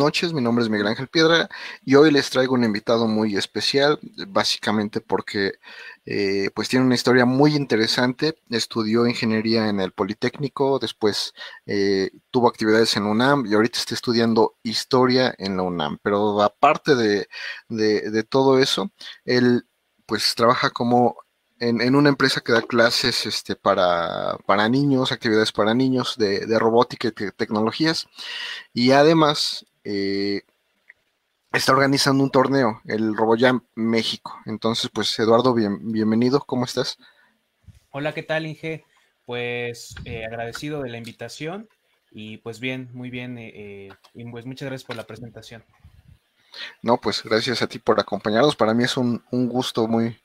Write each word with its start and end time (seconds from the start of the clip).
Noches. 0.00 0.32
Mi 0.32 0.40
nombre 0.40 0.64
es 0.64 0.70
Miguel 0.70 0.86
Ángel 0.86 1.08
Piedra 1.08 1.50
y 1.84 1.94
hoy 1.94 2.10
les 2.10 2.30
traigo 2.30 2.54
un 2.54 2.64
invitado 2.64 3.06
muy 3.06 3.36
especial, 3.36 4.00
básicamente 4.28 5.02
porque 5.02 5.52
eh, 6.06 6.48
pues 6.54 6.70
tiene 6.70 6.86
una 6.86 6.94
historia 6.94 7.26
muy 7.26 7.54
interesante. 7.54 8.34
Estudió 8.48 9.06
ingeniería 9.06 9.68
en 9.68 9.78
el 9.78 9.92
Politécnico, 9.92 10.78
después 10.78 11.34
eh, 11.66 12.10
tuvo 12.30 12.48
actividades 12.48 12.96
en 12.96 13.04
UNAM 13.04 13.44
y 13.44 13.52
ahorita 13.52 13.78
está 13.78 13.94
estudiando 13.94 14.56
historia 14.62 15.34
en 15.36 15.58
la 15.58 15.64
UNAM. 15.64 15.98
Pero 16.02 16.40
aparte 16.40 16.94
de, 16.94 17.28
de 17.68 18.22
todo 18.24 18.58
eso, 18.58 18.90
él 19.26 19.66
pues 20.06 20.34
trabaja 20.34 20.70
como 20.70 21.18
en, 21.60 21.94
una 21.94 22.08
empresa 22.08 22.40
que 22.40 22.52
da 22.52 22.62
clases 22.62 23.26
este, 23.26 23.54
para, 23.54 24.38
para 24.46 24.68
niños, 24.68 25.12
actividades 25.12 25.52
para 25.52 25.74
niños 25.74 26.16
de, 26.16 26.58
robótica 26.58 27.08
y 27.08 27.12
tecnologías. 27.32 28.08
Y 28.72 28.92
además 28.92 29.66
eh, 29.84 30.42
está 31.52 31.72
organizando 31.72 32.22
un 32.22 32.30
torneo, 32.30 32.80
el 32.86 33.16
RoboJam 33.16 33.64
México. 33.74 34.38
Entonces, 34.46 34.90
pues 34.92 35.18
Eduardo, 35.18 35.54
bienvenido, 35.54 36.40
¿cómo 36.40 36.64
estás? 36.64 36.98
Hola, 37.90 38.12
¿qué 38.14 38.22
tal, 38.22 38.46
Inge? 38.46 38.84
Pues 39.26 39.94
eh, 40.04 40.24
agradecido 40.24 40.82
de 40.82 40.90
la 40.90 40.98
invitación 40.98 41.68
y 42.10 42.38
pues 42.38 42.60
bien, 42.60 42.90
muy 42.92 43.10
bien, 43.10 43.36
eh, 43.38 43.90
y 44.14 44.24
pues 44.30 44.46
muchas 44.46 44.66
gracias 44.66 44.86
por 44.86 44.96
la 44.96 45.06
presentación. 45.06 45.64
No, 46.82 47.00
pues 47.00 47.22
gracias 47.22 47.62
a 47.62 47.68
ti 47.68 47.78
por 47.78 48.00
acompañarnos. 48.00 48.56
Para 48.56 48.74
mí 48.74 48.84
es 48.84 48.96
un, 48.96 49.22
gusto 49.30 49.86
muy, 49.86 50.16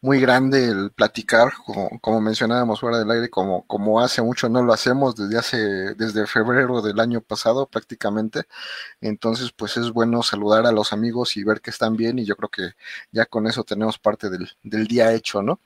muy 0.00 0.20
grande 0.20 0.68
el 0.68 0.90
platicar, 0.90 1.52
como, 2.00 2.20
mencionábamos 2.20 2.80
fuera 2.80 2.98
del 2.98 3.10
aire, 3.10 3.30
como, 3.30 3.66
como 3.66 4.00
hace 4.00 4.20
mucho 4.22 4.48
no 4.48 4.62
lo 4.62 4.72
hacemos 4.72 5.14
desde 5.16 5.38
hace, 5.38 5.56
desde 5.94 6.26
febrero 6.26 6.82
del 6.82 7.00
año 7.00 7.20
pasado 7.20 7.66
prácticamente. 7.66 8.44
Entonces, 9.00 9.52
pues 9.52 9.76
es 9.76 9.90
bueno 9.90 10.22
saludar 10.22 10.66
a 10.66 10.72
los 10.72 10.92
amigos 10.92 11.36
y 11.36 11.44
ver 11.44 11.60
que 11.60 11.70
están 11.70 11.96
bien, 11.96 12.18
y 12.18 12.24
yo 12.24 12.36
creo 12.36 12.48
que 12.48 12.70
ya 13.12 13.26
con 13.26 13.46
eso 13.46 13.64
tenemos 13.64 13.98
parte 13.98 14.28
del, 14.30 14.48
día 14.62 15.12
hecho, 15.12 15.42
¿no? 15.42 15.60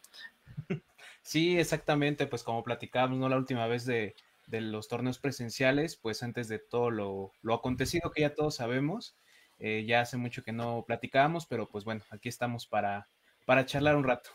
Sí, 1.22 1.58
exactamente, 1.58 2.26
pues 2.26 2.42
como 2.42 2.62
platicábamos, 2.62 3.18
¿no? 3.18 3.28
La 3.28 3.36
última 3.36 3.66
vez 3.66 3.84
de, 3.86 4.14
los 4.48 4.86
torneos 4.86 5.18
presenciales, 5.18 5.96
pues 5.96 6.22
antes 6.22 6.46
de 6.48 6.58
todo 6.60 6.90
lo, 6.90 7.32
lo 7.42 7.54
acontecido 7.54 8.12
que 8.12 8.20
ya 8.20 8.34
todos 8.34 8.54
sabemos 8.54 9.16
eh, 9.58 9.84
ya 9.86 10.02
hace 10.02 10.16
mucho 10.16 10.42
que 10.42 10.52
no 10.52 10.84
platicábamos, 10.86 11.46
pero 11.46 11.68
pues 11.68 11.84
bueno, 11.84 12.02
aquí 12.10 12.28
estamos 12.28 12.66
para, 12.66 13.08
para 13.46 13.64
charlar 13.64 13.96
un 13.96 14.04
rato. 14.04 14.30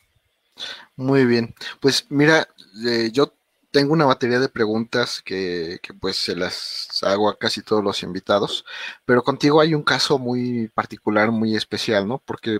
Muy 0.95 1.25
bien, 1.25 1.53
pues 1.79 2.07
mira, 2.09 2.47
eh, 2.85 3.09
yo 3.13 3.33
tengo 3.71 3.93
una 3.93 4.05
batería 4.05 4.39
de 4.39 4.49
preguntas 4.49 5.21
que, 5.23 5.79
que, 5.81 5.93
pues 5.93 6.17
se 6.17 6.35
las 6.35 6.99
hago 7.03 7.29
a 7.29 7.37
casi 7.37 7.61
todos 7.61 7.83
los 7.83 8.03
invitados, 8.03 8.65
pero 9.05 9.23
contigo 9.23 9.61
hay 9.61 9.73
un 9.73 9.83
caso 9.83 10.19
muy 10.19 10.67
particular, 10.69 11.31
muy 11.31 11.55
especial, 11.55 12.07
¿no? 12.07 12.19
Porque 12.19 12.59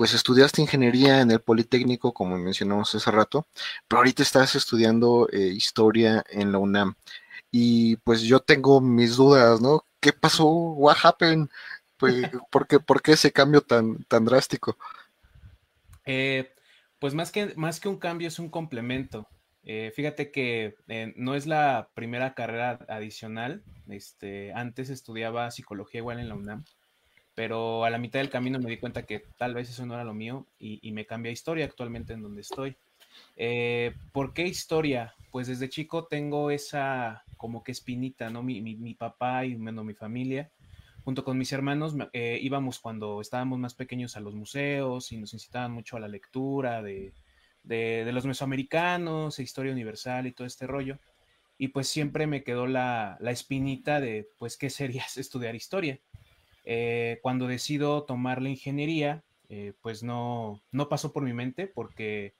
pues 0.00 0.14
estudiaste 0.14 0.62
ingeniería 0.62 1.20
en 1.20 1.30
el 1.30 1.40
Politécnico, 1.40 2.14
como 2.14 2.38
mencionamos 2.38 2.94
hace 2.94 3.10
rato, 3.10 3.46
pero 3.86 3.98
ahorita 3.98 4.22
estás 4.22 4.54
estudiando 4.54 5.28
eh, 5.30 5.48
historia 5.54 6.24
en 6.30 6.52
la 6.52 6.58
UNAM. 6.58 6.94
Y 7.50 7.96
pues 7.96 8.22
yo 8.22 8.40
tengo 8.40 8.80
mis 8.80 9.16
dudas, 9.16 9.60
¿no? 9.60 9.84
¿Qué 10.00 10.14
pasó? 10.14 10.46
What 10.46 10.96
happened? 11.02 11.50
Pues, 11.98 12.14
¿por, 12.50 12.66
qué, 12.66 12.80
¿por, 12.80 13.02
qué, 13.02 13.12
ese 13.12 13.30
cambio 13.30 13.60
tan, 13.60 14.02
tan 14.04 14.24
drástico? 14.24 14.78
Eh, 16.12 16.50
pues 16.98 17.14
más 17.14 17.30
que, 17.30 17.54
más 17.54 17.78
que 17.78 17.88
un 17.88 17.98
cambio 17.98 18.26
es 18.26 18.40
un 18.40 18.50
complemento. 18.50 19.28
Eh, 19.62 19.92
fíjate 19.94 20.32
que 20.32 20.74
eh, 20.88 21.12
no 21.14 21.36
es 21.36 21.46
la 21.46 21.88
primera 21.94 22.34
carrera 22.34 22.84
adicional. 22.88 23.62
Este, 23.88 24.52
antes 24.52 24.90
estudiaba 24.90 25.52
psicología 25.52 25.98
igual 25.98 26.18
en 26.18 26.28
la 26.28 26.34
UNAM, 26.34 26.64
pero 27.36 27.84
a 27.84 27.90
la 27.90 27.98
mitad 27.98 28.18
del 28.18 28.28
camino 28.28 28.58
me 28.58 28.70
di 28.70 28.78
cuenta 28.78 29.06
que 29.06 29.22
tal 29.38 29.54
vez 29.54 29.70
eso 29.70 29.86
no 29.86 29.94
era 29.94 30.02
lo 30.02 30.12
mío 30.12 30.48
y, 30.58 30.90
me 30.90 31.06
cambié 31.06 31.30
a 31.30 31.32
historia 31.32 31.64
actualmente 31.64 32.12
en 32.12 32.22
donde 32.22 32.40
estoy. 32.40 32.76
¿Por 34.12 34.34
qué 34.34 34.48
historia? 34.48 35.14
Pues 35.30 35.46
desde 35.46 35.68
chico 35.68 36.08
tengo 36.08 36.50
esa 36.50 37.22
como 37.36 37.62
que 37.62 37.70
espinita, 37.70 38.30
¿no? 38.30 38.42
Mi, 38.42 38.60
mi, 38.60 38.74
mi 38.74 38.94
papá 38.94 39.44
y 39.44 39.54
bueno, 39.54 39.84
mi 39.84 39.94
familia 39.94 40.50
junto 41.10 41.24
con 41.24 41.38
mis 41.38 41.50
hermanos 41.50 41.96
eh, 42.12 42.38
íbamos 42.40 42.78
cuando 42.78 43.20
estábamos 43.20 43.58
más 43.58 43.74
pequeños 43.74 44.16
a 44.16 44.20
los 44.20 44.36
museos 44.36 45.10
y 45.10 45.16
nos 45.16 45.32
incitaban 45.32 45.72
mucho 45.72 45.96
a 45.96 46.00
la 46.00 46.06
lectura 46.06 46.82
de, 46.82 47.12
los 47.64 48.26
mesoamericanos, 48.26 49.36
e 49.36 49.42
historia 49.42 49.72
universal 49.72 50.28
y 50.28 50.32
todo 50.32 50.46
este 50.46 50.68
rollo. 50.68 51.00
Y 51.58 51.68
pues 51.68 51.88
siempre 51.88 52.28
me 52.28 52.44
quedó 52.44 52.68
la, 52.68 53.18
espinita 53.22 54.00
de, 54.00 54.28
pues, 54.38 54.56
¿qué 54.56 54.70
sería 54.70 55.04
estudiar 55.16 55.56
historia? 55.56 55.98
Eh, 56.64 57.18
cuando 57.22 57.48
decido 57.48 58.04
tomar 58.04 58.40
la 58.40 58.50
ingeniería, 58.50 59.24
eh, 59.48 59.72
pues 59.82 60.04
no, 60.04 60.62
no 60.70 60.88
pasó 60.88 61.12
por 61.12 61.24
mi 61.24 61.32
mente 61.32 61.66
porque 61.66 62.34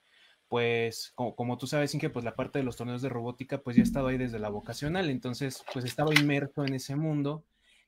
pues 0.47 1.11
como, 1.15 1.57
tú 1.57 1.67
sabes, 1.67 1.93
Inge, 1.93 2.09
pues 2.09 2.23
la 2.23 2.35
parte 2.35 2.59
de 2.59 2.63
los 2.63 2.77
torneos 2.77 3.01
de 3.01 3.09
robótica, 3.09 3.61
pues 3.61 3.75
ya 3.75 3.81
he 3.81 3.83
estado 3.83 4.07
ahí 4.07 4.17
desde 4.17 4.39
la 4.39 4.49
vocacional, 4.49 5.09
entonces 5.09 5.63
pues 5.73 5.83
estaba 5.83 6.13
inmerso 6.13 6.65
en 6.65 6.73
ese 6.73 6.95
mundo 6.95 7.43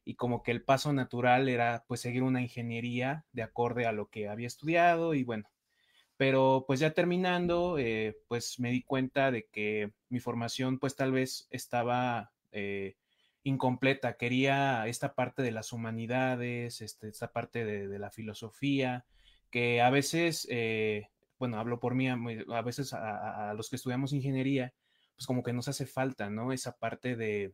y 0.06 0.16
como 0.16 0.44
que 0.44 0.52
el 0.52 0.64
paso 0.64 0.94
natural 0.94 1.50
era 1.50 1.86
pues 1.88 2.02
seguir 2.02 2.24
una 2.24 2.42
ingeniería 2.42 3.26
de 3.32 3.44
acorde 3.44 3.86
a 3.86 3.92
lo 3.92 4.10
que 4.10 4.28
había 4.28 4.48
estudiado 4.48 5.14
y 5.14 5.24
bueno, 5.24 5.50
pero 6.18 6.66
pues 6.68 6.80
ya 6.80 6.94
terminando, 6.94 7.78
eh, 7.78 8.18
pues 8.28 8.60
me 8.60 8.72
di 8.72 8.84
cuenta 8.84 9.32
de 9.32 9.46
que 9.46 9.92
mi 10.10 10.20
formación 10.20 10.80
pues 10.80 10.96
tal 10.96 11.12
vez 11.12 11.48
estaba 11.50 12.32
eh, 12.52 12.96
incompleta, 13.44 14.18
quería 14.18 14.88
esta 14.88 15.16
parte 15.16 15.42
de 15.42 15.52
las 15.52 15.74
humanidades, 15.74 16.82
este, 16.82 17.10
esta 17.10 17.32
parte 17.32 17.66
de, 17.66 18.00
la 18.00 18.12
filosofía, 18.12 19.06
que 19.50 19.82
a 19.82 19.90
veces, 19.90 20.48
eh, 20.50 21.10
bueno, 21.40 21.60
hablo 21.60 21.80
por 21.80 21.96
mí, 21.96 22.08
a 22.08 22.62
veces 22.62 22.94
a 22.94 23.54
los 23.56 23.70
que 23.70 23.76
estudiamos 23.76 24.14
ingeniería, 24.14 24.74
pues 25.16 25.28
como 25.28 25.44
que 25.44 25.54
nos 25.54 25.68
hace 25.68 25.86
falta, 25.86 26.30
¿no? 26.30 26.52
Esa 26.54 26.78
parte 26.78 27.16
de, 27.16 27.54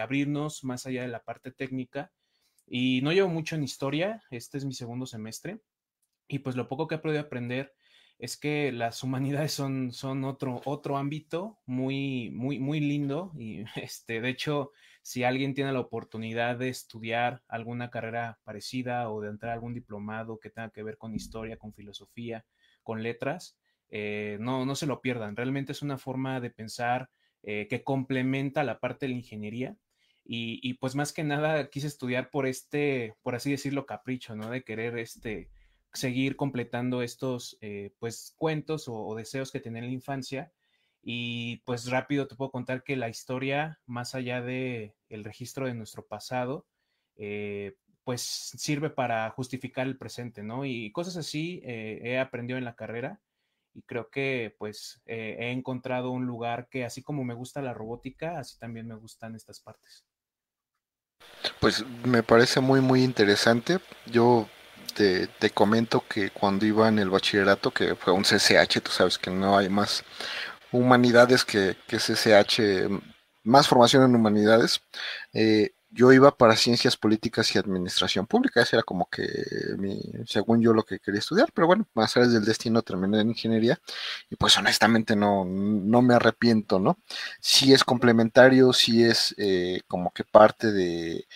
abrirnos 0.00 0.64
más 0.64 0.86
allá 0.86 1.02
de 1.02 1.08
la 1.08 1.22
parte 1.22 1.50
técnica. 1.52 2.12
Y 2.66 3.00
no 3.02 3.12
llevo 3.12 3.28
mucho 3.28 3.56
en 3.56 3.64
historia, 3.64 4.22
este 4.30 4.58
es 4.58 4.64
mi 4.64 4.72
segundo 4.72 5.06
semestre, 5.06 5.60
y 6.28 6.38
pues 6.40 6.56
lo 6.56 6.68
poco 6.68 6.86
que 6.86 6.94
he 6.96 6.98
podido 6.98 7.20
aprender 7.20 7.74
es 8.18 8.36
que 8.36 8.70
las 8.72 9.02
humanidades 9.02 9.52
son, 9.52 9.92
son 9.92 10.24
otro, 10.24 10.60
otro 10.64 10.96
ámbito 10.96 11.58
muy, 11.66 12.30
muy, 12.30 12.60
muy 12.60 12.80
lindo. 12.80 13.32
Y 13.36 13.64
este, 13.76 14.20
de 14.20 14.28
hecho, 14.28 14.70
si 15.02 15.24
alguien 15.24 15.54
tiene 15.54 15.72
la 15.72 15.80
oportunidad 15.80 16.56
de 16.56 16.68
estudiar 16.68 17.42
alguna 17.48 17.90
carrera 17.90 18.38
parecida 18.44 19.10
o 19.10 19.20
de 19.20 19.28
entrar 19.28 19.50
a 19.50 19.54
algún 19.54 19.74
diplomado 19.74 20.38
que 20.38 20.50
tenga 20.50 20.70
que 20.70 20.84
ver 20.84 20.96
con 20.96 21.14
historia, 21.14 21.56
con 21.56 21.74
filosofía, 21.74 22.46
con 22.84 23.02
letras, 23.02 23.58
eh, 23.94 24.38
no, 24.40 24.64
no 24.64 24.74
se 24.74 24.86
lo 24.86 25.02
pierdan. 25.02 25.36
Realmente 25.36 25.72
es 25.72 25.82
una 25.82 25.98
forma 25.98 26.40
de 26.40 26.50
pensar 26.50 27.10
eh, 27.42 27.68
que 27.68 27.84
complementa 27.84 28.64
la 28.64 28.80
parte 28.80 29.06
de 29.06 29.10
la 29.12 29.18
ingeniería. 29.18 29.76
Y, 30.24 30.74
pues 30.74 30.94
más 30.94 31.12
que 31.12 31.24
nada 31.24 31.68
quise 31.68 31.88
estudiar 31.88 32.30
por 32.30 32.46
este, 32.46 33.16
por 33.22 33.34
así 33.34 33.50
decirlo, 33.50 33.86
capricho, 33.86 34.36
¿no? 34.36 34.50
De 34.50 34.62
querer 34.62 34.96
este, 34.96 35.50
seguir 35.92 36.36
completando 36.36 37.02
estos, 37.02 37.58
eh, 37.60 37.92
pues, 37.98 38.34
cuentos 38.38 38.84
o, 38.86 39.14
deseos 39.16 39.50
que 39.52 39.60
tenía 39.60 39.80
en 39.80 39.88
la 39.88 39.92
infancia. 39.92 40.52
Y 41.02 41.58
pues 41.66 41.90
rápido 41.90 42.28
te 42.28 42.36
puedo 42.36 42.52
contar 42.52 42.84
que 42.84 42.96
la 42.96 43.08
historia, 43.08 43.80
más 43.86 44.14
allá 44.14 44.40
de 44.40 44.94
el 45.08 45.24
registro 45.24 45.66
de 45.66 45.74
nuestro 45.74 46.06
pasado, 46.06 46.66
pues 48.04 48.22
sirve 48.22 48.90
para 48.90 49.28
justificar 49.30 49.86
el 49.86 49.98
presente, 49.98 50.42
¿no? 50.44 50.64
Y 50.64 50.92
cosas 50.92 51.16
así 51.16 51.60
he 51.64 52.18
aprendido 52.18 52.58
en 52.58 52.64
la 52.64 52.76
carrera 52.76 53.20
y 53.74 53.82
creo 53.82 54.10
que 54.10 54.54
pues 54.58 55.00
eh, 55.06 55.36
he 55.38 55.50
encontrado 55.50 56.10
un 56.10 56.26
lugar 56.26 56.68
que 56.68 56.84
así 56.84 57.02
como 57.02 57.24
me 57.24 57.34
gusta 57.34 57.62
la 57.62 57.74
robótica, 57.74 58.38
así 58.38 58.58
también 58.58 58.86
me 58.86 58.94
gustan 58.94 59.34
estas 59.34 59.60
partes. 59.60 60.04
Pues 61.60 61.84
me 62.04 62.22
parece 62.22 62.60
muy 62.60 62.80
muy 62.80 63.02
interesante. 63.02 63.78
Yo 64.06 64.48
te, 64.92 65.50
comento 65.50 66.04
que 66.08 66.30
cuando 66.30 66.66
iba 66.66 66.88
en 66.88 66.98
el 66.98 67.10
bachillerato, 67.10 67.70
que 67.70 67.94
fue 67.94 68.12
un 68.12 68.24
CCH, 68.24 68.80
tú 68.82 68.90
sabes 68.90 69.18
que 69.18 69.30
no 69.30 69.56
hay 69.56 69.68
más 69.68 70.04
humanidades 70.70 71.44
que, 71.44 71.76
que 71.86 71.98
CCH, 71.98 72.88
más 73.42 73.68
formación 73.68 74.04
en 74.04 74.14
humanidades, 74.14 74.80
eh, 75.32 75.74
yo 75.92 76.12
iba 76.12 76.36
para 76.36 76.56
ciencias 76.56 76.96
políticas 76.96 77.54
y 77.54 77.58
administración 77.58 78.26
pública, 78.26 78.62
ese 78.62 78.76
era 78.76 78.82
como 78.82 79.08
que 79.10 79.26
mi, 79.78 80.00
según 80.26 80.62
yo 80.62 80.72
lo 80.72 80.84
que 80.84 80.98
quería 80.98 81.20
estudiar, 81.20 81.52
pero 81.52 81.66
bueno, 81.66 81.86
más 81.94 82.16
allá 82.16 82.28
del 82.28 82.44
destino 82.44 82.82
terminé 82.82 83.20
en 83.20 83.28
ingeniería 83.30 83.78
y 84.30 84.36
pues 84.36 84.56
honestamente 84.56 85.14
no, 85.14 85.44
no 85.44 86.02
me 86.02 86.14
arrepiento, 86.14 86.78
¿no? 86.78 86.98
Sí 87.40 87.72
es 87.72 87.84
complementario, 87.84 88.72
sí 88.72 89.04
es 89.04 89.34
eh, 89.38 89.82
como 89.86 90.12
que 90.12 90.24
parte 90.24 90.72
de, 90.72 91.26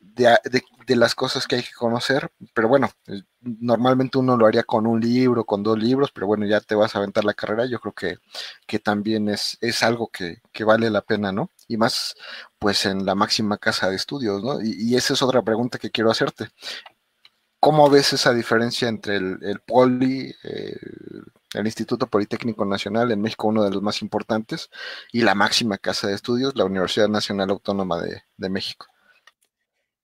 de, 0.00 0.96
las 0.96 1.14
cosas 1.14 1.46
que 1.46 1.56
hay 1.56 1.62
que 1.62 1.72
conocer, 1.72 2.30
pero 2.54 2.68
bueno, 2.68 2.90
eh, 3.06 3.22
normalmente 3.40 4.18
uno 4.18 4.36
lo 4.36 4.46
haría 4.46 4.64
con 4.64 4.86
un 4.86 5.00
libro, 5.00 5.44
con 5.44 5.62
dos 5.62 5.78
libros, 5.78 6.10
pero 6.12 6.26
bueno, 6.26 6.46
ya 6.46 6.60
te 6.60 6.74
vas 6.74 6.94
a 6.94 6.98
aventar 6.98 7.24
la 7.24 7.34
carrera, 7.34 7.66
yo 7.66 7.78
creo 7.80 7.92
que, 7.92 8.18
que 8.66 8.78
también 8.80 9.28
es, 9.28 9.56
es 9.60 9.82
algo 9.82 10.08
que, 10.08 10.42
que, 10.52 10.64
vale 10.64 10.90
la 10.90 11.02
pena, 11.02 11.32
¿no? 11.32 11.50
Y 11.68 11.76
más, 11.76 12.14
pues 12.58 12.86
en 12.86 13.06
la 13.06 13.14
máxima 13.14 13.58
casa 13.58 13.88
de 13.88 13.96
estudios, 13.96 14.42
¿no? 14.42 14.60
Y, 14.62 14.96
esa 14.96 15.14
es 15.14 15.22
otra 15.22 15.42
pregunta 15.42 15.78
que 15.78 15.90
quiero 15.90 16.10
hacerte. 16.10 16.48
¿Cómo 17.60 17.90
ves 17.90 18.12
esa 18.14 18.32
diferencia 18.32 18.88
entre 18.88 19.16
el, 19.16 19.38
el 19.42 19.60
poli, 19.60 20.34
el 21.54 21.66
Instituto 21.66 22.06
Politécnico 22.06 22.64
Nacional 22.64 23.12
en 23.12 23.20
México, 23.20 23.48
uno 23.48 23.62
de 23.64 23.70
los 23.70 23.82
más 23.82 24.02
importantes, 24.02 24.70
y 25.12 25.22
la 25.22 25.34
máxima 25.34 25.78
casa 25.78 26.08
de 26.08 26.14
estudios, 26.14 26.56
la 26.56 26.64
Universidad 26.64 27.08
Nacional 27.08 27.50
Autónoma 27.50 28.00
de, 28.00 28.22
de 28.36 28.50
México? 28.50 28.86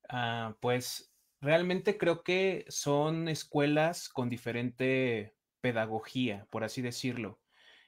Ah, 0.08 0.56
pues 0.60 1.12
realmente 1.40 1.98
creo 1.98 2.22
que 2.22 2.64
son 2.68 3.28
escuelas 3.28 4.08
con 4.08 4.28
diferente 4.28 5.34
pedagogía, 5.60 6.46
por 6.50 6.64
así 6.64 6.82
decirlo. 6.82 7.40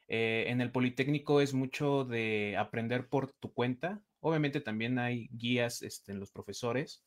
Eh, 0.09 0.47
en 0.49 0.61
el 0.61 0.73
Politécnico 0.73 1.41
es 1.41 1.55
mucho 1.55 2.05
de 2.05 2.57
aprender 2.57 3.09
por 3.09 3.33
tu 3.33 3.53
cuenta. 3.53 4.03
Obviamente 4.21 4.61
también 4.61 4.99
hay 4.99 5.29
guías 5.33 5.83
este, 5.83 6.13
en 6.13 6.21
los 6.21 6.31
profesores, 6.31 7.05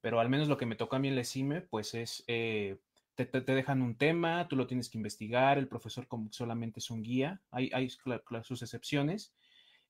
pero 0.00 0.20
al 0.20 0.30
menos 0.30 0.48
lo 0.48 0.56
que 0.56 0.66
me 0.66 0.76
toca 0.76 0.96
a 0.96 1.00
mí 1.00 1.08
en 1.08 1.16
la 1.16 1.24
CIME, 1.24 1.62
pues 1.62 1.94
es, 1.94 2.24
eh, 2.26 2.78
te, 3.16 3.26
dejan 3.40 3.82
un 3.82 3.96
tema, 3.96 4.48
tú 4.48 4.56
lo 4.56 4.66
tienes 4.66 4.88
que 4.88 4.98
investigar, 4.98 5.58
el 5.58 5.68
profesor 5.68 6.06
como 6.06 6.32
solamente 6.32 6.80
es 6.80 6.90
un 6.90 7.02
guía, 7.02 7.42
hay, 7.50 7.70
hay 7.74 7.90
sus 7.90 8.62
excepciones, 8.62 9.34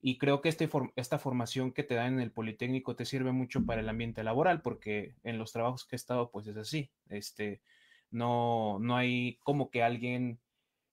y 0.06 0.18
creo 0.18 0.42
que 0.42 0.50
este 0.50 0.68
esta 0.96 1.18
formación 1.18 1.72
que 1.72 1.82
te 1.82 1.94
dan 1.94 2.12
en 2.12 2.20
el 2.20 2.30
Politécnico 2.30 2.94
te 2.94 3.06
sirve 3.06 3.32
mucho 3.32 3.64
para 3.64 3.80
el 3.80 3.88
ambiente 3.88 4.22
laboral, 4.22 4.60
porque 4.60 5.14
en 5.24 5.38
los 5.38 5.50
trabajos 5.50 5.86
que 5.86 5.94
he 5.94 6.02
estado, 6.04 6.30
pues 6.30 6.46
es 6.46 6.58
así. 6.58 6.90
Este, 7.08 7.62
no, 8.10 8.78
no 8.80 8.96
hay 8.96 9.38
como 9.44 9.70
que 9.70 9.82
alguien, 9.82 10.40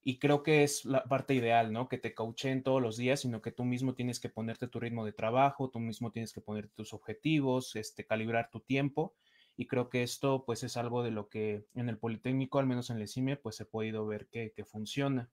y 0.01 0.17
creo 0.17 0.43
que 0.43 0.63
es 0.63 0.85
la 0.85 1.03
parte 1.03 1.33
ideal, 1.33 1.73
¿no? 1.73 1.89
Que 1.89 1.97
te 1.97 2.13
coachen 2.13 2.63
todos 2.63 2.81
los 2.81 2.95
días, 2.95 3.19
sino 3.19 3.41
que 3.41 3.51
tú 3.51 3.65
mismo 3.65 3.95
tienes 3.95 4.21
que 4.21 4.29
ponerte 4.29 4.69
tu 4.69 4.79
ritmo 4.79 5.03
de 5.03 5.11
trabajo, 5.11 5.69
tú 5.69 5.79
mismo 5.81 6.11
tienes 6.13 6.31
que 6.31 6.39
ponerte 6.39 6.71
tus 6.73 6.93
objetivos, 6.93 7.75
este, 7.75 8.05
calibrar 8.05 8.49
tu 8.49 8.61
tiempo. 8.61 9.13
Y 9.57 9.67
creo 9.67 9.89
que 9.89 10.03
esto, 10.03 10.45
pues, 10.45 10.63
es 10.63 10.77
algo 10.77 11.03
de 11.03 11.11
lo 11.11 11.27
que 11.27 11.65
en 11.75 11.89
el 11.89 11.97
Politécnico, 11.97 12.59
al 12.59 12.65
menos 12.65 12.89
en 12.89 13.01
el 13.01 13.09
CIME, 13.09 13.35
pues 13.35 13.59
ha 13.59 13.65
podido 13.65 14.07
ver 14.07 14.27
que, 14.27 14.53
funciona. 14.63 15.29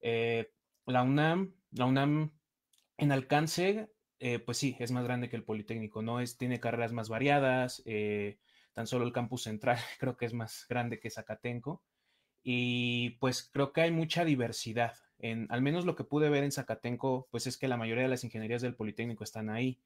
Eh, 0.00 0.50
la 0.86 1.02
UNAM, 1.02 1.52
la 1.72 1.84
UNAM 1.84 2.32
en 3.02 3.10
alcance, 3.10 3.90
eh, 4.20 4.38
pues 4.38 4.58
sí, 4.58 4.76
es 4.78 4.92
más 4.92 5.02
grande 5.02 5.28
que 5.28 5.34
el 5.34 5.42
Politécnico, 5.42 6.02
¿no? 6.02 6.20
Es, 6.20 6.38
tiene 6.38 6.60
carreras 6.60 6.92
más 6.92 7.08
variadas, 7.08 7.82
eh, 7.84 8.38
tan 8.72 8.86
solo 8.86 9.04
el 9.04 9.12
campus 9.12 9.42
central 9.42 9.76
creo 9.98 10.16
que 10.16 10.26
es 10.26 10.32
más 10.32 10.66
grande 10.68 11.00
que 11.00 11.10
Zacatenco. 11.10 11.82
Y 12.44 13.10
pues 13.20 13.50
creo 13.52 13.72
que 13.72 13.82
hay 13.82 13.90
mucha 13.90 14.24
diversidad. 14.24 14.94
Al 15.48 15.62
menos 15.62 15.84
lo 15.84 15.94
que 15.94 16.04
pude 16.04 16.28
ver 16.30 16.42
en 16.44 16.52
Zacatenco, 16.52 17.28
pues 17.30 17.46
es 17.46 17.56
que 17.56 17.68
la 17.68 17.76
mayoría 17.76 18.04
de 18.04 18.08
las 18.08 18.24
ingenierías 18.24 18.62
del 18.62 18.74
Politécnico 18.74 19.24
están 19.24 19.50
ahí. 19.50 19.80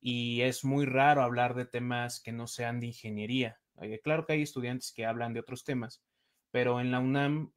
Y 0.00 0.42
es 0.42 0.64
muy 0.64 0.86
raro 0.86 1.22
hablar 1.22 1.54
de 1.54 1.64
temas 1.66 2.20
que 2.20 2.32
no 2.32 2.46
sean 2.46 2.80
de 2.80 2.88
ingeniería. 2.88 3.60
Eh, 3.80 4.00
claro 4.02 4.26
que 4.26 4.34
hay 4.34 4.42
estudiantes 4.42 4.92
que 4.92 5.06
hablan 5.06 5.32
de 5.32 5.40
otros 5.40 5.64
temas, 5.64 6.02
pero 6.50 6.80
en 6.80 6.90
la 6.90 7.00
UNAM 7.00 7.52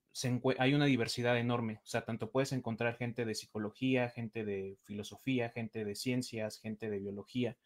hay 0.59 0.73
una 0.73 0.85
diversidad 0.85 1.37
enorme. 1.37 1.79
O 1.83 1.87
sea, 1.87 2.05
tanto 2.05 2.31
puedes 2.31 2.51
encontrar 2.51 2.97
gente 2.97 3.25
de 3.25 3.35
psicología, 3.35 4.09
gente 4.09 4.45
de 4.45 4.77
filosofía, 4.83 5.49
gente 5.49 5.85
de 5.85 5.95
ciencias, 5.95 6.59
gente 6.59 6.89
de 6.89 6.99
biología. 6.99 7.57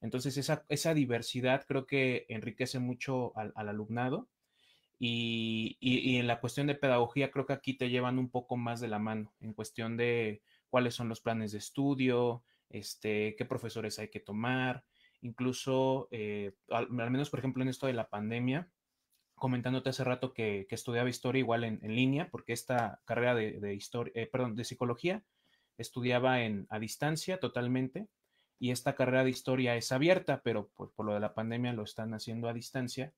Entonces, 0.00 0.36
esa, 0.36 0.64
esa 0.68 0.94
diversidad 0.94 1.64
creo 1.66 1.86
que 1.86 2.26
enriquece 2.28 2.78
mucho 2.78 3.36
al, 3.36 3.52
alumnado. 3.56 4.28
Y, 5.00 5.76
y, 5.80 6.16
en 6.16 6.26
la 6.26 6.40
cuestión 6.40 6.66
de 6.66 6.74
pedagogía, 6.74 7.30
creo 7.30 7.46
que 7.46 7.52
aquí 7.52 7.74
te 7.74 7.88
llevan 7.88 8.18
un 8.18 8.30
poco 8.30 8.56
más 8.56 8.80
de 8.80 8.88
la 8.88 8.98
mano 8.98 9.32
en 9.40 9.52
cuestión 9.54 9.96
de 9.96 10.42
cuáles 10.70 10.94
son 10.94 11.08
los 11.08 11.20
planes 11.20 11.52
de 11.52 11.58
estudio, 11.58 12.42
este, 12.68 13.34
qué 13.36 13.44
profesores 13.44 13.98
hay 13.98 14.08
que 14.08 14.20
tomar, 14.20 14.84
incluso, 15.20 16.08
eh, 16.10 16.52
al, 16.70 16.90
menos 16.90 17.30
por 17.30 17.38
ejemplo 17.38 17.62
en 17.62 17.68
esto 17.68 17.86
de 17.86 17.92
la 17.92 18.08
pandemia, 18.08 18.68
comentándote 19.38 19.90
hace 19.90 20.04
rato 20.04 20.32
que, 20.32 20.66
estudiaba 20.70 21.08
historia 21.08 21.40
igual 21.40 21.64
en, 21.64 21.80
línea, 21.82 22.28
porque 22.30 22.52
esta 22.52 23.00
carrera 23.04 23.34
de, 23.34 23.74
historia, 23.74 24.12
eh, 24.14 24.26
perdón, 24.26 24.54
de 24.54 24.64
psicología 24.64 25.24
estudiaba 25.76 26.42
en, 26.42 26.66
a 26.70 26.78
distancia 26.78 27.38
totalmente, 27.38 28.08
y 28.58 28.72
esta 28.72 28.94
carrera 28.94 29.24
de 29.24 29.30
historia 29.30 29.76
es 29.76 29.92
abierta, 29.92 30.42
pero 30.42 30.68
por, 30.68 30.92
lo 31.04 31.14
de 31.14 31.20
la 31.20 31.34
pandemia 31.34 31.72
lo 31.72 31.84
están 31.84 32.12
haciendo 32.14 32.48
a 32.48 32.52
distancia. 32.52 33.12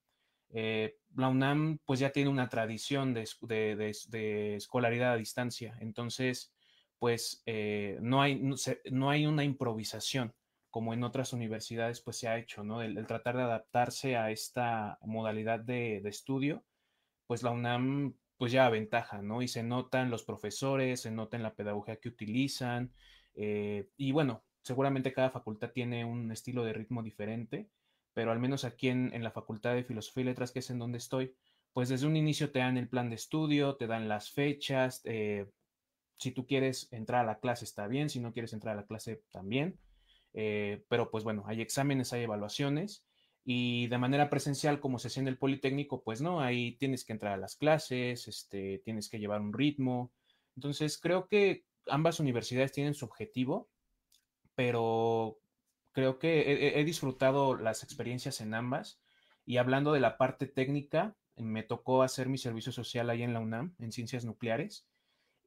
Eh, 0.51 0.99
la 1.17 1.29
UNAM 1.29 1.79
pues 1.85 2.01
ya 2.01 2.11
tiene 2.11 2.29
una 2.29 2.49
tradición 2.49 3.15
de, 3.15 3.29
de 3.47 4.57
escolaridad 4.57 5.13
a 5.13 5.17
distancia, 5.17 5.77
entonces 5.81 6.53
pues 7.01 7.43
eh, 7.47 7.99
no, 8.03 8.21
hay, 8.21 8.41
no 8.91 9.11
hay 9.11 9.27
una 9.27 9.43
improvisación 9.43 10.35
como 10.71 10.95
en 10.95 11.05
otras 11.05 11.33
universidades 11.33 12.01
pues 12.01 12.19
se 12.19 12.29
ha 12.29 12.39
hecho, 12.39 12.65
¿no? 12.65 12.83
El, 12.83 13.07
tratar 13.07 13.37
de 13.37 13.43
adaptarse 13.43 14.17
a 14.17 14.31
esta 14.31 14.99
modalidad 15.03 15.61
de, 15.61 15.99
estudio, 16.09 16.65
pues 17.27 17.43
la 17.43 17.51
UNAM 17.51 18.15
pues 18.37 18.53
ya 18.53 18.69
ventaja, 18.71 19.23
¿no? 19.23 19.43
Y 19.43 19.49
se 19.49 19.63
notan 19.63 20.11
los 20.11 20.25
profesores, 20.25 21.01
se 21.03 21.11
nota 21.11 21.37
en 21.37 21.43
la 21.43 21.55
pedagogía 21.55 21.97
que 21.97 22.09
utilizan, 22.09 22.93
eh, 23.35 23.89
y 23.97 24.13
bueno, 24.13 24.45
seguramente 24.63 25.13
cada 25.13 25.31
facultad 25.31 25.73
tiene 25.73 26.05
un 26.05 26.33
estilo 26.33 26.65
de 26.65 26.73
ritmo 26.73 27.03
diferente, 27.03 27.69
pero 28.15 28.33
al 28.33 28.41
menos 28.41 28.65
aquí 28.65 28.89
en, 28.89 29.23
la 29.23 29.31
Facultad 29.31 29.75
de 29.75 29.85
Filosofía 29.85 30.23
y 30.23 30.27
Letras, 30.27 30.53
que 30.53 30.61
es 30.61 30.71
en 30.71 30.79
donde 30.79 30.99
estoy, 30.99 31.35
pues 31.73 31.89
desde 31.89 32.07
un 32.07 32.17
inicio 32.17 32.51
te 32.51 32.59
dan 32.59 32.77
el 32.77 32.89
plan 32.89 33.09
de 33.09 33.17
estudio, 33.17 33.77
te 33.77 33.87
dan 33.87 34.09
las 34.09 34.31
fechas, 34.31 35.03
eh, 35.05 35.47
si 36.19 36.33
tú 36.33 36.47
quieres 36.47 36.89
entrar 36.93 37.23
a 37.23 37.27
la 37.27 37.39
clase 37.39 37.65
está 37.65 37.87
bien, 37.87 38.11
si 38.11 38.21
no 38.21 38.33
quieres 38.33 38.53
entrar 38.53 38.77
a 38.77 38.81
la 38.81 38.87
clase 38.87 39.23
también. 39.31 39.79
Eh, 40.33 40.85
pero 40.89 41.11
pues 41.11 41.25
bueno, 41.25 41.45
hay 41.47 41.61
exámenes, 41.61 42.13
hay 42.13 42.23
evaluaciones 42.23 43.05
y 43.45 43.89
de 43.89 43.99
manera 43.99 44.31
presencial 44.31 44.81
como 44.81 44.99
se 44.99 45.09
hacía 45.09 45.23
en 45.23 45.29
el 45.29 45.39
Politécnico, 45.39 46.03
pues 46.03 46.21
no, 46.21 46.41
ahí 46.41 46.77
tienes 46.77 47.05
que 47.05 47.13
entrar 47.13 47.33
a 47.35 47.39
las 47.39 47.57
clases, 47.57 48.29
este, 48.29 48.81
tienes 48.85 49.09
que 49.09 49.19
llevar 49.19 49.41
un 49.41 49.53
ritmo. 49.53 50.13
Entonces 50.57 50.99
creo 50.99 51.27
que 51.27 51.65
ambas 51.87 52.21
universidades 52.21 52.73
tienen 52.73 52.95
su 52.95 53.07
objetivo, 53.07 53.71
pero 54.55 55.39
creo 55.93 56.19
que 56.19 56.79
he, 56.79 56.85
disfrutado 56.85 57.57
las 57.57 57.83
experiencias 57.83 58.41
en 58.41 58.55
ambas 58.55 59.01
y 59.45 59.57
hablando 59.57 59.93
de 59.93 60.01
la 60.01 60.19
parte 60.19 60.47
técnica, 60.47 61.17
me 61.37 61.63
tocó 61.63 62.03
hacer 62.03 62.29
mi 62.29 62.39
servicio 62.39 62.71
social 62.71 63.09
ahí 63.09 63.23
en 63.23 63.33
la 63.33 63.41
UNAM, 63.41 63.75
en 63.79 63.93
ciencias 63.93 64.25
nucleares 64.25 64.87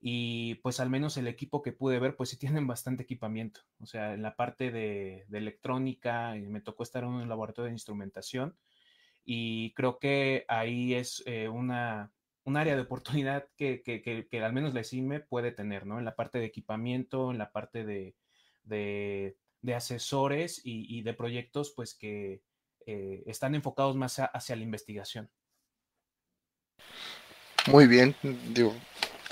y 0.06 0.56
pues 0.56 0.82
al 0.82 0.90
menos 0.90 1.16
el 1.16 1.30
equipo 1.30 1.62
que 1.62 1.72
pude 1.72 1.98
ver, 1.98 2.18
pues 2.18 2.30
sí 2.30 2.38
tienen 2.38 2.68
bastante 2.68 3.04
equipamiento. 3.04 3.62
O 3.80 3.86
sea, 3.86 4.14
en 4.14 4.22
la 4.22 4.36
parte 4.36 4.70
de, 4.70 5.26
electrónica, 5.32 6.36
me 6.36 6.60
tocó 6.60 6.84
estar 6.84 7.04
en 7.04 7.10
un 7.12 7.30
laboratorio 7.30 7.68
de 7.68 7.76
instrumentación 7.76 8.58
y 9.24 9.74
creo 9.76 10.00
que 10.00 10.44
ahí 10.50 10.94
es 10.94 11.24
eh, 11.26 11.48
una, 11.48 12.12
un 12.44 12.58
área 12.58 12.76
de 12.76 12.82
oportunidad 12.82 13.48
que, 13.56 13.82
que, 13.82 14.02
que, 14.02 14.44
al 14.44 14.52
menos 14.52 14.74
la 14.74 14.84
CIME 14.84 15.22
puede 15.22 15.54
tener, 15.54 15.86
¿no? 15.86 16.00
En 16.00 16.04
la 16.04 16.18
parte 16.18 16.38
de 16.38 16.48
equipamiento, 16.48 17.32
en 17.32 17.38
la 17.38 17.54
parte 17.54 17.86
de, 17.86 18.18
de, 18.64 19.38
asesores 19.74 20.60
y, 20.66 21.02
de 21.02 21.14
proyectos, 21.14 21.72
pues 21.74 21.96
que 21.96 22.42
eh, 22.86 23.24
están 23.26 23.56
enfocados 23.56 23.96
más 23.96 24.20
hacia 24.20 24.58
la 24.58 24.64
investigación. 24.64 25.32
Muy 27.72 27.88
bien, 27.88 28.14
digo, 28.54 28.76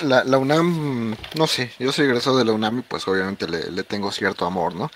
la, 0.04 0.24
la, 0.24 0.38
UNAM, 0.38 1.16
no 1.36 1.48
sé, 1.48 1.72
yo 1.80 1.92
soy 1.92 2.06
egresado 2.06 2.38
de 2.38 2.46
la 2.46 2.54
UNAM 2.54 2.80
y 2.80 2.82
pues 2.82 3.08
obviamente 3.08 3.48
le, 3.48 3.84
tengo 3.84 4.12
cierto 4.12 4.46
amor, 4.46 4.76
¿no? 4.76 4.90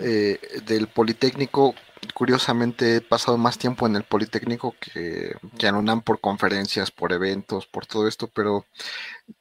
Eh, 0.00 0.38
del 0.66 0.88
Politécnico, 0.88 1.74
curiosamente 2.14 2.96
he 2.96 3.00
pasado 3.00 3.38
más 3.38 3.58
tiempo 3.58 3.86
en 3.86 3.96
el 3.96 4.04
Politécnico 4.04 4.74
que, 4.80 5.34
que, 5.58 5.66
en 5.66 5.74
UNAM 5.74 6.02
por 6.02 6.20
conferencias, 6.20 6.90
por 6.90 7.12
eventos, 7.12 7.66
por 7.66 7.86
todo 7.86 8.08
esto, 8.08 8.28
pero 8.28 8.66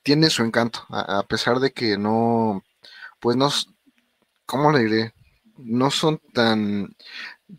tiene 0.03 0.29
su 0.29 0.43
encanto, 0.43 0.85
a, 0.89 1.23
pesar 1.23 1.59
de 1.59 1.71
que 1.71 1.97
no, 1.97 2.63
pues 3.19 3.37
no, 3.37 3.49
¿cómo 4.45 4.71
le 4.71 4.79
diré? 4.83 5.13
No 5.57 5.91
son 5.91 6.19
tan, 6.33 6.95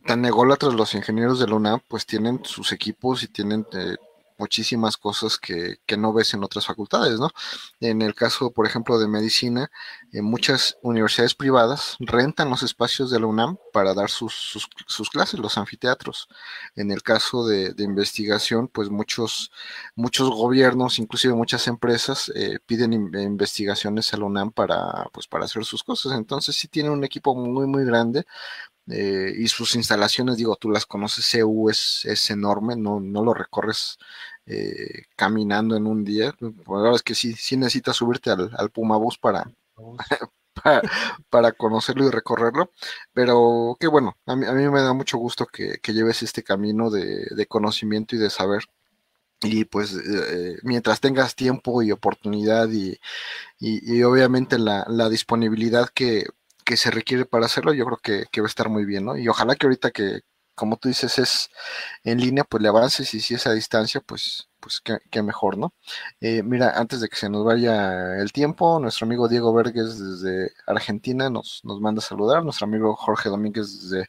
tan 0.06 0.24
ególatras 0.24 0.74
los 0.74 0.94
ingenieros 0.94 1.38
de 1.38 1.46
la 1.46 1.54
UNAM, 1.54 1.80
pues 1.88 2.06
tienen 2.06 2.44
sus 2.44 2.72
equipos 2.72 3.22
y 3.22 3.28
tienen... 3.28 3.66
Eh, 3.72 3.96
muchísimas 4.38 4.96
cosas 4.96 5.38
que, 5.38 5.76
que, 5.86 5.96
no 5.96 6.12
ves 6.12 6.34
en 6.34 6.44
otras 6.44 6.66
facultades, 6.66 7.18
¿no? 7.20 7.30
En 7.80 8.02
el 8.02 8.14
caso, 8.14 8.50
por 8.50 8.66
ejemplo, 8.66 8.98
de 8.98 9.08
medicina, 9.08 9.70
en 10.12 10.24
muchas 10.24 10.76
universidades 10.82 11.34
privadas 11.34 11.96
rentan 12.00 12.50
los 12.50 12.62
espacios 12.62 13.10
de 13.10 13.20
la 13.20 13.26
UNAM 13.26 13.56
para 13.72 13.94
dar 13.94 14.10
sus, 14.10 14.34
sus, 14.86 15.10
clases, 15.10 15.40
los 15.40 15.58
anfiteatros. 15.58 16.28
En 16.76 16.90
el 16.90 17.02
caso 17.02 17.46
de, 17.46 17.74
investigación, 17.78 18.68
pues 18.68 18.90
muchos, 18.90 19.50
muchos 19.94 20.30
gobiernos, 20.30 20.98
inclusive 20.98 21.34
muchas 21.34 21.66
empresas, 21.68 22.32
eh, 22.34 22.58
piden 22.66 22.92
investigaciones 22.92 24.12
a 24.14 24.16
la 24.16 24.24
UNAM 24.24 24.52
para, 24.52 25.08
pues, 25.12 25.26
para 25.26 25.44
hacer 25.44 25.64
sus 25.64 25.82
cosas. 25.82 26.12
Entonces 26.12 26.56
sí 26.56 26.68
tienen 26.68 26.92
un 26.92 27.04
equipo 27.04 27.34
muy, 27.34 27.66
muy 27.66 27.84
grande 27.84 28.24
eh, 28.88 29.32
y 29.36 29.48
sus 29.48 29.74
instalaciones, 29.76 30.36
digo, 30.36 30.56
tú 30.56 30.70
las 30.70 30.84
conoces, 30.86 31.30
CU 31.30 31.70
es, 31.70 32.04
es 32.04 32.30
enorme, 32.30 32.76
no, 32.76 33.00
no 33.00 33.24
lo 33.24 33.32
recorres 33.32 33.98
eh, 34.46 35.04
caminando 35.16 35.76
en 35.76 35.86
un 35.86 36.04
día. 36.04 36.34
La 36.40 36.50
verdad 36.66 36.94
es 36.96 37.02
que 37.02 37.14
sí, 37.14 37.32
sí 37.34 37.56
necesitas 37.56 37.96
subirte 37.96 38.30
al, 38.30 38.50
al 38.56 38.70
Puma 38.70 38.98
Bus 38.98 39.18
para, 39.18 39.50
para, 41.30 41.52
conocerlo 41.52 42.06
y 42.06 42.10
recorrerlo. 42.10 42.70
Pero 43.14 43.76
qué 43.80 43.86
bueno, 43.88 44.16
a 44.26 44.36
mí, 44.36 44.46
a 44.46 44.52
mí 44.52 44.68
me 44.68 44.82
da 44.82 44.92
mucho 44.92 45.18
gusto 45.18 45.46
que, 45.46 45.80
lleves 45.92 46.22
este 46.22 46.42
camino 46.42 46.90
de, 46.90 47.46
conocimiento 47.48 48.16
y 48.16 48.18
de 48.18 48.30
saber. 48.30 48.64
Y 49.42 49.64
pues 49.66 49.94
eh, 49.94 50.58
mientras 50.62 51.00
tengas 51.00 51.34
tiempo 51.34 51.82
y 51.82 51.92
oportunidad 51.92 52.68
y, 52.70 52.98
y, 53.58 54.02
obviamente 54.02 54.58
la, 54.58 54.86
la 54.88 55.08
disponibilidad 55.08 55.88
que, 55.88 56.26
que, 56.64 56.76
se 56.76 56.90
requiere 56.90 57.24
para 57.26 57.46
hacerlo, 57.46 57.72
yo 57.74 57.84
creo 57.86 57.98
que, 57.98 58.26
que, 58.32 58.40
va 58.40 58.46
a 58.46 58.48
estar 58.48 58.68
muy 58.68 58.84
bien, 58.84 59.04
¿no? 59.04 59.16
Y 59.16 59.28
ojalá 59.28 59.56
que 59.56 59.66
ahorita 59.66 59.90
que, 59.90 60.22
como 60.54 60.76
tú 60.76 60.88
dices, 60.88 61.18
es 61.18 61.50
en 62.04 62.20
línea, 62.20 62.44
pues 62.44 62.62
le 62.62 62.68
avances 62.68 63.12
y 63.14 63.20
si 63.20 63.34
es 63.34 63.46
a 63.46 63.52
distancia, 63.52 64.00
pues 64.00 64.48
pues 64.64 64.80
qué, 64.80 65.22
mejor, 65.22 65.58
¿no? 65.58 65.74
Eh, 66.22 66.42
mira, 66.42 66.70
antes 66.76 67.02
de 67.02 67.08
que 67.08 67.16
se 67.16 67.28
nos 67.28 67.44
vaya 67.44 68.16
el 68.16 68.32
tiempo, 68.32 68.80
nuestro 68.80 69.04
amigo 69.04 69.28
Diego 69.28 69.52
Verges 69.52 69.98
desde 69.98 70.52
Argentina 70.66 71.28
nos, 71.28 71.60
nos 71.64 71.80
manda 71.82 71.98
a 72.00 72.02
saludar, 72.02 72.42
nuestro 72.42 72.64
amigo 72.66 72.96
Jorge 72.96 73.28
Domínguez 73.28 73.90
desde 73.90 74.08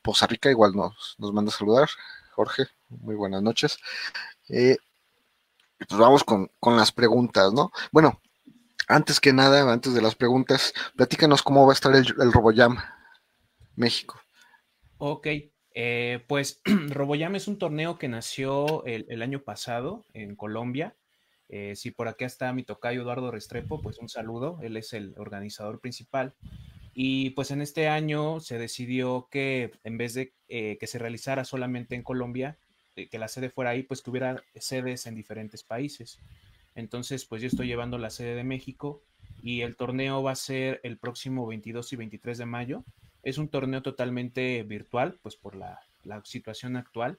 Poza 0.00 0.28
Rica 0.28 0.50
igual 0.50 0.74
nos, 0.76 1.16
nos 1.18 1.32
manda 1.32 1.50
a 1.50 1.56
saludar. 1.56 1.88
Jorge, 2.36 2.66
muy 2.90 3.16
buenas 3.16 3.42
noches. 3.42 3.78
Eh, 4.48 4.76
pues 5.88 5.98
vamos 6.00 6.22
con, 6.22 6.48
las 6.76 6.92
preguntas, 6.92 7.52
¿no? 7.52 7.72
Bueno, 7.90 8.20
antes 8.88 9.20
que 9.20 9.32
nada, 9.32 9.70
antes 9.72 9.94
de 9.94 10.02
las 10.02 10.14
preguntas, 10.14 10.72
platícanos 10.96 11.42
cómo 11.42 11.66
va 11.66 11.72
a 11.72 11.74
estar 11.74 11.94
el, 11.94 12.06
el 12.20 12.32
RoboJam 12.32 12.78
México. 13.76 14.20
Ok, 14.98 15.28
eh, 15.80 16.24
pues 16.26 16.60
Roboyam 16.90 17.36
es 17.36 17.46
un 17.46 17.56
torneo 17.56 17.98
que 17.98 18.08
nació 18.08 18.84
el, 18.84 19.22
año 19.22 19.44
pasado 19.44 20.04
en 20.12 20.34
Colombia. 20.34 20.96
Eh, 21.48 21.76
si 21.76 21.92
por 21.92 22.08
acá 22.08 22.26
está 22.26 22.52
mi 22.52 22.64
tocayo 22.64 23.02
Eduardo 23.02 23.30
Restrepo, 23.30 23.80
pues 23.80 23.98
un 23.98 24.08
saludo. 24.08 24.58
Él 24.60 24.76
es 24.76 24.92
el 24.92 25.14
organizador 25.16 25.80
principal. 25.80 26.34
Y 26.94 27.30
pues 27.30 27.52
en 27.52 27.62
este 27.62 27.86
año 27.86 28.40
se 28.40 28.58
decidió 28.58 29.28
que 29.30 29.70
en 29.84 29.98
vez 29.98 30.14
de 30.14 30.34
eh, 30.48 30.78
que 30.80 30.88
se 30.88 30.98
realizara 30.98 31.44
solamente 31.44 31.94
en 31.94 32.02
Colombia, 32.02 32.58
que 32.96 33.18
la 33.18 33.28
sede 33.28 33.48
fuera 33.48 33.70
ahí, 33.70 33.84
pues 33.84 34.02
que 34.02 34.10
hubiera 34.10 34.42
sedes 34.56 35.06
en 35.06 35.14
diferentes 35.14 35.62
países. 35.62 36.18
Entonces, 36.78 37.24
pues 37.24 37.42
yo 37.42 37.48
estoy 37.48 37.66
llevando 37.66 37.98
la 37.98 38.08
sede 38.08 38.36
de 38.36 38.44
México 38.44 39.02
y 39.42 39.62
el 39.62 39.74
torneo 39.74 40.22
va 40.22 40.30
a 40.30 40.36
ser 40.36 40.80
el 40.84 40.96
próximo 40.96 41.44
22 41.44 41.92
y 41.92 41.96
23 41.96 42.38
de 42.38 42.46
mayo 42.46 42.84
es 43.24 43.36
un 43.36 43.48
torneo 43.48 43.82
totalmente 43.82 44.62
virtual, 44.62 45.18
pues 45.20 45.34
por 45.34 45.56
la, 45.56 45.80
situación 46.22 46.76
actual. 46.76 47.18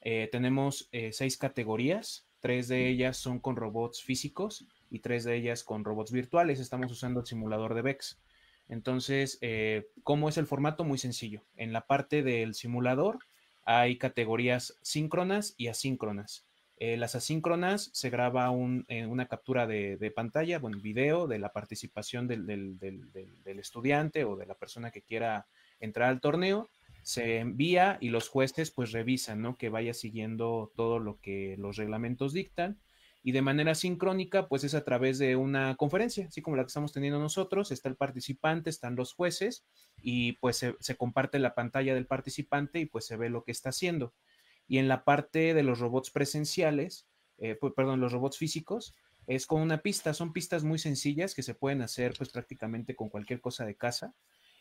Eh, 0.00 0.28
tenemos 0.30 0.88
eh, 0.92 1.10
seis 1.12 1.36
categorías, 1.36 2.24
tres 2.38 2.68
de 2.68 2.88
ellas 2.88 3.16
son 3.16 3.40
con 3.40 3.56
robots 3.56 4.00
físicos 4.02 4.64
y 4.90 5.00
tres 5.00 5.24
de 5.24 5.34
ellas 5.36 5.64
con 5.64 5.84
robots 5.84 6.12
virtuales. 6.12 6.60
Estamos 6.60 6.92
usando 6.92 7.20
el 7.20 7.26
simulador 7.26 7.74
de 7.74 7.82
VEX. 7.82 8.20
Entonces, 8.68 9.38
eh, 9.40 9.88
¿cómo 10.04 10.28
es 10.28 10.38
el 10.38 10.46
formato? 10.46 10.84
Muy 10.84 10.98
sencillo. 10.98 11.42
En 11.56 11.72
la 11.72 11.88
parte 11.88 12.22
del 12.22 12.54
simulador 12.54 13.18
hay 13.64 13.98
categorías 13.98 14.78
síncronas 14.82 15.54
y 15.58 15.66
asíncronas. 15.66 16.46
Las 16.80 17.14
asíncronas 17.14 17.90
se 17.92 18.08
graba 18.08 18.50
eh, 18.88 19.04
una 19.04 19.28
captura 19.28 19.66
de, 19.66 20.12
pantalla, 20.16 20.58
bueno, 20.58 20.80
video 20.80 21.26
de 21.26 21.38
la 21.38 21.52
participación 21.52 22.26
del, 22.26 22.78
estudiante 23.44 24.24
o 24.24 24.34
de 24.34 24.46
la 24.46 24.54
persona 24.54 24.90
que 24.90 25.02
quiera 25.02 25.46
entrar 25.78 26.08
al 26.08 26.22
torneo, 26.22 26.70
se 27.02 27.36
envía 27.36 27.98
y 28.00 28.08
los 28.08 28.30
jueces 28.30 28.70
pues 28.70 28.92
revisan, 28.92 29.42
¿no? 29.42 29.58
Que 29.58 29.68
vaya 29.68 29.92
siguiendo 29.92 30.72
todo 30.74 30.98
lo 30.98 31.20
que 31.20 31.56
los 31.58 31.76
reglamentos 31.76 32.32
dictan 32.32 32.80
y 33.22 33.32
de 33.32 33.42
manera 33.42 33.74
sincrónica 33.74 34.48
pues 34.48 34.64
es 34.64 34.74
a 34.74 34.82
través 34.82 35.18
de 35.18 35.36
una 35.36 35.76
conferencia, 35.76 36.28
así 36.28 36.40
como 36.40 36.56
la 36.56 36.62
que 36.62 36.68
estamos 36.68 36.94
teniendo 36.94 37.18
nosotros, 37.18 37.72
está 37.72 37.90
el 37.90 37.96
participante, 37.96 38.70
están 38.70 38.96
los 38.96 39.12
jueces 39.12 39.66
y 40.00 40.32
pues 40.34 40.64
se 40.78 40.96
comparte 40.96 41.38
la 41.40 41.54
pantalla 41.54 41.94
del 41.94 42.06
participante 42.06 42.80
y 42.80 42.86
pues 42.86 43.04
se 43.04 43.18
ve 43.18 43.28
lo 43.28 43.44
que 43.44 43.52
está 43.52 43.68
haciendo. 43.68 44.14
Y 44.70 44.78
en 44.78 44.86
la 44.86 45.02
parte 45.02 45.52
de 45.52 45.64
los 45.64 45.80
robots 45.80 46.12
presenciales, 46.12 47.08
eh, 47.38 47.58
perdón, 47.74 47.98
los 48.00 48.12
robots 48.12 48.38
físicos, 48.38 48.94
es 49.26 49.44
con 49.44 49.62
una 49.62 49.82
pista. 49.82 50.14
Son 50.14 50.32
pistas 50.32 50.62
muy 50.62 50.78
sencillas 50.78 51.34
que 51.34 51.42
se 51.42 51.56
pueden 51.56 51.82
hacer 51.82 52.14
pues 52.16 52.30
prácticamente 52.30 52.94
con 52.94 53.08
cualquier 53.08 53.40
cosa 53.40 53.66
de 53.66 53.74
casa. 53.74 54.14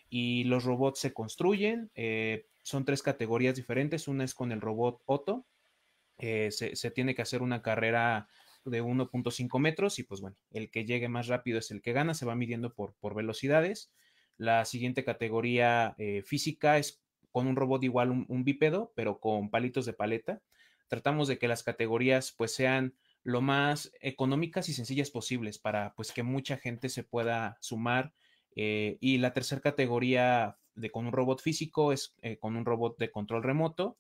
Y 0.10 0.46
los 0.46 0.64
robots 0.64 1.00
se 1.00 1.14
construyen. 1.14 1.92
Eh, 1.94 2.48
son 2.64 2.86
tres 2.86 3.04
categorías 3.04 3.56
diferentes. 3.56 4.08
Una 4.08 4.24
es 4.24 4.34
con 4.34 4.52
el 4.52 4.62
robot 4.62 5.04
Otto. 5.06 5.46
Eh, 6.18 6.50
se, 6.50 6.90
tiene 6.90 7.14
que 7.14 7.22
hacer 7.22 7.44
una 7.44 7.62
carrera 7.62 8.28
de 8.66 8.82
1.5 8.82 9.60
metros 9.60 10.00
y 10.00 10.04
pues 10.06 10.22
bueno, 10.22 10.38
el 10.50 10.72
que 10.72 10.86
llegue 10.86 11.08
más 11.08 11.28
rápido 11.28 11.60
es 11.60 11.70
el 11.70 11.84
que 11.84 11.94
gana. 11.94 12.16
Se 12.16 12.26
va 12.26 12.34
midiendo 12.34 12.74
por, 12.74 12.96
por 12.96 13.14
velocidades. 13.14 13.92
La 14.38 14.66
siguiente 14.66 15.04
categoría 15.04 15.96
física 16.26 16.80
es 16.80 17.00
con 17.32 17.48
un 17.48 17.56
robot 17.56 17.84
igual 17.84 18.12
un, 18.12 18.44
bípedo, 18.44 18.92
pero 18.96 19.20
con 19.20 19.50
palitos 19.50 19.86
de 19.86 19.94
paleta. 19.94 20.42
Tratamos 20.88 21.28
de 21.28 21.38
que 21.38 21.48
las 21.48 21.64
categorías 21.64 22.34
pues 22.38 22.54
sean 22.54 22.96
lo 23.24 23.42
más 23.42 23.92
económicas 24.02 24.70
y 24.70 24.74
sencillas 24.74 25.12
posibles 25.12 25.60
para 25.60 25.94
pues 25.96 26.12
que 26.12 26.24
mucha 26.24 26.58
gente 26.58 26.90
se 26.90 27.04
pueda 27.04 27.58
sumar. 27.62 28.14
Eh, 28.56 28.98
y 29.00 29.20
la 29.20 29.34
tercera 29.34 29.62
categoría 29.62 30.58
de 30.76 30.92
con 30.92 31.06
un 31.06 31.12
robot 31.12 31.42
físico 31.42 31.92
es 31.94 32.16
eh, 32.22 32.38
con 32.38 32.56
un 32.56 32.66
robot 32.66 32.98
de 32.98 33.12
control 33.12 33.44
remoto. 33.44 33.98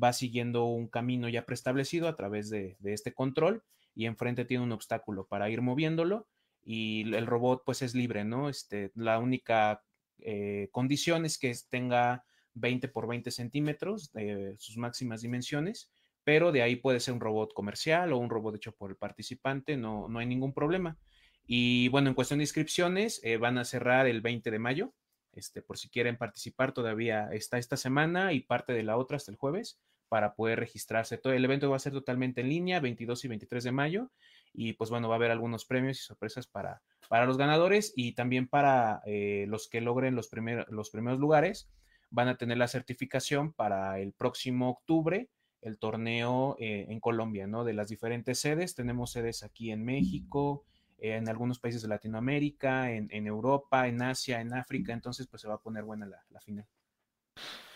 Va 0.00 0.12
siguiendo 0.12 0.66
un 0.66 0.88
camino 0.88 1.28
ya 1.28 1.46
preestablecido 1.46 2.08
a 2.08 2.16
través 2.16 2.50
de, 2.50 2.76
este 2.84 3.14
control 3.14 3.64
y 3.94 4.04
enfrente 4.06 4.44
tiene 4.44 4.62
un 4.62 4.72
obstáculo 4.72 5.26
para 5.26 5.50
ir 5.50 5.62
moviéndolo 5.62 6.28
y 6.62 7.14
el 7.14 7.26
robot 7.26 7.62
pues 7.64 7.82
es 7.82 7.94
libre, 7.94 8.24
¿no? 8.24 8.48
Este, 8.50 8.92
la 8.94 9.18
única 9.18 9.82
eh, 10.18 10.68
condición 10.72 11.24
es 11.24 11.38
que 11.38 11.54
tenga 11.70 12.24
20 12.60 12.88
por 12.88 13.06
20 13.06 13.30
centímetros 13.30 14.12
de 14.12 14.54
sus 14.58 14.76
máximas 14.76 15.22
dimensiones, 15.22 15.90
pero 16.24 16.52
de 16.52 16.62
ahí 16.62 16.76
puede 16.76 17.00
ser 17.00 17.14
un 17.14 17.20
robot 17.20 17.54
comercial 17.54 18.12
o 18.12 18.18
un 18.18 18.30
robot 18.30 18.56
hecho 18.56 18.72
por 18.72 18.90
el 18.90 18.96
participante, 18.96 19.76
no, 19.76 20.08
no 20.08 20.18
hay 20.18 20.26
ningún 20.26 20.52
problema. 20.52 20.98
Y 21.46 21.88
bueno, 21.88 22.10
en 22.10 22.14
cuestión 22.14 22.38
de 22.38 22.44
inscripciones, 22.44 23.20
eh, 23.24 23.38
van 23.38 23.56
a 23.56 23.64
cerrar 23.64 24.06
el 24.06 24.20
20 24.20 24.50
de 24.50 24.58
mayo. 24.58 24.92
Este, 25.32 25.62
por 25.62 25.78
si 25.78 25.88
quieren 25.88 26.18
participar, 26.18 26.72
todavía 26.72 27.30
está 27.32 27.56
esta 27.56 27.78
semana 27.78 28.34
y 28.34 28.40
parte 28.40 28.74
de 28.74 28.82
la 28.82 28.98
otra 28.98 29.16
hasta 29.16 29.30
el 29.30 29.38
jueves 29.38 29.80
para 30.08 30.34
poder 30.34 30.58
registrarse. 30.58 31.16
Todo 31.16 31.32
el 31.32 31.44
evento 31.44 31.70
va 31.70 31.76
a 31.76 31.80
ser 31.80 31.92
totalmente 31.94 32.42
en 32.42 32.50
línea, 32.50 32.80
22 32.80 33.24
y 33.24 33.28
23 33.28 33.64
de 33.64 33.72
mayo. 33.72 34.10
Y 34.52 34.74
pues 34.74 34.90
bueno, 34.90 35.08
va 35.08 35.14
a 35.14 35.16
haber 35.16 35.30
algunos 35.30 35.64
premios 35.64 35.98
y 35.98 36.02
sorpresas 36.02 36.46
para, 36.46 36.82
para 37.08 37.24
los 37.24 37.38
ganadores 37.38 37.94
y 37.96 38.12
también 38.12 38.48
para 38.48 39.00
eh, 39.06 39.46
los 39.48 39.68
que 39.68 39.80
logren 39.80 40.14
los, 40.14 40.28
los 40.68 40.90
primeros 40.90 41.18
lugares 41.18 41.70
van 42.10 42.28
a 42.28 42.36
tener 42.36 42.58
la 42.58 42.68
certificación 42.68 43.52
para 43.52 43.98
el 43.98 44.12
próximo 44.12 44.70
octubre, 44.70 45.28
el 45.60 45.78
torneo 45.78 46.56
eh, 46.58 46.86
en 46.88 47.00
Colombia, 47.00 47.46
¿no? 47.46 47.64
De 47.64 47.74
las 47.74 47.88
diferentes 47.88 48.38
sedes. 48.38 48.74
Tenemos 48.74 49.12
sedes 49.12 49.42
aquí 49.42 49.70
en 49.70 49.84
México, 49.84 50.64
en 50.98 51.28
algunos 51.28 51.58
países 51.58 51.82
de 51.82 51.88
Latinoamérica, 51.88 52.90
en, 52.90 53.26
Europa, 53.26 53.86
en 53.88 54.02
Asia, 54.02 54.40
en 54.40 54.54
África. 54.54 54.92
Entonces, 54.92 55.26
pues 55.26 55.42
se 55.42 55.48
va 55.48 55.54
a 55.54 55.60
poner 55.60 55.84
buena 55.84 56.06
la, 56.06 56.40
final. 56.40 56.66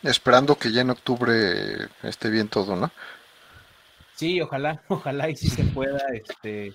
Esperando 0.03 0.57
que 0.57 0.73
ya 0.73 0.81
en 0.81 0.91
octubre 0.91 1.89
esté 2.03 2.31
bien 2.31 2.49
todo, 2.49 2.77
¿no? 2.77 2.91
Sí, 4.15 4.41
ojalá, 4.41 4.83
ojalá 4.89 5.29
y 5.31 5.37
si 5.37 5.49
se 5.49 5.65
pueda, 5.65 6.01
este, 6.13 6.75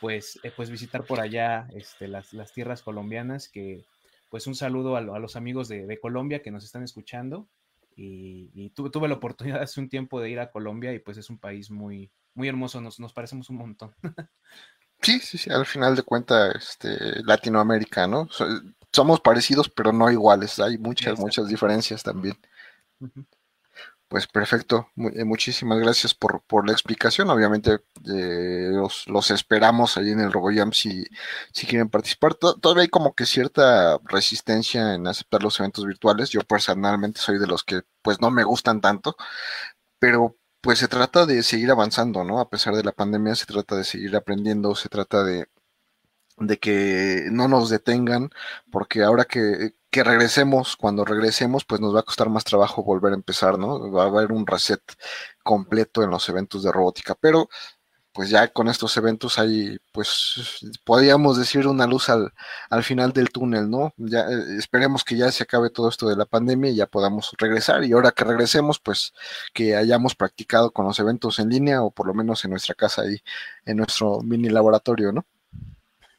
pues, 0.00 0.38
eh, 0.42 0.52
pues 0.54 0.70
visitar 0.70 1.04
por 1.04 1.20
allá 1.20 1.68
este, 1.74 2.08
las, 2.08 2.32
las 2.32 2.52
tierras 2.52 2.82
colombianas 2.82 3.48
que, 3.48 3.84
pues 4.28 4.46
un 4.46 4.54
saludo 4.54 4.96
a, 4.96 5.00
los 5.00 5.36
amigos 5.36 5.68
de, 5.68 5.98
Colombia 6.00 6.42
que 6.42 6.50
nos 6.50 6.64
están 6.64 6.82
escuchando. 6.82 7.48
Y, 7.96 8.70
tuve, 8.70 9.08
la 9.08 9.14
oportunidad 9.14 9.62
hace 9.62 9.80
un 9.80 9.88
tiempo 9.88 10.20
de 10.20 10.30
ir 10.30 10.40
a 10.40 10.50
Colombia 10.50 10.92
y 10.92 11.00
pues 11.00 11.18
es 11.18 11.30
un 11.30 11.38
país 11.38 11.70
muy, 11.70 12.10
muy 12.34 12.48
hermoso, 12.48 12.80
nos, 12.80 13.00
nos 13.00 13.12
parecemos 13.12 13.50
un 13.50 13.56
montón. 13.56 13.94
Sí, 15.00 15.20
sí, 15.20 15.38
sí, 15.38 15.48
al 15.50 15.64
final 15.64 15.94
de 15.94 16.02
cuentas, 16.02 16.56
este, 16.56 17.22
Latinoamérica, 17.22 18.08
¿no? 18.08 18.28
somos 18.92 19.20
parecidos, 19.20 19.68
pero 19.68 19.92
no 19.92 20.10
iguales, 20.10 20.58
hay 20.58 20.78
muchas, 20.78 21.18
muchas 21.18 21.46
diferencias 21.46 22.02
también. 22.02 22.36
Pues 24.08 24.26
perfecto, 24.26 24.88
eh, 24.96 25.24
muchísimas 25.24 25.78
gracias 25.80 26.14
por, 26.14 26.42
la 26.66 26.72
explicación. 26.72 27.28
Obviamente 27.28 27.80
eh, 28.10 28.70
los, 28.72 29.30
esperamos 29.30 29.98
ahí 29.98 30.12
en 30.12 30.20
el 30.20 30.32
RoboJam 30.32 30.72
si, 30.72 31.04
si 31.52 31.66
quieren 31.66 31.90
participar. 31.90 32.34
Todavía 32.34 32.82
hay 32.84 32.88
como 32.88 33.14
que 33.14 33.26
cierta 33.26 33.98
resistencia 34.04 34.94
en 34.94 35.06
aceptar 35.06 35.42
los 35.42 35.60
eventos 35.60 35.84
virtuales. 35.86 36.30
Yo 36.30 36.40
personalmente 36.40 37.20
soy 37.20 37.38
de 37.38 37.46
los 37.46 37.64
que 37.64 37.82
pues 38.00 38.18
no 38.22 38.30
me 38.30 38.44
gustan 38.44 38.80
tanto, 38.80 39.14
pero 39.98 40.36
pues 40.62 40.78
se 40.80 40.88
trata 40.88 41.26
de 41.26 41.42
seguir 41.42 41.70
avanzando, 41.70 42.24
¿no? 42.24 42.40
A 42.40 42.50
pesar 42.50 42.74
de 42.74 42.84
la 42.84 42.92
pandemia, 42.92 43.34
se 43.36 43.46
trata 43.46 43.76
de 43.76 43.84
seguir 43.84 44.16
aprendiendo, 44.16 44.74
se 44.74 44.88
trata 44.88 45.24
de, 45.24 45.48
de 46.38 46.58
que 46.58 47.26
no 47.30 47.48
nos 47.48 47.70
detengan, 47.70 48.30
porque 48.70 49.02
ahora 49.02 49.24
que 49.26 49.74
que 49.90 50.04
regresemos, 50.04 50.76
cuando 50.76 51.04
regresemos, 51.04 51.64
pues 51.64 51.80
nos 51.80 51.94
va 51.94 52.00
a 52.00 52.02
costar 52.04 52.28
más 52.28 52.44
trabajo 52.44 52.82
volver 52.82 53.12
a 53.12 53.16
empezar, 53.16 53.58
¿no? 53.58 53.90
Va 53.90 54.04
a 54.04 54.06
haber 54.06 54.32
un 54.32 54.46
reset 54.46 54.82
completo 55.42 56.02
en 56.02 56.10
los 56.10 56.28
eventos 56.28 56.62
de 56.62 56.72
robótica, 56.72 57.14
pero 57.14 57.48
pues 58.18 58.30
ya 58.30 58.48
con 58.48 58.68
estos 58.68 58.96
eventos 58.96 59.38
hay, 59.38 59.78
pues 59.92 60.60
podríamos 60.84 61.38
decir 61.38 61.68
una 61.68 61.86
luz 61.86 62.08
al, 62.08 62.32
al 62.68 62.82
final 62.82 63.12
del 63.12 63.30
túnel, 63.30 63.70
¿no? 63.70 63.94
Ya 63.96 64.22
eh, 64.22 64.56
esperemos 64.58 65.04
que 65.04 65.16
ya 65.16 65.30
se 65.30 65.44
acabe 65.44 65.70
todo 65.70 65.88
esto 65.88 66.08
de 66.08 66.16
la 66.16 66.26
pandemia 66.26 66.70
y 66.70 66.74
ya 66.76 66.86
podamos 66.86 67.32
regresar 67.38 67.84
y 67.84 67.92
ahora 67.92 68.10
que 68.12 68.24
regresemos, 68.24 68.80
pues 68.80 69.12
que 69.54 69.76
hayamos 69.76 70.16
practicado 70.16 70.72
con 70.72 70.86
los 70.86 70.98
eventos 70.98 71.38
en 71.38 71.48
línea 71.50 71.82
o 71.82 71.90
por 71.92 72.08
lo 72.08 72.14
menos 72.14 72.44
en 72.44 72.50
nuestra 72.50 72.74
casa 72.74 73.04
y 73.06 73.22
en 73.64 73.76
nuestro 73.76 74.20
mini 74.22 74.48
laboratorio, 74.48 75.12
¿no? 75.12 75.24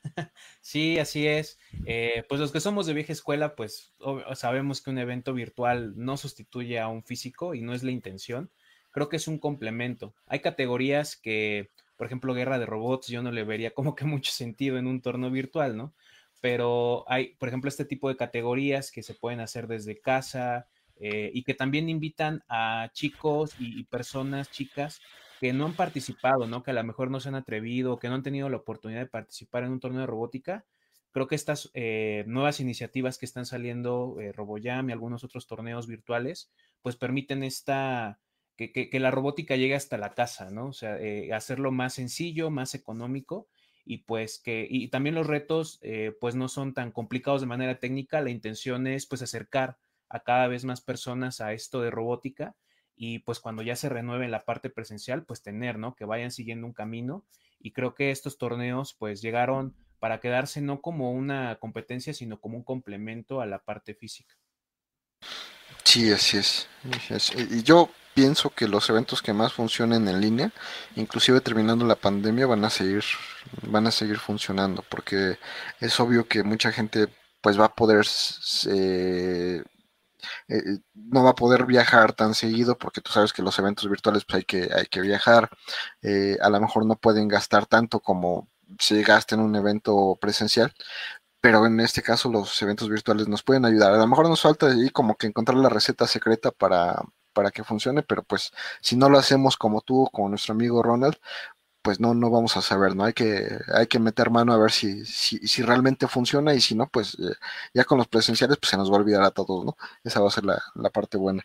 Sí, 0.61 0.99
así 0.99 1.25
es. 1.27 1.57
Eh, 1.85 2.23
pues 2.27 2.41
los 2.41 2.51
que 2.51 2.59
somos 2.59 2.85
de 2.85 2.93
vieja 2.93 3.13
escuela, 3.13 3.55
pues 3.55 3.93
sabemos 4.33 4.81
que 4.81 4.89
un 4.89 4.97
evento 4.97 5.33
virtual 5.33 5.93
no 5.95 6.17
sustituye 6.17 6.79
a 6.79 6.87
un 6.87 7.03
físico 7.03 7.55
y 7.55 7.61
no 7.61 7.73
es 7.73 7.83
la 7.83 7.91
intención. 7.91 8.51
Creo 8.91 9.09
que 9.09 9.17
es 9.17 9.27
un 9.27 9.39
complemento. 9.39 10.15
Hay 10.27 10.39
categorías 10.39 11.15
que 11.15 11.71
por 11.99 12.05
ejemplo, 12.05 12.33
Guerra 12.33 12.57
de 12.59 12.65
Robots, 12.65 13.07
yo 13.09 13.21
no 13.21 13.29
le 13.29 13.43
vería 13.43 13.71
como 13.71 13.93
que 13.93 14.05
mucho 14.05 14.31
sentido 14.31 14.77
en 14.77 14.87
un 14.87 15.01
torneo 15.01 15.29
virtual, 15.29 15.75
¿no? 15.75 15.93
Pero 16.39 17.03
hay, 17.09 17.35
por 17.35 17.49
ejemplo, 17.49 17.67
este 17.67 17.83
tipo 17.83 18.07
de 18.07 18.15
categorías 18.15 18.89
que 18.89 19.03
se 19.03 19.15
pueden 19.15 19.41
hacer 19.41 19.67
desde 19.67 19.99
casa 19.99 20.69
eh, 20.95 21.29
y 21.33 21.43
que 21.43 21.55
también 21.55 21.89
invitan 21.89 22.41
a 22.47 22.89
chicos 22.93 23.53
y, 23.59 23.83
personas, 23.83 24.49
chicas, 24.49 25.01
que 25.39 25.53
no 25.53 25.65
han 25.65 25.73
participado, 25.73 26.47
¿no? 26.47 26.63
Que 26.63 26.71
a 26.71 26.73
lo 26.73 26.83
mejor 26.83 27.11
no 27.11 27.19
se 27.19 27.29
han 27.29 27.35
atrevido, 27.35 27.99
que 27.99 28.09
no 28.09 28.15
han 28.15 28.23
tenido 28.23 28.49
la 28.49 28.57
oportunidad 28.57 29.01
de 29.01 29.07
participar 29.07 29.63
en 29.63 29.71
un 29.71 29.79
torneo 29.79 30.01
de 30.01 30.07
robótica. 30.07 30.65
Creo 31.11 31.27
que 31.27 31.35
estas 31.35 31.71
eh, 31.73 32.23
nuevas 32.27 32.59
iniciativas 32.59 33.17
que 33.17 33.25
están 33.25 33.45
saliendo, 33.45 34.17
eh, 34.19 34.31
RoboJam 34.31 34.89
y 34.89 34.93
algunos 34.93 35.23
otros 35.23 35.47
torneos 35.47 35.87
virtuales, 35.87 36.51
pues 36.81 36.95
permiten 36.95 37.43
esta, 37.43 38.19
que, 38.67 38.99
la 38.99 39.11
robótica 39.11 39.55
llegue 39.55 39.75
hasta 39.75 39.97
la 39.97 40.13
casa, 40.13 40.49
¿no? 40.51 40.67
O 40.67 40.73
sea, 40.73 40.99
eh, 40.99 41.33
hacerlo 41.33 41.71
más 41.71 41.93
sencillo, 41.93 42.49
más 42.49 42.75
económico 42.75 43.47
y 43.85 43.99
pues 43.99 44.39
que, 44.39 44.67
y 44.69 44.89
también 44.89 45.15
los 45.15 45.27
retos 45.27 45.79
eh, 45.81 46.15
pues 46.19 46.35
no 46.35 46.49
son 46.49 46.73
tan 46.73 46.91
complicados 46.91 47.41
de 47.41 47.47
manera 47.47 47.79
técnica, 47.79 48.21
la 48.21 48.29
intención 48.29 48.85
es 48.87 49.05
pues 49.05 49.21
acercar 49.21 49.77
a 50.09 50.19
cada 50.21 50.47
vez 50.47 50.65
más 50.65 50.81
personas 50.81 51.39
a 51.41 51.53
esto 51.53 51.81
de 51.81 51.91
robótica 51.91 52.55
y 53.01 53.19
pues 53.19 53.39
cuando 53.39 53.61
ya 53.61 53.77
se 53.77 53.87
renueve 53.87 54.27
la 54.27 54.43
parte 54.43 54.69
presencial, 54.69 55.23
pues 55.23 55.41
tener, 55.41 55.79
¿no? 55.79 55.95
Que 55.95 56.03
vayan 56.03 56.31
siguiendo 56.31 56.67
un 56.67 56.73
camino 56.73 57.23
y 57.57 57.71
creo 57.71 57.95
que 57.95 58.11
estos 58.11 58.37
torneos 58.37 58.93
pues 58.93 59.21
llegaron 59.21 59.73
para 59.99 60.19
quedarse 60.19 60.59
no 60.59 60.81
como 60.81 61.13
una 61.13 61.55
competencia, 61.59 62.13
sino 62.13 62.41
como 62.41 62.57
un 62.57 62.63
complemento 62.63 63.39
a 63.39 63.45
la 63.45 63.59
parte 63.59 63.95
física. 63.95 64.35
Sí, 65.85 66.11
así 66.11 66.39
es. 66.39 66.67
Y 67.49 67.63
yo 67.63 67.89
pienso 68.13 68.49
que 68.49 68.67
los 68.67 68.89
eventos 68.89 69.21
que 69.21 69.31
más 69.31 69.53
funcionen 69.53 70.05
en 70.09 70.19
línea, 70.19 70.51
inclusive 70.97 71.39
terminando 71.39 71.85
la 71.85 71.95
pandemia, 71.95 72.47
van 72.47 72.65
a 72.65 72.69
seguir, 72.69 73.05
van 73.61 73.87
a 73.87 73.91
seguir 73.91 74.17
funcionando, 74.17 74.83
porque 74.89 75.37
es 75.79 75.97
obvio 76.01 76.27
que 76.27 76.43
mucha 76.43 76.73
gente 76.73 77.07
pues 77.39 77.57
va 77.57 77.65
a 77.65 77.75
poder 77.75 78.05
eh, 78.69 79.63
eh, 80.47 80.79
no 80.93 81.23
va 81.23 81.31
a 81.31 81.35
poder 81.35 81.65
viajar 81.65 82.13
tan 82.13 82.33
seguido 82.33 82.77
porque 82.77 83.01
tú 83.01 83.11
sabes 83.11 83.33
que 83.33 83.41
los 83.41 83.57
eventos 83.59 83.89
virtuales 83.89 84.25
pues 84.25 84.37
hay 84.37 84.43
que, 84.43 84.69
hay 84.73 84.85
que 84.87 85.01
viajar, 85.01 85.49
eh, 86.01 86.37
a 86.41 86.49
lo 86.49 86.59
mejor 86.61 86.85
no 86.85 86.95
pueden 86.95 87.27
gastar 87.27 87.65
tanto 87.65 87.99
como 87.99 88.49
si 88.79 89.01
gasta 89.03 89.35
en 89.35 89.41
un 89.41 89.55
evento 89.55 90.17
presencial, 90.21 90.73
pero 91.41 91.65
en 91.65 91.79
este 91.79 92.01
caso 92.03 92.29
los 92.29 92.61
eventos 92.61 92.89
virtuales 92.89 93.27
nos 93.27 93.43
pueden 93.43 93.65
ayudar. 93.65 93.93
A 93.93 93.97
lo 93.97 94.07
mejor 94.07 94.27
nos 94.29 94.41
falta 94.41 94.67
ahí 94.67 94.89
como 94.89 95.15
que 95.15 95.27
encontrar 95.27 95.57
la 95.57 95.69
receta 95.69 96.07
secreta 96.07 96.51
para, 96.51 97.01
para 97.33 97.51
que 97.51 97.63
funcione, 97.63 98.03
pero 98.03 98.23
pues 98.23 98.51
si 98.81 98.95
no 98.97 99.09
lo 99.09 99.17
hacemos 99.17 99.57
como 99.57 99.81
tú, 99.81 100.09
como 100.11 100.29
nuestro 100.29 100.53
amigo 100.53 100.83
Ronald, 100.83 101.17
pues 101.89 101.99
no, 101.99 102.13
no 102.13 102.29
vamos 102.29 102.55
a 102.55 102.61
saber, 102.61 102.95
¿no? 102.95 103.03
Hay 103.03 103.13
que, 103.13 103.49
hay 103.73 103.87
que 103.87 103.97
meter 103.97 104.29
mano 104.29 104.53
a 104.53 104.59
ver 104.59 104.69
si, 104.69 105.03
si, 105.05 105.63
realmente 105.63 106.07
funciona 106.07 106.53
y 106.53 106.61
si 106.61 106.75
no, 106.75 106.87
pues 106.87 107.15
eh, 107.15 107.33
ya 107.73 107.83
con 107.83 107.97
los 107.97 108.07
presenciales 108.07 108.59
pues 108.59 108.69
se 108.69 108.77
nos 108.77 108.91
va 108.91 108.97
a 108.97 108.99
olvidar 108.99 109.23
a 109.23 109.31
todos, 109.31 109.65
¿no? 109.65 109.75
Esa 110.03 110.19
va 110.19 110.27
a 110.27 110.31
ser 110.31 110.45
la, 110.45 110.61
la 110.75 110.91
parte 110.91 111.17
buena. 111.17 111.43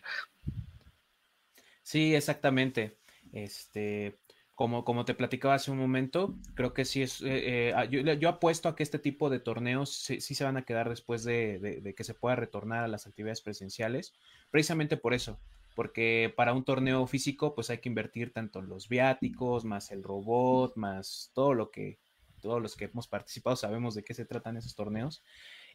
Sí, 1.81 2.13
exactamente. 2.13 2.99
Este, 3.33 4.19
como, 4.53 4.85
como 4.85 5.03
te 5.03 5.15
platicaba 5.15 5.55
hace 5.55 5.71
un 5.71 5.79
momento, 5.79 6.35
creo 6.53 6.75
que 6.75 6.85
sí 6.85 7.01
es, 7.01 7.23
eh, 7.23 7.69
eh, 7.69 7.73
ah, 7.75 7.85
yo, 7.85 8.29
apuesto 8.29 8.69
a 8.69 8.75
que 8.75 8.83
este 8.83 8.99
tipo 8.99 9.31
de 9.31 9.39
torneos 9.39 9.91
sí, 9.95 10.19
se 10.19 10.43
van 10.43 10.57
a 10.57 10.63
quedar 10.63 10.89
después 10.89 11.23
de, 11.23 11.91
que 11.97 12.03
se 12.03 12.13
pueda 12.13 12.35
retornar 12.35 12.83
a 12.83 12.87
las 12.87 13.07
actividades 13.07 13.41
presenciales, 13.41 14.13
precisamente 14.51 14.95
por 14.95 15.15
eso, 15.15 15.39
porque 15.75 16.33
para 16.35 16.53
un 16.53 16.63
torneo 16.63 17.05
físico 17.07 17.53
pues 17.53 17.69
hay 17.69 17.79
que 17.79 17.89
invertir 17.89 18.33
tanto 18.33 18.61
los 18.61 18.89
viáticos, 18.89 19.65
más 19.65 19.91
el 19.91 20.03
robot, 20.03 20.75
más 20.75 21.31
todo 21.33 21.53
lo 21.53 21.69
que, 21.69 21.99
todos 22.41 22.61
los 22.61 22.75
que 22.75 22.85
hemos 22.85 23.07
participado 23.07 23.55
sabemos 23.55 23.93
de 23.95 24.03
qué 24.03 24.13
se 24.13 24.25
tratan 24.25 24.57
esos 24.57 24.75
torneos. 24.75 25.23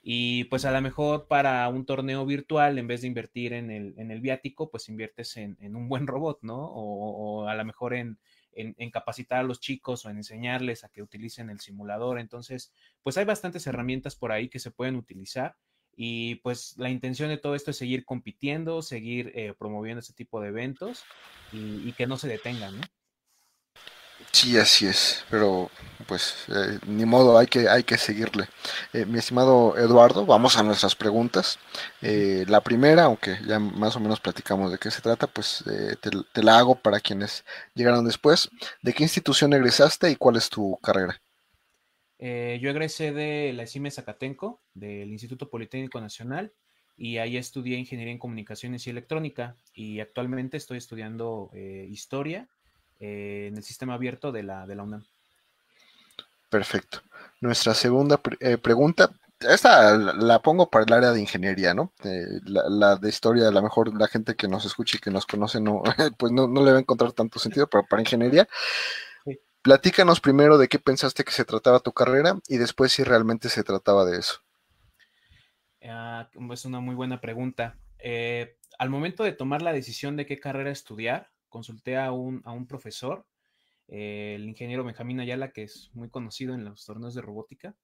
Y 0.02 0.44
pues 0.44 0.64
a 0.64 0.72
lo 0.72 0.80
mejor 0.80 1.28
para 1.28 1.68
un 1.68 1.84
torneo 1.84 2.24
virtual, 2.24 2.78
en 2.78 2.86
vez 2.86 3.02
de 3.02 3.08
invertir 3.08 3.52
en 3.52 3.70
el, 3.70 3.94
en 3.98 4.10
el 4.10 4.20
viático, 4.22 4.70
pues 4.70 4.88
inviertes 4.88 5.36
en, 5.36 5.76
un 5.76 5.88
buen 5.88 6.06
robot, 6.06 6.38
¿no? 6.42 6.56
o 6.56 7.46
a 7.46 7.54
lo 7.54 7.64
mejor 7.66 7.92
en, 7.94 8.18
en, 8.52 8.90
capacitar 8.90 9.40
a 9.40 9.42
los 9.42 9.60
chicos 9.60 10.04
o 10.04 10.10
en 10.10 10.18
enseñarles 10.18 10.84
a 10.84 10.88
que 10.88 11.02
utilicen 11.02 11.50
el 11.50 11.60
simulador. 11.60 12.18
Entonces, 12.18 12.72
pues 13.02 13.16
hay 13.16 13.24
bastantes 13.24 13.66
herramientas 13.66 14.16
por 14.16 14.32
ahí 14.32 14.48
que 14.48 14.58
se 14.58 14.70
pueden 14.70 14.96
utilizar 14.96 15.56
y 16.02 16.36
pues 16.36 16.74
la 16.78 16.88
intención 16.88 17.28
de 17.28 17.36
todo 17.36 17.54
esto 17.54 17.70
es 17.70 17.76
seguir 17.76 18.06
compitiendo, 18.06 18.80
seguir 18.80 19.32
eh, 19.34 19.52
promoviendo 19.58 20.00
este 20.00 20.14
tipo 20.14 20.40
de 20.40 20.48
eventos 20.48 21.04
y, 21.52 21.86
y 21.86 21.92
que 21.92 22.06
no 22.06 22.16
se 22.16 22.26
detengan, 22.26 22.80
¿no? 22.80 22.86
Sí, 24.32 24.56
así 24.56 24.86
es, 24.86 25.24
pero 25.28 25.70
pues 26.06 26.46
eh, 26.48 26.78
ni 26.86 27.04
modo, 27.04 27.36
hay 27.36 27.46
que, 27.46 27.68
hay 27.68 27.82
que 27.82 27.98
seguirle. 27.98 28.48
Eh, 28.94 29.04
mi 29.04 29.18
estimado 29.18 29.76
Eduardo, 29.76 30.24
vamos 30.24 30.56
a 30.56 30.62
nuestras 30.62 30.94
preguntas. 30.94 31.58
Eh, 32.00 32.44
la 32.48 32.62
primera, 32.62 33.04
aunque 33.04 33.38
ya 33.46 33.58
más 33.58 33.96
o 33.96 34.00
menos 34.00 34.20
platicamos 34.20 34.72
de 34.72 34.78
qué 34.78 34.90
se 34.90 35.02
trata, 35.02 35.26
pues 35.26 35.64
te, 36.00 36.42
la 36.42 36.58
hago 36.58 36.76
para 36.76 37.00
quienes 37.00 37.44
llegaron 37.74 38.06
después. 38.06 38.48
¿De 38.82 38.94
qué 38.94 39.02
institución 39.02 39.52
egresaste 39.52 40.10
y 40.10 40.16
cuál 40.16 40.36
es 40.36 40.48
tu 40.48 40.78
carrera? 40.82 41.20
Yo 42.20 42.70
egresé 42.70 43.12
de 43.12 43.52
la 43.54 43.66
CIME 43.66 43.90
Zacatenco, 43.90 44.60
del 44.74 45.10
Instituto 45.10 45.48
Politécnico 45.48 46.00
Nacional, 46.00 46.52
y 46.96 47.16
ahí 47.16 47.38
estudié 47.38 47.78
Ingeniería 47.78 48.12
en 48.12 48.18
Comunicaciones 48.18 48.86
y 48.86 48.90
Electrónica, 48.90 49.56
y 49.72 50.00
actualmente 50.00 50.58
estoy 50.58 50.78
estudiando 50.78 51.50
Historia 51.54 52.48
eh, 53.00 53.46
en 53.48 53.56
el 53.56 53.62
sistema 53.64 53.94
abierto 53.94 54.30
de 54.30 54.42
la, 54.42 54.66
de 54.66 54.74
la 54.74 54.82
UNAM. 54.82 55.02
Perfecto. 56.50 57.00
Nuestra 57.40 57.72
segunda 57.72 58.20
eh, 58.40 58.58
pregunta, 58.58 59.10
esta 59.40 59.96
la 59.96 60.42
pongo 60.42 60.68
para 60.68 60.84
el 60.84 60.92
área 60.92 61.12
de 61.12 61.20
ingeniería, 61.20 61.72
¿no? 61.72 61.94
Eh, 62.04 62.26
la, 62.44 62.96
de 62.96 63.08
historia, 63.08 63.48
a 63.48 63.52
lo 63.52 63.62
mejor 63.62 63.98
la 63.98 64.06
gente 64.06 64.34
que 64.34 64.48
nos 64.48 64.66
escucha 64.66 64.98
y 64.98 65.00
que 65.00 65.10
nos 65.10 65.24
conoce 65.24 65.60
no, 65.62 65.82
pues 66.18 66.30
no, 66.30 66.46
le 66.46 66.72
va 66.72 66.76
a 66.76 66.80
encontrar 66.80 67.12
tanto 67.12 67.38
sentido, 67.38 67.66
pero 67.68 67.86
para 67.86 68.02
ingeniería, 68.02 68.46
platícanos 69.62 70.20
primero 70.20 70.58
de 70.58 70.68
qué 70.68 70.78
pensaste 70.78 71.24
que 71.24 71.32
se 71.32 71.44
trataba 71.44 71.80
tu 71.80 71.92
carrera 71.92 72.38
y 72.48 72.58
después 72.58 72.92
si 72.92 73.04
realmente 73.04 73.48
se 73.48 73.64
trataba 73.64 74.04
de 74.04 74.18
eso. 74.18 74.40
Ah, 75.82 76.28
es 76.52 76.64
una 76.64 76.80
muy 76.80 76.94
buena 76.94 77.20
pregunta. 77.20 77.78
al 78.78 78.90
momento 78.90 79.24
de 79.24 79.32
tomar 79.32 79.62
la 79.62 79.72
decisión 79.72 80.16
de 80.16 80.26
qué 80.26 80.38
carrera 80.38 80.70
estudiar, 80.70 81.30
consulté 81.48 81.98
a 81.98 82.12
un, 82.12 82.40
a 82.44 82.52
un 82.52 82.66
profesor, 82.66 83.26
eh, 83.88 84.34
el 84.36 84.48
ingeniero 84.48 84.84
Benjamín 84.84 85.20
Ayala, 85.20 85.50
que 85.50 85.64
es 85.64 85.90
muy 85.92 86.08
conocido 86.08 86.54
en 86.54 86.64
los 86.64 86.84
torneos 86.86 87.12
de 87.14 87.22
robótica, 87.22 87.74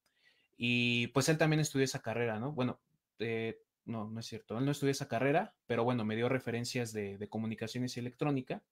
y 0.56 1.08
pues 1.08 1.28
él 1.28 1.36
también 1.36 1.60
estudió 1.60 1.84
esa 1.84 2.00
carrera, 2.00 2.38
¿no? 2.38 2.52
Bueno, 2.52 2.80
eh, 3.18 3.58
no, 3.84 4.08
no 4.08 4.20
es 4.20 4.26
cierto, 4.26 4.56
él 4.56 4.64
no 4.64 4.70
estudió 4.70 4.92
esa 4.92 5.08
carrera, 5.08 5.54
pero 5.66 5.84
bueno, 5.84 6.04
me 6.04 6.16
dio 6.16 6.28
referencias 6.28 6.92
de, 6.92 7.26
comunicaciones 7.28 7.96
y 7.96 8.00
electrónica. 8.00 8.62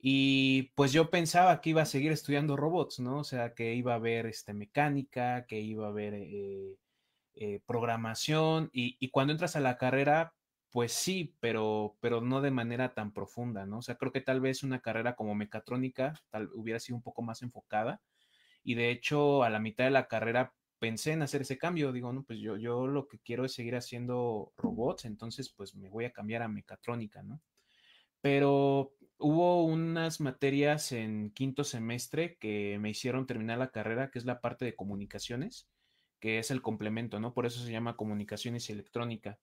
Y 0.00 0.72
pues 0.74 0.92
yo 0.92 1.10
pensaba 1.10 1.60
que 1.60 1.70
iba 1.70 1.82
a 1.82 1.86
seguir 1.86 2.12
estudiando 2.12 2.56
robots, 2.56 3.00
¿no? 3.00 3.18
O 3.20 3.24
sea, 3.24 3.54
que 3.54 3.74
iba 3.74 3.94
a 3.94 3.98
ver 3.98 4.26
este, 4.26 4.54
mecánica, 4.54 5.46
que 5.46 5.60
iba 5.60 5.88
a 5.88 5.92
ver 5.92 6.14
eh, 6.14 7.60
programación. 7.66 8.70
Y, 8.72 8.96
y, 9.00 9.10
cuando 9.10 9.32
entras 9.32 9.56
a 9.56 9.60
la 9.60 9.76
carrera, 9.78 10.34
pues 10.70 10.92
sí, 10.92 11.34
pero, 11.40 11.96
pero 12.00 12.20
no 12.20 12.40
de 12.40 12.50
manera 12.50 12.94
tan 12.94 13.12
profunda, 13.12 13.66
¿no? 13.66 13.78
O 13.78 13.82
sea, 13.82 13.96
creo 13.96 14.12
que 14.12 14.20
tal 14.20 14.40
vez 14.40 14.62
una 14.62 14.80
carrera 14.80 15.16
como 15.16 15.34
mecatrónica 15.34 16.14
tal, 16.30 16.48
hubiera 16.54 16.80
sido 16.80 16.96
un 16.96 17.02
poco 17.02 17.22
más 17.22 17.42
enfocada. 17.42 18.00
Y 18.64 18.74
de 18.74 18.90
hecho, 18.90 19.42
a 19.44 19.50
la 19.50 19.60
mitad 19.60 19.84
de 19.84 19.90
la 19.90 20.08
carrera 20.08 20.54
pensé 20.78 21.12
en 21.12 21.22
hacer 21.22 21.42
ese 21.42 21.58
cambio. 21.58 21.92
Digo, 21.92 22.12
no, 22.12 22.22
pues 22.24 22.38
yo, 22.40 22.56
yo 22.56 22.86
lo 22.86 23.08
que 23.08 23.18
quiero 23.18 23.44
es 23.44 23.54
seguir 23.54 23.76
haciendo 23.76 24.52
robots, 24.56 25.04
entonces 25.04 25.50
pues 25.50 25.74
me 25.74 25.88
voy 25.90 26.04
a 26.04 26.12
cambiar 26.12 26.42
a 26.42 26.48
mecatrónica, 26.48 27.22
¿no? 27.22 27.40
Pero 28.20 28.92
hubo 29.18 29.64
unas 29.64 30.20
materias 30.20 30.92
en 30.92 31.30
quinto 31.30 31.64
semestre 31.64 32.36
que 32.38 32.78
me 32.80 32.90
hicieron 32.90 33.26
terminar 33.26 33.58
la 33.58 33.70
carrera, 33.70 34.10
que 34.10 34.18
es 34.18 34.24
la 34.24 34.40
parte 34.40 34.64
de 34.64 34.76
comunicaciones 34.76 35.68
que 36.20 36.38
es 36.38 36.50
el 36.50 36.62
complemento, 36.62 37.20
¿no? 37.20 37.34
Por 37.34 37.46
eso 37.46 37.60
se 37.60 37.72
llama 37.72 37.96
comunicaciones 37.96 38.68
y 38.68 38.72
electrónica. 38.72 39.38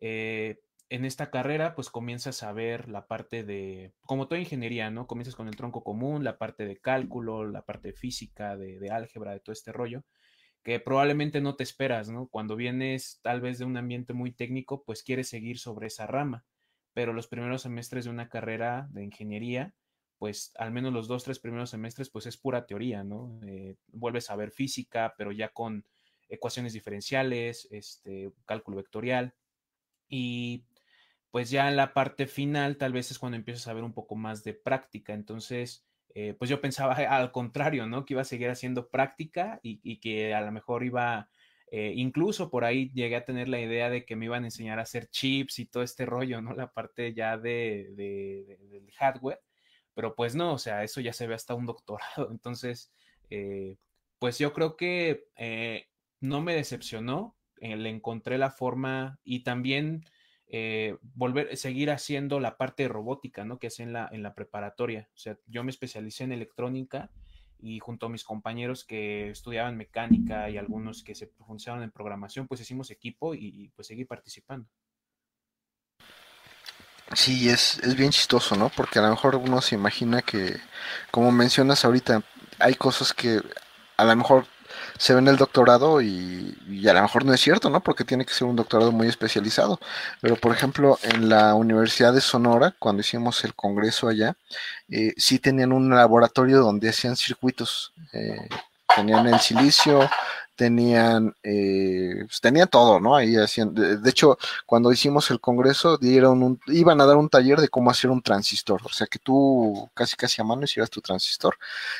Eh, 0.00 0.60
en 0.90 1.04
esta 1.04 1.30
carrera, 1.30 1.74
pues 1.74 1.90
comienzas 1.90 2.42
a 2.42 2.52
ver 2.52 2.88
la 2.88 3.06
parte 3.06 3.44
de, 3.44 3.92
como 4.02 4.26
toda 4.26 4.40
ingeniería, 4.40 4.90
¿no? 4.90 5.06
Comienzas 5.06 5.34
con 5.34 5.48
el 5.48 5.56
tronco 5.56 5.84
común, 5.84 6.24
la 6.24 6.38
parte 6.38 6.66
de 6.66 6.78
cálculo, 6.78 7.44
la 7.46 7.62
parte 7.62 7.88
de 7.88 7.94
física, 7.94 8.56
de, 8.56 8.90
álgebra, 8.90 9.32
de 9.32 9.40
todo 9.40 9.52
este 9.52 9.72
rollo, 9.72 10.04
que 10.62 10.80
probablemente 10.80 11.40
no 11.40 11.56
te 11.56 11.64
esperas, 11.64 12.08
¿no? 12.08 12.28
Cuando 12.28 12.56
vienes 12.56 13.20
tal 13.22 13.40
vez 13.40 13.58
de 13.58 13.64
un 13.66 13.76
ambiente 13.76 14.14
muy 14.14 14.32
técnico, 14.32 14.82
pues 14.84 15.02
quieres 15.02 15.28
seguir 15.28 15.58
sobre 15.58 15.88
esa 15.88 16.06
rama, 16.06 16.44
pero 16.98 17.12
los 17.12 17.28
primeros 17.28 17.62
semestres 17.62 18.06
de 18.06 18.10
una 18.10 18.28
carrera 18.28 18.88
de 18.90 19.04
ingeniería, 19.04 19.72
pues 20.18 20.50
al 20.58 20.72
menos 20.72 20.92
los 20.92 21.06
dos, 21.06 21.22
tres 21.22 21.38
primeros 21.38 21.70
semestres, 21.70 22.10
pues 22.10 22.26
es 22.26 22.36
pura 22.36 22.66
teoría, 22.66 23.04
¿no? 23.04 23.38
Eh, 23.46 23.76
vuelves 23.86 24.30
a 24.30 24.34
ver 24.34 24.50
física, 24.50 25.14
pero 25.16 25.30
ya 25.30 25.50
con 25.50 25.86
ecuaciones 26.28 26.72
diferenciales, 26.72 27.68
este, 27.70 28.32
cálculo 28.46 28.78
vectorial, 28.78 29.32
y 30.08 30.64
pues 31.30 31.50
ya 31.50 31.68
en 31.68 31.76
la 31.76 31.94
parte 31.94 32.26
final 32.26 32.76
tal 32.78 32.92
vez 32.92 33.12
es 33.12 33.20
cuando 33.20 33.36
empiezas 33.36 33.68
a 33.68 33.74
ver 33.74 33.84
un 33.84 33.94
poco 33.94 34.16
más 34.16 34.42
de 34.42 34.54
práctica. 34.54 35.14
Entonces, 35.14 35.86
eh, 36.16 36.34
pues 36.36 36.50
yo 36.50 36.60
pensaba 36.60 36.94
al 37.16 37.30
contrario, 37.30 37.86
¿no? 37.86 38.06
Que 38.06 38.14
iba 38.14 38.22
a 38.22 38.24
seguir 38.24 38.50
haciendo 38.50 38.88
práctica 38.88 39.60
y, 39.62 40.00
que 40.00 40.34
a 40.34 40.40
lo 40.40 40.50
mejor 40.50 40.82
iba, 40.82 41.30
eh, 41.70 41.92
incluso 41.96 42.50
por 42.50 42.64
ahí 42.64 42.90
llegué 42.92 43.16
a 43.16 43.24
tener 43.24 43.48
la 43.48 43.60
idea 43.60 43.90
de 43.90 44.04
que 44.04 44.16
me 44.16 44.26
iban 44.26 44.44
a 44.44 44.46
enseñar 44.46 44.78
a 44.78 44.82
hacer 44.82 45.08
chips 45.08 45.58
y 45.58 45.66
todo 45.66 45.82
este 45.82 46.06
rollo, 46.06 46.40
¿no? 46.40 46.54
La 46.54 46.72
parte 46.72 47.14
ya 47.14 47.36
de, 47.38 47.92
del 47.96 48.90
hardware, 48.92 49.40
pero 49.94 50.14
pues 50.14 50.34
no, 50.34 50.54
o 50.54 50.58
sea, 50.58 50.84
eso 50.84 51.00
ya 51.00 51.12
se 51.12 51.26
ve 51.26 51.34
hasta 51.34 51.54
un 51.54 51.66
doctorado. 51.66 52.28
Entonces, 52.30 52.92
eh, 53.30 53.76
pues 54.18 54.38
yo 54.38 54.52
creo 54.52 54.76
que 54.76 55.26
no 56.20 56.40
me 56.40 56.54
decepcionó, 56.54 57.36
le 57.60 57.90
encontré 57.90 58.38
la 58.38 58.50
forma 58.50 59.20
y 59.24 59.40
también 59.40 60.04
eh, 60.50 60.96
volver, 61.14 61.54
seguir 61.58 61.90
haciendo 61.90 62.40
la 62.40 62.56
parte 62.56 62.84
de 62.84 62.88
robótica, 62.88 63.44
¿no? 63.44 63.58
Que 63.58 63.66
hacía 63.66 63.84
en 63.84 63.92
la, 63.92 64.08
en 64.10 64.22
la 64.22 64.34
preparatoria. 64.34 65.08
O 65.14 65.18
sea, 65.18 65.38
yo 65.46 65.62
me 65.62 65.70
especialicé 65.70 66.24
en 66.24 66.32
electrónica 66.32 67.10
y 67.60 67.80
junto 67.80 68.06
a 68.06 68.08
mis 68.08 68.24
compañeros 68.24 68.84
que 68.84 69.30
estudiaban 69.30 69.76
mecánica 69.76 70.48
y 70.50 70.56
algunos 70.56 71.02
que 71.02 71.14
se 71.14 71.26
funcionaban 71.26 71.84
en 71.84 71.90
programación, 71.90 72.46
pues 72.46 72.60
hicimos 72.60 72.90
equipo 72.90 73.34
y, 73.34 73.70
pues 73.74 73.88
seguí 73.88 74.04
participando. 74.04 74.68
Sí, 77.14 77.48
es, 77.48 77.78
es 77.78 77.96
bien 77.96 78.10
chistoso, 78.10 78.54
¿no? 78.54 78.68
Porque 78.68 78.98
a 78.98 79.02
lo 79.02 79.10
mejor 79.10 79.36
uno 79.36 79.60
se 79.62 79.74
imagina 79.74 80.22
que, 80.22 80.56
como 81.10 81.32
mencionas 81.32 81.84
ahorita, 81.84 82.22
hay 82.58 82.74
cosas 82.74 83.14
que 83.14 83.40
a 83.96 84.04
lo 84.04 84.14
mejor 84.14 84.46
se 84.98 85.14
ve 85.14 85.20
en 85.20 85.28
el 85.28 85.36
doctorado 85.36 86.02
y, 86.02 86.56
a 86.88 86.92
lo 86.92 87.02
mejor 87.02 87.24
no 87.24 87.32
es 87.32 87.40
cierto, 87.40 87.70
¿no? 87.70 87.80
Porque 87.80 88.04
tiene 88.04 88.24
que 88.24 88.34
ser 88.34 88.46
un 88.46 88.56
doctorado 88.56 88.92
muy 88.92 89.08
especializado. 89.08 89.80
Pero, 90.20 90.36
por 90.36 90.52
ejemplo, 90.54 90.98
en 91.02 91.28
la 91.28 91.54
Universidad 91.54 92.12
de 92.12 92.20
Sonora, 92.20 92.74
cuando 92.78 93.00
hicimos 93.00 93.44
el 93.44 93.54
congreso 93.54 94.08
allá, 94.08 94.36
eh, 94.90 95.14
sí 95.16 95.38
tenían 95.38 95.72
un 95.72 95.88
laboratorio 95.88 96.58
donde 96.60 96.88
hacían 96.88 97.16
circuitos. 97.16 97.92
Eh, 98.12 98.48
tenían 98.94 99.26
el 99.28 99.38
silicio, 99.38 100.10
tenían, 100.58 101.36
eh, 101.44 102.24
pues, 102.26 102.40
tenían 102.40 102.66
todo, 102.68 102.98
¿no? 102.98 103.14
Ahí 103.14 103.36
hacían, 103.36 103.72
de, 103.74 104.10
hecho, 104.10 104.38
cuando 104.66 104.90
hicimos 104.90 105.30
el 105.30 105.40
congreso, 105.40 105.98
dieron 105.98 106.42
un, 106.42 106.60
iban 106.66 107.00
a 107.00 107.06
dar 107.06 107.16
un 107.16 107.28
taller 107.28 107.60
de 107.60 107.68
cómo 107.68 107.92
hacer 107.92 108.10
un 108.10 108.22
transistor, 108.22 108.80
o 108.84 108.88
sea 108.88 109.06
que 109.06 109.20
tú 109.20 109.88
casi 109.94 110.16
casi 110.16 110.42
a 110.42 110.44
mano 110.44 110.64
hicieras 110.64 110.90
tu 110.90 111.00
transistor. 111.00 111.56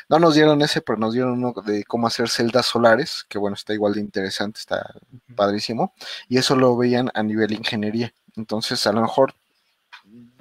No 0.09 0.18
nos 0.18 0.35
dieron 0.35 0.61
ese, 0.61 0.81
pero 0.81 0.99
nos 0.99 1.12
dieron 1.14 1.33
uno 1.35 1.55
de 1.62 1.85
cómo 1.85 2.09
hacer 2.09 2.29
celdas 2.29 2.66
solares, 2.66 3.25
que 3.29 3.38
bueno, 3.38 3.55
está 3.55 3.75
igual 3.75 3.94
de 3.94 4.01
interesante, 4.01 4.59
está 4.59 4.92
padrísimo, 5.37 5.94
y 6.29 6.38
eso 6.38 6.57
lo 6.57 6.77
veían 6.77 7.11
a 7.14 7.23
nivel 7.23 7.53
ingeniería. 7.53 8.12
Entonces, 8.37 8.85
a 8.88 8.92
lo 8.92 9.03
mejor 9.03 9.35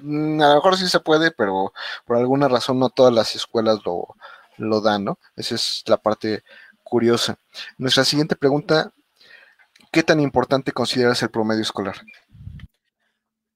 mm, 0.00 0.42
a 0.42 0.48
lo 0.48 0.54
mejor 0.56 0.76
sí 0.76 0.88
se 0.88 1.00
puede, 1.00 1.30
pero 1.30 1.72
por 2.04 2.16
alguna 2.16 2.48
razón 2.48 2.80
no 2.80 2.90
todas 2.90 3.14
las 3.14 3.36
escuelas 3.36 3.78
lo, 3.84 4.16
lo 4.58 4.80
dan, 4.80 5.04
¿no? 5.04 5.18
Esa 5.36 5.54
es 5.54 5.84
la 5.86 5.98
parte 5.98 6.42
curiosa. 6.88 7.38
Nuestra 7.76 8.04
siguiente 8.04 8.36
pregunta, 8.36 8.92
¿qué 9.92 10.02
tan 10.02 10.20
importante 10.20 10.72
consideras 10.72 11.22
el 11.22 11.30
promedio 11.30 11.62
escolar? 11.62 11.96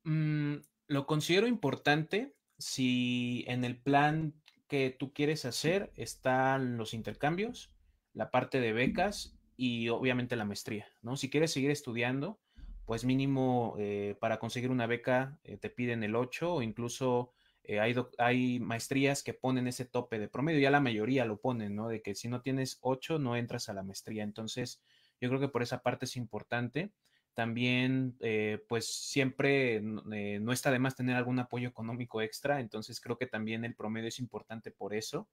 Mm, 0.04 0.56
lo 0.88 1.06
considero 1.06 1.46
importante 1.46 2.34
si 2.58 3.44
en 3.48 3.64
el 3.64 3.76
plan 3.76 4.34
que 4.68 4.90
tú 4.90 5.12
quieres 5.12 5.44
hacer 5.44 5.92
están 5.96 6.76
los 6.76 6.94
intercambios, 6.94 7.70
la 8.14 8.30
parte 8.30 8.60
de 8.60 8.72
becas 8.72 9.34
y 9.56 9.88
obviamente 9.88 10.36
la 10.36 10.44
maestría, 10.44 10.86
¿no? 11.02 11.16
Si 11.16 11.30
quieres 11.30 11.52
seguir 11.52 11.70
estudiando, 11.70 12.38
pues 12.84 13.04
mínimo 13.04 13.74
eh, 13.78 14.16
para 14.20 14.38
conseguir 14.38 14.70
una 14.70 14.86
beca 14.86 15.38
eh, 15.44 15.56
te 15.56 15.70
piden 15.70 16.02
el 16.02 16.16
8 16.16 16.54
o 16.54 16.62
incluso 16.62 17.32
eh, 17.64 17.78
hay, 18.18 18.60
maestrías 18.60 19.22
que 19.22 19.34
ponen 19.34 19.68
ese 19.68 19.84
tope 19.84 20.18
de 20.18 20.28
promedio, 20.28 20.60
ya 20.60 20.70
la 20.70 20.80
mayoría 20.80 21.24
lo 21.24 21.40
ponen, 21.40 21.76
¿no? 21.76 21.88
De 21.88 22.02
que 22.02 22.14
si 22.14 22.28
no 22.28 22.42
tienes 22.42 22.78
8 22.80 23.18
no 23.18 23.36
entras 23.36 23.68
a 23.68 23.74
la 23.74 23.82
maestría. 23.82 24.24
Entonces, 24.24 24.82
yo 25.20 25.28
creo 25.28 25.40
que 25.40 25.48
por 25.48 25.62
esa 25.62 25.82
parte 25.82 26.06
es 26.06 26.16
importante. 26.16 26.92
También, 27.34 28.16
eh, 28.20 28.64
pues 28.68 28.86
siempre 28.86 29.76
eh, 29.76 30.38
no 30.40 30.52
está 30.52 30.70
de 30.70 30.78
más 30.78 30.96
tener 30.96 31.16
algún 31.16 31.38
apoyo 31.38 31.68
económico 31.68 32.20
extra, 32.20 32.60
entonces 32.60 33.00
creo 33.00 33.16
que 33.16 33.26
también 33.26 33.64
el 33.64 33.74
promedio 33.74 34.08
es 34.08 34.18
importante 34.18 34.70
por 34.70 34.94
eso. 34.94 35.28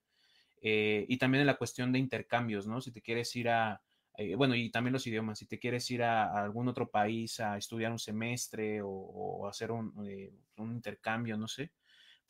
y 0.62 1.16
también 1.18 1.40
en 1.42 1.46
la 1.46 1.56
cuestión 1.56 1.92
de 1.92 1.98
intercambios, 1.98 2.66
¿no? 2.66 2.80
Si 2.80 2.92
te 2.92 3.02
quieres 3.02 3.34
ir 3.36 3.48
a, 3.48 3.82
bueno, 4.36 4.54
y 4.54 4.70
también 4.70 4.92
los 4.92 5.06
idiomas, 5.06 5.38
si 5.38 5.46
te 5.46 5.58
quieres 5.58 5.90
ir 5.90 6.02
a, 6.02 6.42
algún 6.42 6.68
otro 6.68 6.90
país 6.90 7.40
a 7.40 7.56
estudiar 7.56 7.92
un 7.92 7.98
semestre 7.98 8.80
o, 8.82 9.46
hacer 9.48 9.70
un, 9.72 9.92
un, 10.56 10.72
intercambio, 10.72 11.36
no 11.38 11.48
sé, 11.48 11.72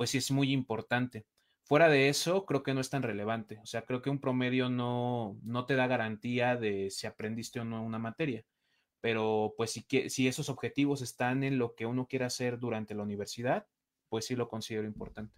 pues 0.01 0.09
sí 0.09 0.17
es 0.17 0.31
muy 0.31 0.51
importante. 0.51 1.27
Fuera 1.63 1.91
de 1.91 2.09
eso, 2.09 2.47
creo 2.47 2.63
que 2.63 2.73
no 2.73 2.81
es 2.81 2.89
tan 2.89 3.03
relevante. 3.03 3.61
O 3.63 3.67
sea, 3.67 3.83
creo 3.83 4.01
que 4.01 4.09
un 4.09 4.19
promedio 4.19 4.71
no, 4.71 5.39
no 5.43 5.67
te 5.67 5.75
da 5.75 5.87
garantía 5.89 6.57
de 6.57 6.89
si 6.89 7.07
aprendiste 7.07 7.61
o 7.61 7.67
no 7.67 7.85
una 7.85 7.99
materia. 7.99 8.43
Pero 9.03 9.53
pues 9.59 9.73
si, 9.73 9.85
si 10.09 10.27
esos 10.27 10.49
objetivos 10.49 11.03
están 11.03 11.45
en 11.45 11.59
lo 11.59 11.75
que 11.75 11.85
uno 11.85 12.07
quiere 12.07 12.25
hacer 12.25 12.59
durante 12.59 12.95
la 12.95 13.03
universidad, 13.03 13.67
pues 14.09 14.25
sí 14.25 14.37
lo 14.37 14.49
considero 14.49 14.87
importante. 14.87 15.37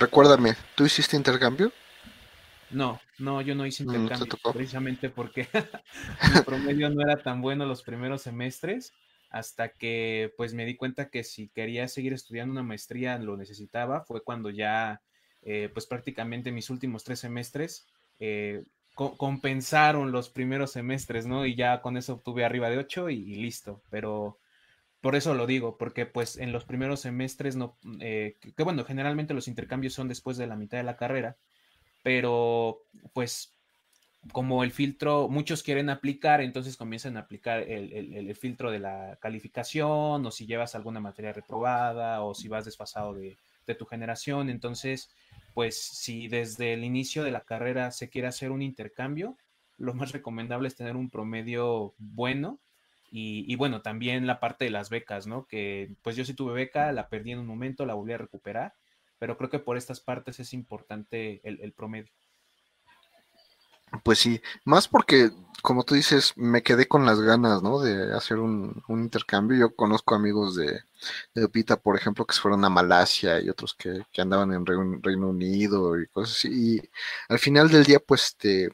recuérdame, 0.00 0.56
¿tú 0.74 0.84
hiciste 0.84 1.16
intercambio? 1.16 1.70
No, 2.70 3.00
no, 3.20 3.40
yo 3.40 3.54
no 3.54 3.66
hice 3.66 3.84
intercambio, 3.84 4.36
precisamente 4.52 5.10
porque 5.10 5.46
mi 6.34 6.40
promedio 6.40 6.90
no 6.90 7.02
era 7.02 7.22
tan 7.22 7.40
bueno 7.40 7.66
los 7.66 7.84
primeros 7.84 8.22
semestres 8.22 8.92
hasta 9.32 9.70
que 9.70 10.32
pues 10.36 10.52
me 10.52 10.66
di 10.66 10.76
cuenta 10.76 11.08
que 11.08 11.24
si 11.24 11.48
quería 11.48 11.88
seguir 11.88 12.12
estudiando 12.12 12.52
una 12.52 12.62
maestría 12.62 13.18
lo 13.18 13.36
necesitaba, 13.36 14.04
fue 14.04 14.22
cuando 14.22 14.50
ya 14.50 15.00
eh, 15.42 15.70
pues 15.72 15.86
prácticamente 15.86 16.52
mis 16.52 16.68
últimos 16.70 17.02
tres 17.02 17.20
semestres 17.20 17.86
eh, 18.20 18.62
compensaron 18.94 20.12
los 20.12 20.28
primeros 20.28 20.72
semestres, 20.72 21.26
¿no? 21.26 21.46
Y 21.46 21.54
ya 21.54 21.80
con 21.80 21.96
eso 21.96 22.14
obtuve 22.14 22.44
arriba 22.44 22.68
de 22.68 22.76
ocho 22.76 23.08
y, 23.08 23.24
listo, 23.36 23.82
pero 23.88 24.38
por 25.00 25.16
eso 25.16 25.34
lo 25.34 25.46
digo, 25.46 25.78
porque 25.78 26.04
pues 26.04 26.36
en 26.36 26.52
los 26.52 26.66
primeros 26.66 27.00
semestres 27.00 27.56
no, 27.56 27.78
eh, 28.00 28.36
que 28.54 28.62
bueno, 28.62 28.84
generalmente 28.84 29.32
los 29.32 29.48
intercambios 29.48 29.94
son 29.94 30.08
después 30.08 30.36
de 30.36 30.46
la 30.46 30.56
mitad 30.56 30.76
de 30.76 30.84
la 30.84 30.98
carrera, 30.98 31.36
pero 32.02 32.82
pues 33.14 33.54
como 34.30 34.62
el 34.62 34.70
filtro, 34.70 35.28
muchos 35.28 35.62
quieren 35.62 35.90
aplicar, 35.90 36.40
entonces 36.40 36.76
comienzan 36.76 37.16
a 37.16 37.20
aplicar 37.20 37.60
el, 37.60 38.34
filtro 38.36 38.70
de 38.70 38.78
la 38.78 39.18
calificación, 39.20 40.24
o 40.24 40.30
si 40.30 40.46
llevas 40.46 40.74
alguna 40.74 41.00
materia 41.00 41.32
reprobada, 41.32 42.22
o 42.22 42.34
si 42.34 42.48
vas 42.48 42.64
desfasado 42.64 43.14
de, 43.14 43.36
tu 43.78 43.86
generación. 43.86 44.50
Entonces, 44.50 45.10
pues 45.54 45.80
si 45.82 46.28
desde 46.28 46.74
el 46.74 46.84
inicio 46.84 47.24
de 47.24 47.30
la 47.30 47.40
carrera 47.40 47.90
se 47.90 48.10
quiere 48.10 48.28
hacer 48.28 48.50
un 48.50 48.60
intercambio, 48.60 49.36
lo 49.78 49.94
más 49.94 50.12
recomendable 50.12 50.68
es 50.68 50.76
tener 50.76 50.94
un 50.94 51.10
promedio 51.10 51.94
bueno. 51.98 52.60
Y, 53.14 53.54
bueno, 53.56 53.82
también 53.82 54.26
la 54.26 54.40
parte 54.40 54.64
de 54.64 54.70
las 54.70 54.88
becas, 54.88 55.26
¿no? 55.26 55.46
Que 55.46 55.90
pues 56.02 56.16
yo 56.16 56.24
sí 56.24 56.32
tuve 56.32 56.54
beca, 56.54 56.92
la 56.92 57.08
perdí 57.08 57.32
en 57.32 57.40
un 57.40 57.46
momento, 57.46 57.84
la 57.84 57.92
volví 57.92 58.14
a 58.14 58.18
recuperar, 58.18 58.72
pero 59.18 59.36
creo 59.36 59.50
que 59.50 59.58
por 59.58 59.76
estas 59.76 60.00
partes 60.00 60.40
es 60.40 60.54
importante 60.54 61.42
el 61.44 61.72
promedio. 61.72 62.10
Pues 64.02 64.18
sí, 64.18 64.40
más 64.64 64.88
porque, 64.88 65.30
como 65.62 65.84
tú 65.84 65.94
dices, 65.94 66.32
me 66.36 66.62
quedé 66.62 66.88
con 66.88 67.04
las 67.06 67.20
ganas, 67.20 67.62
¿no? 67.62 67.80
De 67.80 68.14
hacer 68.14 68.38
un, 68.38 68.82
intercambio. 68.88 69.58
Yo 69.58 69.76
conozco 69.76 70.14
amigos 70.14 70.56
de, 70.56 70.80
de 71.34 71.76
por 71.76 71.96
ejemplo, 71.96 72.26
que 72.26 72.34
se 72.34 72.40
fueron 72.40 72.64
a 72.64 72.70
Malasia 72.70 73.40
y 73.40 73.48
otros 73.50 73.74
que, 73.74 74.04
andaban 74.20 74.52
en 74.52 74.66
Reino, 74.66 75.28
Unido 75.28 76.00
y 76.00 76.06
cosas 76.08 76.36
así. 76.38 76.48
Y 76.76 76.90
al 77.28 77.38
final 77.38 77.68
del 77.70 77.84
día, 77.84 78.00
pues 78.00 78.36
te, 78.36 78.70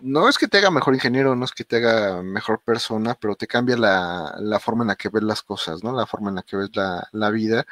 no 0.00 0.28
es 0.28 0.38
que 0.38 0.48
te 0.48 0.58
haga 0.58 0.70
mejor 0.70 0.94
ingeniero, 0.94 1.34
no 1.34 1.44
es 1.44 1.52
que 1.52 1.64
te 1.64 1.76
haga 1.76 2.22
mejor 2.22 2.60
persona, 2.62 3.14
pero 3.14 3.34
te 3.36 3.46
cambia 3.46 3.76
la, 3.76 4.34
la 4.38 4.60
forma 4.60 4.84
en 4.84 4.88
la 4.88 4.96
que 4.96 5.08
ves 5.08 5.22
las 5.22 5.42
cosas, 5.42 5.82
¿no? 5.82 5.92
La 5.92 6.06
forma 6.06 6.30
en 6.30 6.36
la 6.36 6.42
que 6.42 6.56
ves 6.56 6.70
la, 6.74 7.08
la 7.12 7.30
vida. 7.30 7.66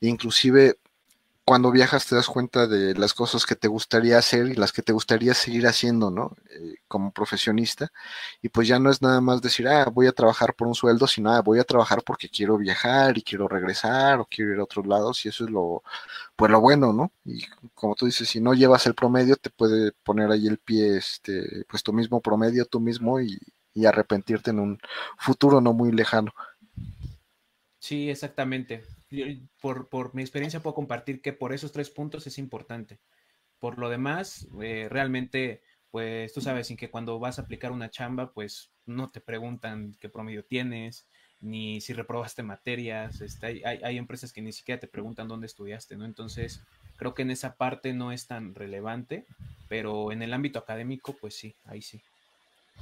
inclusive 0.00 0.78
cuando 1.48 1.70
viajas 1.70 2.06
te 2.06 2.14
das 2.14 2.26
cuenta 2.26 2.66
de 2.66 2.94
las 2.94 3.14
cosas 3.14 3.46
que 3.46 3.56
te 3.56 3.68
gustaría 3.68 4.18
hacer 4.18 4.48
y 4.48 4.54
las 4.54 4.70
que 4.70 4.82
te 4.82 4.92
gustaría 4.92 5.32
seguir 5.32 5.66
haciendo, 5.66 6.10
¿no? 6.10 6.36
Eh, 6.50 6.74
como 6.86 7.10
profesionista. 7.10 7.90
Y 8.42 8.50
pues 8.50 8.68
ya 8.68 8.78
no 8.78 8.90
es 8.90 9.00
nada 9.00 9.22
más 9.22 9.40
decir, 9.40 9.66
ah, 9.66 9.86
voy 9.86 10.08
a 10.08 10.12
trabajar 10.12 10.52
por 10.54 10.68
un 10.68 10.74
sueldo, 10.74 11.06
sino, 11.06 11.32
ah, 11.32 11.40
voy 11.40 11.58
a 11.58 11.64
trabajar 11.64 12.02
porque 12.04 12.28
quiero 12.28 12.58
viajar 12.58 13.16
y 13.16 13.22
quiero 13.22 13.48
regresar 13.48 14.20
o 14.20 14.26
quiero 14.26 14.52
ir 14.52 14.60
a 14.60 14.64
otros 14.64 14.86
lados 14.86 15.24
y 15.24 15.30
eso 15.30 15.46
es 15.46 15.50
lo, 15.50 15.82
pues 16.36 16.50
lo 16.50 16.60
bueno, 16.60 16.92
¿no? 16.92 17.12
Y 17.24 17.46
como 17.74 17.94
tú 17.94 18.04
dices, 18.04 18.28
si 18.28 18.40
no 18.42 18.52
llevas 18.52 18.86
el 18.86 18.94
promedio, 18.94 19.36
te 19.36 19.48
puede 19.48 19.92
poner 20.04 20.30
ahí 20.30 20.48
el 20.48 20.58
pie, 20.58 20.98
este, 20.98 21.64
pues 21.66 21.82
tu 21.82 21.94
mismo 21.94 22.20
promedio, 22.20 22.66
tú 22.66 22.78
mismo 22.78 23.22
y, 23.22 23.38
y 23.72 23.86
arrepentirte 23.86 24.50
en 24.50 24.58
un 24.60 24.78
futuro 25.16 25.62
no 25.62 25.72
muy 25.72 25.92
lejano. 25.92 26.30
Sí, 27.78 28.10
exactamente 28.10 28.84
por, 29.60 30.14
mi 30.14 30.22
experiencia 30.22 30.60
puedo 30.60 30.74
compartir 30.74 31.20
que 31.20 31.32
por 31.32 31.52
esos 31.52 31.72
tres 31.72 31.90
puntos 31.90 32.26
es 32.26 32.38
importante. 32.38 32.98
Por 33.58 33.78
lo 33.78 33.88
demás, 33.88 34.46
eh, 34.62 34.88
realmente, 34.90 35.62
pues 35.90 36.32
tú 36.32 36.40
sabes, 36.40 36.68
sin 36.68 36.76
que 36.76 36.90
cuando 36.90 37.18
vas 37.18 37.38
a 37.38 37.42
aplicar 37.42 37.72
una 37.72 37.90
chamba, 37.90 38.32
pues 38.32 38.70
no 38.86 39.10
te 39.10 39.20
preguntan 39.20 39.96
qué 40.00 40.08
promedio 40.08 40.44
tienes, 40.44 41.06
ni 41.40 41.80
si 41.80 41.92
reprobaste 41.92 42.42
materias. 42.42 43.20
Este, 43.20 43.46
hay, 43.46 43.62
hay, 43.64 43.98
empresas 43.98 44.32
que 44.32 44.42
ni 44.42 44.52
siquiera 44.52 44.80
te 44.80 44.88
preguntan 44.88 45.28
dónde 45.28 45.46
estudiaste, 45.46 45.96
¿no? 45.96 46.04
Entonces, 46.04 46.60
creo 46.96 47.14
que 47.14 47.22
en 47.22 47.30
esa 47.30 47.56
parte 47.56 47.92
no 47.92 48.12
es 48.12 48.26
tan 48.26 48.54
relevante, 48.54 49.26
pero 49.68 50.12
en 50.12 50.22
el 50.22 50.32
ámbito 50.32 50.58
académico, 50.58 51.16
pues 51.20 51.34
sí, 51.34 51.54
ahí 51.64 51.82
sí. 51.82 52.00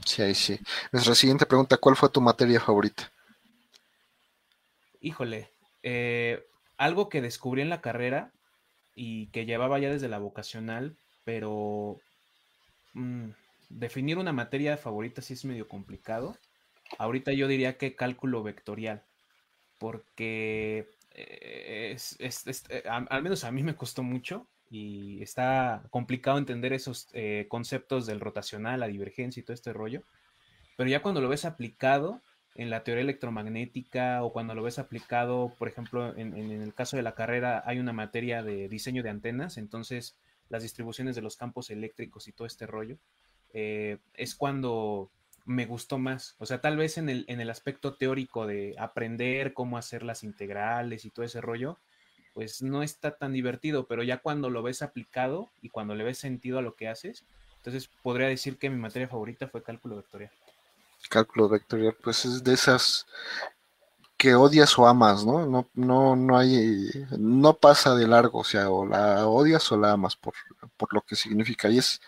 Sí, 0.04 0.22
ahí 0.22 0.34
sí. 0.34 0.58
Nuestra 0.92 1.14
siguiente 1.14 1.46
pregunta, 1.46 1.76
¿cuál 1.78 1.96
fue 1.96 2.08
tu 2.08 2.20
materia 2.20 2.60
favorita? 2.60 3.10
Híjole, 5.00 5.50
eh, 5.88 6.44
algo 6.78 7.08
que 7.08 7.22
descubrí 7.22 7.62
en 7.62 7.68
la 7.68 7.80
carrera 7.80 8.32
y 8.96 9.28
que 9.28 9.46
llevaba 9.46 9.78
ya 9.78 9.88
desde 9.88 10.08
la 10.08 10.18
vocacional, 10.18 10.96
pero 11.22 12.00
mm, 12.94 13.28
definir 13.68 14.18
una 14.18 14.32
materia 14.32 14.78
favorita 14.78 15.22
sí 15.22 15.34
es 15.34 15.44
medio 15.44 15.68
complicado. 15.68 16.36
Ahorita 16.98 17.32
yo 17.32 17.46
diría 17.46 17.78
que 17.78 17.94
cálculo 17.94 18.42
vectorial, 18.42 19.04
porque 19.78 20.88
eh, 21.14 21.96
eh, 22.18 22.82
al 22.88 23.22
menos 23.22 23.44
a 23.44 23.52
mí 23.52 23.62
me 23.62 23.76
costó 23.76 24.02
mucho 24.02 24.48
y 24.68 25.22
está 25.22 25.84
complicado 25.90 26.38
entender 26.38 26.72
esos 26.72 27.12
conceptos 27.46 28.06
del 28.06 28.18
rotacional, 28.18 28.80
la 28.80 28.88
divergencia 28.88 29.40
y 29.40 29.44
todo 29.44 29.54
este 29.54 29.72
rollo. 29.72 30.02
Pero 30.76 30.90
ya 30.90 31.00
cuando 31.00 31.20
lo 31.20 31.28
ves 31.28 31.44
aplicado, 31.44 32.22
en 32.56 32.70
la 32.70 32.82
teoría 32.84 33.02
electromagnética 33.02 34.22
o 34.22 34.32
cuando 34.32 34.54
lo 34.54 34.62
ves 34.62 34.78
aplicado, 34.78 35.52
por 35.58 35.68
ejemplo, 35.68 36.16
en, 36.16 36.34
el 36.34 36.74
caso 36.74 36.96
de 36.96 37.02
la 37.02 37.14
carrera 37.14 37.62
hay 37.66 37.78
una 37.78 37.92
materia 37.92 38.42
de 38.42 38.68
diseño 38.68 39.02
de 39.02 39.10
antenas, 39.10 39.58
entonces 39.58 40.16
las 40.48 40.62
distribuciones 40.62 41.14
de 41.16 41.22
los 41.22 41.36
campos 41.36 41.70
eléctricos 41.70 42.28
y 42.28 42.32
todo 42.32 42.46
este 42.46 42.66
rollo, 42.66 42.96
eh, 43.52 43.98
es 44.14 44.34
cuando 44.34 45.10
me 45.44 45.66
gustó 45.66 45.98
más. 45.98 46.34
O 46.38 46.46
sea, 46.46 46.60
tal 46.60 46.76
vez 46.76 46.98
en 46.98 47.08
el, 47.08 47.24
en 47.28 47.40
el 47.40 47.50
aspecto 47.50 47.94
teórico 47.94 48.46
de 48.46 48.74
aprender 48.78 49.52
cómo 49.52 49.76
hacer 49.76 50.02
las 50.02 50.24
integrales 50.24 51.04
y 51.04 51.10
todo 51.10 51.26
ese 51.26 51.40
rollo, 51.40 51.78
pues 52.32 52.62
no 52.62 52.82
está 52.82 53.16
tan 53.16 53.32
divertido, 53.32 53.86
pero 53.86 54.02
ya 54.02 54.18
cuando 54.18 54.50
lo 54.50 54.62
ves 54.62 54.82
aplicado 54.82 55.50
y 55.60 55.68
cuando 55.68 55.94
le 55.94 56.04
ves 56.04 56.18
sentido 56.18 56.58
a 56.58 56.62
lo 56.62 56.74
que 56.74 56.88
haces, 56.88 57.24
entonces 57.56 57.90
podría 58.02 58.28
decir 58.28 58.56
que 58.56 58.70
mi 58.70 58.76
materia 58.76 59.08
favorita 59.08 59.48
fue 59.48 59.62
cálculo 59.62 59.96
vectorial 59.96 60.30
cálculo 61.08 61.48
vectorial, 61.48 61.96
pues 62.02 62.24
es 62.24 62.42
de 62.44 62.54
esas 62.54 63.06
que 64.16 64.34
odias 64.34 64.78
o 64.78 64.86
amas, 64.86 65.24
¿no? 65.26 65.46
No, 65.46 65.68
no, 65.74 66.16
no 66.16 66.38
hay, 66.38 66.88
no 67.18 67.54
pasa 67.54 67.94
de 67.94 68.08
largo, 68.08 68.40
o 68.40 68.44
sea, 68.44 68.70
o 68.70 68.86
la 68.86 69.26
odias 69.26 69.70
o 69.72 69.76
la 69.76 69.92
amas 69.92 70.16
por, 70.16 70.34
por 70.76 70.94
lo 70.94 71.02
que 71.02 71.16
significa. 71.16 71.68
Y 71.68 71.78
es, 71.78 72.00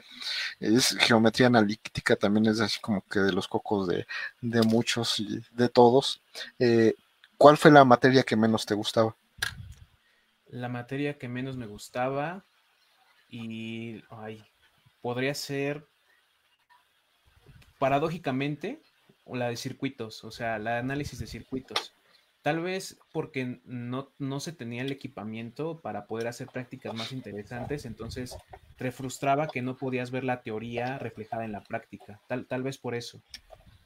es 0.58 0.96
geometría 0.98 1.48
analítica, 1.48 2.16
también 2.16 2.46
es 2.46 2.60
así 2.60 2.80
como 2.80 3.02
que 3.02 3.20
de 3.20 3.32
los 3.32 3.46
cocos 3.46 3.88
de, 3.88 4.06
de 4.40 4.62
muchos 4.62 5.20
y 5.20 5.42
de 5.50 5.68
todos. 5.68 6.22
Eh, 6.58 6.94
¿Cuál 7.36 7.58
fue 7.58 7.70
la 7.70 7.84
materia 7.84 8.22
que 8.22 8.36
menos 8.36 8.64
te 8.64 8.74
gustaba? 8.74 9.14
La 10.46 10.68
materia 10.68 11.18
que 11.18 11.28
menos 11.28 11.56
me 11.58 11.66
gustaba 11.66 12.42
y, 13.28 14.02
ay, 14.08 14.42
podría 15.02 15.34
ser, 15.34 15.86
paradójicamente, 17.78 18.80
la 19.26 19.48
de 19.48 19.56
circuitos, 19.56 20.24
o 20.24 20.30
sea, 20.30 20.58
la 20.58 20.78
análisis 20.78 21.18
de 21.18 21.26
circuitos. 21.26 21.92
Tal 22.42 22.60
vez 22.60 22.98
porque 23.12 23.60
no, 23.64 24.10
no, 24.18 24.40
se 24.40 24.52
tenía 24.52 24.82
el 24.82 24.92
equipamiento 24.92 25.80
para 25.80 26.06
poder 26.06 26.28
hacer 26.28 26.46
prácticas 26.46 26.94
más 26.94 27.12
interesantes, 27.12 27.84
entonces 27.84 28.36
te 28.76 28.92
frustraba 28.92 29.48
que 29.48 29.60
no 29.60 29.76
podías 29.76 30.10
ver 30.10 30.24
la 30.24 30.40
teoría 30.42 30.98
reflejada 30.98 31.44
en 31.44 31.52
la 31.52 31.62
práctica, 31.62 32.20
tal, 32.28 32.46
tal 32.46 32.62
vez 32.62 32.78
por 32.78 32.94
eso. 32.94 33.20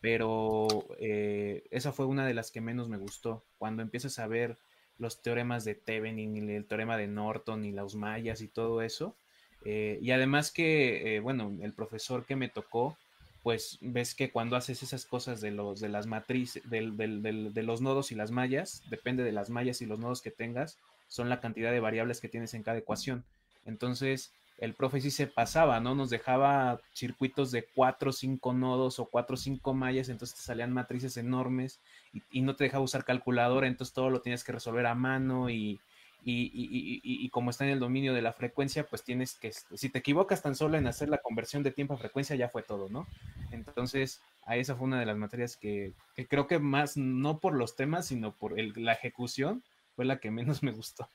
Pero 0.00 0.66
eh, 0.98 1.64
esa 1.70 1.92
fue 1.92 2.07
una 2.07 2.26
de 2.26 2.35
las 2.35 2.50
que 2.50 2.61
menos 2.61 2.88
me 2.88 2.98
gustó. 2.98 3.44
Cuando 3.59 3.83
empiezas 3.83 4.18
a 4.18 4.26
ver 4.26 4.59
los 4.98 5.22
teoremas 5.22 5.64
de 5.64 5.74
Thevenin 5.74 6.37
y 6.37 6.55
el 6.55 6.66
teorema 6.66 6.96
de 6.96 7.07
Norton 7.07 7.64
y 7.64 7.72
los 7.72 7.94
mayas 7.94 8.40
y 8.42 8.48
todo 8.48 8.83
eso. 8.83 9.16
Eh, 9.64 9.98
y 10.02 10.11
además 10.11 10.50
que, 10.50 11.16
eh, 11.16 11.20
bueno, 11.20 11.52
el 11.62 11.72
profesor 11.72 12.26
que 12.26 12.37
me 12.37 12.48
tocó 12.48 12.98
pues 13.42 13.78
ves 13.81 14.14
que 14.14 14.31
cuando 14.31 14.57
haces 14.57 14.83
esas 14.83 15.05
cosas 15.05 15.40
de 15.40 15.50
los 15.50 15.81
de 15.81 15.88
las 15.88 16.07
matrices, 16.07 16.62
de 16.68 17.62
los 17.62 17.81
nodos 17.81 18.12
y 18.12 18.14
las 18.14 18.31
mallas, 18.31 18.83
depende 18.88 19.24
de 19.24 19.33
las 19.33 19.50
mallas 19.50 19.83
y 19.83 19.87
los 19.87 19.98
nodos 19.98 20.22
que 20.22 20.31
tengas, 20.31 20.78
son 21.09 21.28
la 21.28 21.40
cantidad 21.40 21.72
de 21.72 21.81
variables 21.81 22.20
que 22.20 22.28
tienes 22.28 22.55
en 22.55 22.62
cada 22.62 22.78
ecuación. 22.78 23.24
Entonces, 23.66 24.33
el 24.59 24.74
profe 24.74 25.00
sí 25.00 25.11
se 25.11 25.26
pasaba, 25.26 25.81
¿no? 25.81 25.94
Nos 25.94 26.11
dejaba 26.11 26.81
circuitos 26.94 27.50
de 27.50 27.64
cuatro 27.64 28.11
o 28.11 28.12
cinco 28.12 28.52
nodos 28.52 28.98
o 28.98 29.07
cuatro 29.07 29.35
o 29.35 29.37
cinco 29.37 29.74
mallas, 29.74 30.09
entonces 30.09 30.37
te 30.37 30.42
salían 30.42 30.72
matrices 30.72 31.16
enormes 31.16 31.81
y, 32.12 32.22
y, 32.31 32.42
no 32.42 32.55
te 32.55 32.64
dejaba 32.64 32.85
usar 32.85 33.05
calculadora, 33.05 33.66
entonces 33.66 33.92
todo 33.92 34.09
lo 34.09 34.20
tienes 34.20 34.44
que 34.44 34.52
resolver 34.52 34.87
a 34.87 34.94
mano 34.94 35.50
y, 35.50 35.81
y, 36.25 37.29
como 37.31 37.51
está 37.51 37.65
en 37.65 37.71
el 37.71 37.81
dominio 37.81 38.15
de 38.15 38.23
la 38.23 38.33
frecuencia, 38.33 38.87
pues 38.87 39.03
tienes 39.03 39.35
que, 39.35 39.53
si 39.53 39.89
te 39.89 39.99
equivocas 39.99 40.43
tan 40.43 40.55
solo 40.55 40.77
en 40.79 40.87
hacer 40.87 41.09
la 41.09 41.19
conversión 41.19 41.63
de 41.63 41.71
tiempo 41.71 41.95
a 41.95 41.99
frecuencia, 41.99 42.37
ya 42.37 42.49
fue 42.49 42.63
todo, 42.63 42.89
¿no? 42.89 43.07
Entonces, 43.51 44.21
a 44.45 44.57
esa 44.57 44.77
fue 44.77 44.87
una 44.87 45.01
de 45.01 45.07
las 45.07 45.17
materias 45.17 45.57
que, 45.57 45.95
creo 46.29 46.47
que 46.47 46.59
más, 46.59 46.97
no 46.97 47.39
por 47.39 47.55
los 47.55 47.77
temas, 47.77 48.07
sino 48.07 48.33
por 48.35 48.59
la 48.59 48.93
ejecución, 48.93 49.63
fue 49.97 50.05
la 50.05 50.19
que 50.19 50.31
menos 50.31 50.63
me 50.63 50.73
gustó. 50.73 51.09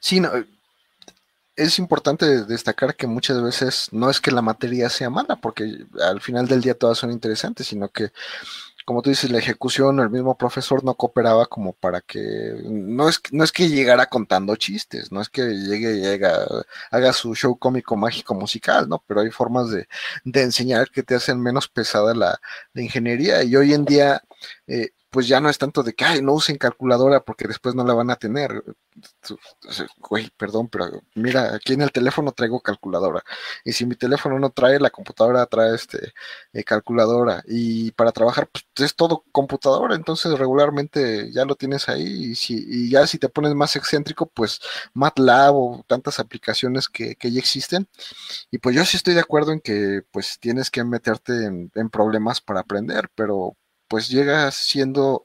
sí, 0.00 0.20
no, 0.20 0.30
es 1.56 1.78
importante 1.78 2.44
destacar 2.44 2.96
que 2.96 3.06
muchas 3.06 3.42
veces 3.42 3.88
no 3.92 4.08
es 4.08 4.20
que 4.20 4.30
la 4.30 4.42
materia 4.42 4.88
sea 4.88 5.10
mala, 5.10 5.36
porque 5.36 5.84
al 6.02 6.20
final 6.20 6.46
del 6.46 6.62
día 6.62 6.74
todas 6.74 6.98
son 6.98 7.10
interesantes, 7.10 7.66
sino 7.66 7.88
que 7.88 8.12
como 8.90 9.02
tú 9.02 9.10
dices, 9.10 9.30
la 9.30 9.38
ejecución, 9.38 10.00
el 10.00 10.10
mismo 10.10 10.36
profesor 10.36 10.82
no 10.82 10.96
cooperaba 10.96 11.46
como 11.46 11.74
para 11.74 12.00
que, 12.00 12.60
no 12.64 13.08
es, 13.08 13.20
no 13.30 13.44
es 13.44 13.52
que 13.52 13.68
llegara 13.68 14.06
contando 14.06 14.56
chistes, 14.56 15.12
no 15.12 15.20
es 15.20 15.28
que 15.28 15.42
llegue 15.42 15.98
y 15.98 16.06
haga, 16.06 17.12
su 17.12 17.36
show 17.36 17.56
cómico, 17.56 17.96
mágico, 17.96 18.34
musical, 18.34 18.88
¿no? 18.88 19.00
Pero 19.06 19.20
hay 19.20 19.30
formas 19.30 19.70
de, 19.70 19.86
de 20.24 20.42
enseñar 20.42 20.90
que 20.90 21.04
te 21.04 21.14
hacen 21.14 21.40
menos 21.40 21.68
pesada 21.68 22.14
la, 22.14 22.40
la 22.72 22.82
ingeniería 22.82 23.44
y 23.44 23.54
hoy 23.54 23.74
en 23.74 23.84
día 23.84 24.24
eh, 24.66 24.90
pues 25.10 25.26
ya 25.28 25.40
no 25.40 25.48
es 25.50 25.58
tanto 25.58 25.82
de 25.82 25.94
que, 25.94 26.04
ay, 26.04 26.22
no 26.22 26.32
usen 26.34 26.56
calculadora 26.56 27.20
porque 27.20 27.48
después 27.48 27.74
no 27.74 27.84
la 27.84 27.94
van 27.94 28.10
a 28.10 28.16
tener. 28.16 28.62
Güey, 29.98 30.30
perdón, 30.36 30.68
pero 30.68 31.02
mira, 31.14 31.54
aquí 31.54 31.72
en 31.74 31.82
el 31.82 31.92
teléfono 31.92 32.32
traigo 32.32 32.60
calculadora. 32.60 33.22
Y 33.64 33.72
si 33.72 33.86
mi 33.86 33.96
teléfono 33.96 34.38
no 34.38 34.50
trae, 34.50 34.78
la 34.78 34.90
computadora 34.90 35.46
trae 35.46 35.74
este 35.74 36.12
eh, 36.52 36.64
calculadora. 36.64 37.42
Y 37.46 37.90
para 37.92 38.12
trabajar, 38.12 38.48
pues 38.48 38.64
es 38.76 38.94
todo 38.94 39.24
computadora, 39.32 39.94
entonces 39.96 40.38
regularmente 40.38 41.32
ya 41.32 41.44
lo 41.44 41.56
tienes 41.56 41.88
ahí. 41.88 42.30
Y, 42.30 42.34
si, 42.36 42.64
y 42.68 42.90
ya 42.90 43.06
si 43.06 43.18
te 43.18 43.28
pones 43.28 43.54
más 43.54 43.76
excéntrico, 43.76 44.26
pues 44.26 44.60
MATLAB 44.94 45.54
o 45.56 45.84
tantas 45.88 46.20
aplicaciones 46.20 46.88
que, 46.88 47.16
que 47.16 47.32
ya 47.32 47.40
existen. 47.40 47.88
Y 48.50 48.58
pues 48.58 48.76
yo 48.76 48.84
sí 48.84 48.96
estoy 48.96 49.14
de 49.14 49.20
acuerdo 49.20 49.52
en 49.52 49.60
que 49.60 50.02
pues 50.12 50.38
tienes 50.40 50.70
que 50.70 50.84
meterte 50.84 51.46
en, 51.46 51.70
en 51.74 51.90
problemas 51.90 52.40
para 52.40 52.60
aprender, 52.60 53.10
pero 53.14 53.56
pues 53.90 54.08
llega 54.08 54.50
siendo, 54.52 55.24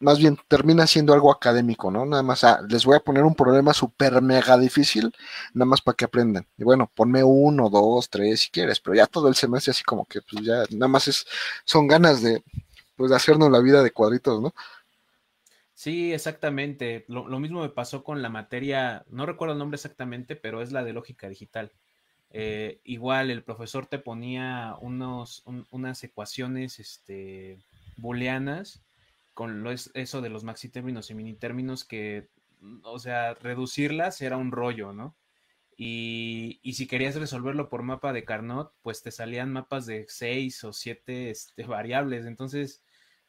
más 0.00 0.18
bien 0.18 0.38
termina 0.48 0.86
siendo 0.86 1.12
algo 1.12 1.30
académico, 1.30 1.90
¿no? 1.90 2.06
Nada 2.06 2.22
más, 2.22 2.44
ah, 2.44 2.60
les 2.68 2.84
voy 2.86 2.96
a 2.96 3.00
poner 3.00 3.24
un 3.24 3.34
problema 3.34 3.74
súper 3.74 4.22
mega 4.22 4.56
difícil, 4.58 5.12
nada 5.54 5.66
más 5.66 5.82
para 5.82 5.94
que 5.96 6.06
aprendan. 6.06 6.46
Y 6.56 6.64
bueno, 6.64 6.90
ponme 6.94 7.22
uno, 7.22 7.68
dos, 7.70 8.08
tres 8.10 8.40
si 8.40 8.50
quieres, 8.50 8.80
pero 8.80 8.96
ya 8.96 9.06
todo 9.06 9.28
el 9.28 9.34
semestre 9.36 9.72
así 9.72 9.84
como 9.84 10.06
que 10.06 10.20
pues 10.22 10.44
ya 10.44 10.64
nada 10.70 10.88
más 10.88 11.08
es, 11.08 11.26
son 11.64 11.86
ganas 11.86 12.22
de, 12.22 12.42
pues 12.96 13.12
hacernos 13.12 13.50
la 13.50 13.60
vida 13.60 13.82
de 13.82 13.92
cuadritos, 13.92 14.40
¿no? 14.42 14.54
Sí, 15.74 16.12
exactamente. 16.12 17.04
Lo 17.08 17.38
mismo 17.40 17.60
me 17.62 17.68
pasó 17.68 18.04
con 18.04 18.22
la 18.22 18.28
materia, 18.30 19.04
no 19.10 19.26
recuerdo 19.26 19.52
el 19.52 19.58
nombre 19.58 19.76
exactamente, 19.76 20.36
pero 20.36 20.62
es 20.62 20.72
la 20.72 20.84
de 20.84 20.92
lógica 20.94 21.28
digital. 21.28 21.72
Eh, 22.32 22.80
igual 22.84 23.30
el 23.30 23.44
profesor 23.44 23.86
te 23.86 23.98
ponía 23.98 24.76
unos, 24.80 25.44
unas 25.70 26.02
ecuaciones 26.02 26.80
este, 26.80 27.58
booleanas 27.96 28.82
con 29.34 29.66
eso 29.94 30.20
de 30.20 30.28
los 30.28 30.44
maxitérminos 30.44 31.10
y 31.10 31.14
minitérminos 31.14 31.84
que 31.84 32.28
o 32.84 32.98
sea, 32.98 33.34
reducirlas 33.34 34.20
era 34.20 34.36
un 34.36 34.52
rollo, 34.52 34.92
¿no? 34.92 35.16
Y, 35.76 36.60
si 36.74 36.86
querías 36.86 37.16
resolverlo 37.16 37.68
por 37.68 37.82
mapa 37.82 38.12
de 38.12 38.24
Carnot, 38.24 38.72
pues 38.82 39.02
te 39.02 39.10
salían 39.10 39.52
mapas 39.52 39.86
de 39.86 40.06
seis 40.08 40.62
o 40.64 40.72
siete 40.72 41.30
este, 41.30 41.64
variables. 41.66 42.26
Entonces, 42.26 42.82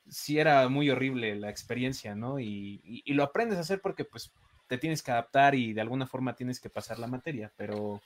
sí 0.07 0.39
era 0.39 0.67
muy 0.69 0.89
horrible 0.89 1.35
la 1.35 1.49
experiencia, 1.49 2.15
¿no? 2.15 2.39
Y, 2.39 2.81
y, 2.83 3.13
lo 3.13 3.23
aprendes 3.23 3.57
a 3.57 3.61
hacer 3.61 3.81
porque 3.81 4.05
pues 4.05 4.31
te 4.67 4.77
tienes 4.77 5.01
que 5.01 5.11
adaptar 5.11 5.55
y 5.55 5.73
de 5.73 5.81
alguna 5.81 6.07
forma 6.07 6.35
tienes 6.35 6.59
que 6.59 6.69
pasar 6.69 6.99
la 6.99 7.07
materia, 7.07 7.51
pero, 7.57 8.01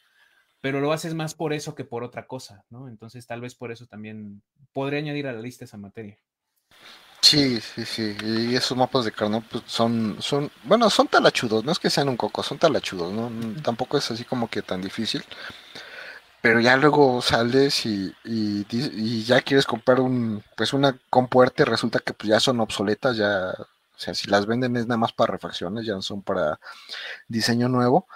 pero 0.61 0.81
lo 0.81 0.91
haces 0.91 1.13
más 1.13 1.33
por 1.33 1.53
eso 1.53 1.75
que 1.75 1.85
por 1.85 2.03
otra 2.03 2.27
cosa, 2.27 2.65
¿no? 2.69 2.87
Entonces, 2.87 3.27
tal 3.27 3.41
vez 3.41 3.55
por 3.55 3.71
eso 3.71 3.85
también 3.87 4.41
podría 4.73 4.99
añadir 4.99 5.27
a 5.27 5.33
la 5.33 5.41
lista 5.41 5.65
esa 5.65 5.77
materia. 5.77 6.17
Sí, 7.21 7.59
sí, 7.59 7.83
sí. 7.85 8.15
Y 8.23 8.55
esos 8.55 8.77
mapas 8.77 9.03
de 9.05 9.11
Carnot 9.11 9.43
pues, 9.49 9.63
son, 9.67 10.17
son, 10.21 10.49
bueno, 10.63 10.89
son 10.89 11.07
talachudos, 11.07 11.63
no 11.65 11.71
es 11.71 11.79
que 11.79 11.89
sean 11.89 12.09
un 12.09 12.17
coco, 12.17 12.43
son 12.43 12.57
talachudos, 12.57 13.11
¿no? 13.11 13.31
Tampoco 13.61 13.97
es 13.97 14.09
así 14.11 14.23
como 14.23 14.49
que 14.49 14.61
tan 14.61 14.81
difícil. 14.81 15.23
Pero 16.41 16.59
ya 16.61 16.77
luego 16.77 17.21
sales 17.21 17.85
y, 17.85 18.13
y, 18.23 19.23
ya 19.25 19.41
quieres 19.41 19.65
comprar 19.65 19.99
un, 19.99 20.43
pues 20.55 20.71
una 20.73 20.97
compuerta 21.09 21.63
y 21.63 21.65
resulta 21.65 21.99
que 21.99 22.13
pues 22.13 22.29
ya 22.29 22.39
son 22.39 22.61
obsoletas, 22.61 23.17
ya, 23.17 23.49
o 23.51 23.99
sea, 23.99 24.13
si 24.13 24.29
las 24.29 24.45
venden 24.45 24.77
es 24.77 24.87
nada 24.87 24.97
más 24.97 25.11
para 25.13 25.33
refacciones, 25.33 25.85
ya 25.85 25.93
no 25.93 26.01
son 26.01 26.21
para 26.21 26.59
diseño 27.27 27.69
nuevo. 27.69 28.07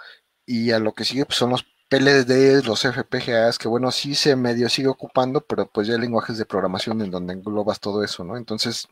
Y 0.46 0.70
a 0.72 0.78
lo 0.78 0.94
que 0.94 1.04
sigue 1.04 1.26
pues 1.26 1.38
son 1.38 1.50
los 1.50 1.64
PLDs, 1.92 2.64
los 2.64 2.80
FPGAs, 2.80 3.58
que 3.58 3.68
bueno, 3.68 3.92
sí 3.92 4.14
se 4.14 4.34
medio 4.34 4.70
sigue 4.70 4.88
ocupando, 4.88 5.42
pero 5.42 5.66
pues 5.66 5.86
ya 5.86 5.92
hay 5.92 6.00
lenguajes 6.00 6.38
de 6.38 6.46
programación 6.46 7.02
en 7.02 7.10
donde 7.10 7.34
englobas 7.34 7.80
todo 7.80 8.02
eso, 8.02 8.24
¿no? 8.24 8.38
Entonces, 8.38 8.88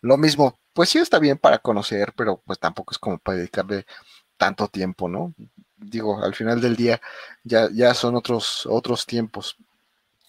lo 0.00 0.16
mismo, 0.16 0.56
pues 0.72 0.90
sí 0.90 0.98
está 0.98 1.18
bien 1.18 1.38
para 1.38 1.58
conocer, 1.58 2.12
pero 2.16 2.40
pues 2.46 2.60
tampoco 2.60 2.92
es 2.92 2.98
como 2.98 3.18
para 3.18 3.38
dedicarle 3.38 3.84
tanto 4.36 4.68
tiempo, 4.68 5.08
¿no? 5.08 5.34
Digo, 5.76 6.22
al 6.22 6.36
final 6.36 6.60
del 6.60 6.76
día 6.76 7.00
ya, 7.42 7.68
ya 7.72 7.92
son 7.94 8.14
otros, 8.14 8.64
otros 8.66 9.06
tiempos. 9.06 9.56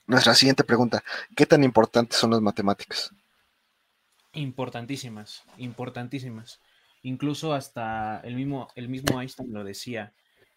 Nuestra 0.08 0.34
siguiente 0.34 0.63
pregunta, 0.63 1.03
¿qué 1.36 1.45
tan 1.45 1.63
importantes 1.63 2.17
son 2.17 2.32
las 2.32 2.41
matemáticas? 2.41 3.12
Importantísimas, 4.34 5.43
importantísimas. 5.60 6.62
Incluso 7.03 7.53
hasta 7.53 8.21
el 8.21 8.36
mismo, 8.36 8.69
el 8.73 8.89
mismo 8.89 9.21
Einstein 9.21 9.53
lo 9.53 9.63
decía. 9.63 10.13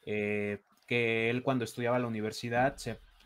Eh, 0.07 0.63
que 0.91 1.31
él 1.31 1.45
cuando 1.45 1.63
estudiaba 1.63 2.01
la 2.01 2.09
universidad 2.09 2.77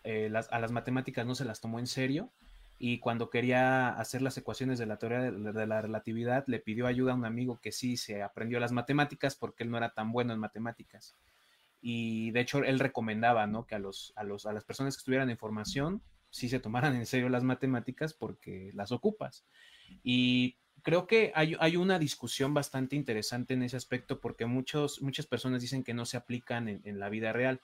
eh, 0.05 0.31
a 0.51 0.61
las 0.61 0.71
matemáticas 0.71 1.25
no 1.25 1.35
se 1.35 1.47
las 1.47 1.63
tomó 1.63 1.79
en 1.79 1.87
serio 1.87 2.31
y 2.79 2.99
cuando 2.99 3.31
quería 3.31 3.89
hacer 3.89 4.21
las 4.21 4.37
ecuaciones 4.37 4.79
de 4.79 4.85
la 4.85 4.99
teoría 4.99 5.23
de, 5.23 5.67
la 5.67 5.81
relatividad 5.81 6.45
le 6.47 6.59
pidió 6.59 6.87
ayuda 6.87 7.13
a 7.13 7.15
un 7.15 7.25
amigo 7.25 7.59
que 7.63 7.73
sí 7.73 7.97
se 7.97 8.23
aprendió 8.23 8.61
las 8.61 8.73
matemáticas 8.73 9.35
porque 9.35 9.65
él 9.65 9.71
no 9.71 9.79
era 9.79 9.95
tan 9.95 10.13
bueno 10.13 10.35
en 10.35 10.41
matemáticas. 10.41 11.17
Y 11.81 12.33
de 12.33 12.41
hecho 12.41 12.59
él 12.59 12.79
recomendaba 12.81 13.47
¿no? 13.47 13.67
que 13.67 13.77
a, 13.77 13.79
los, 13.79 14.13
a, 14.15 14.25
los, 14.25 14.45
a 14.45 14.53
las 14.53 14.65
personas 14.65 14.95
que 14.95 15.01
estuvieran 15.01 15.31
en 15.31 15.39
formación 15.39 16.03
sí 16.29 16.51
se 16.51 16.61
tomaran 16.61 16.95
en 16.95 17.07
serio 17.07 17.31
las 17.31 17.45
matemáticas 17.45 18.13
porque 18.13 18.73
las 18.75 18.93
ocupas. 18.93 19.47
Y 20.03 20.59
creo 20.85 21.07
que 21.07 21.33
hay, 21.35 21.77
una 21.77 21.99
discusión 21.99 22.55
bastante 22.55 22.95
interesante 22.95 23.55
en 23.55 23.63
ese 23.63 23.77
aspecto 23.77 24.21
porque 24.21 24.45
muchos, 24.45 25.01
muchas 25.03 25.27
personas 25.27 25.63
dicen 25.63 25.83
que 25.83 25.95
no 25.95 26.05
se 26.05 26.19
aplican 26.19 26.69
en, 26.69 27.01
la 27.01 27.09
vida 27.09 27.33
real. 27.33 27.61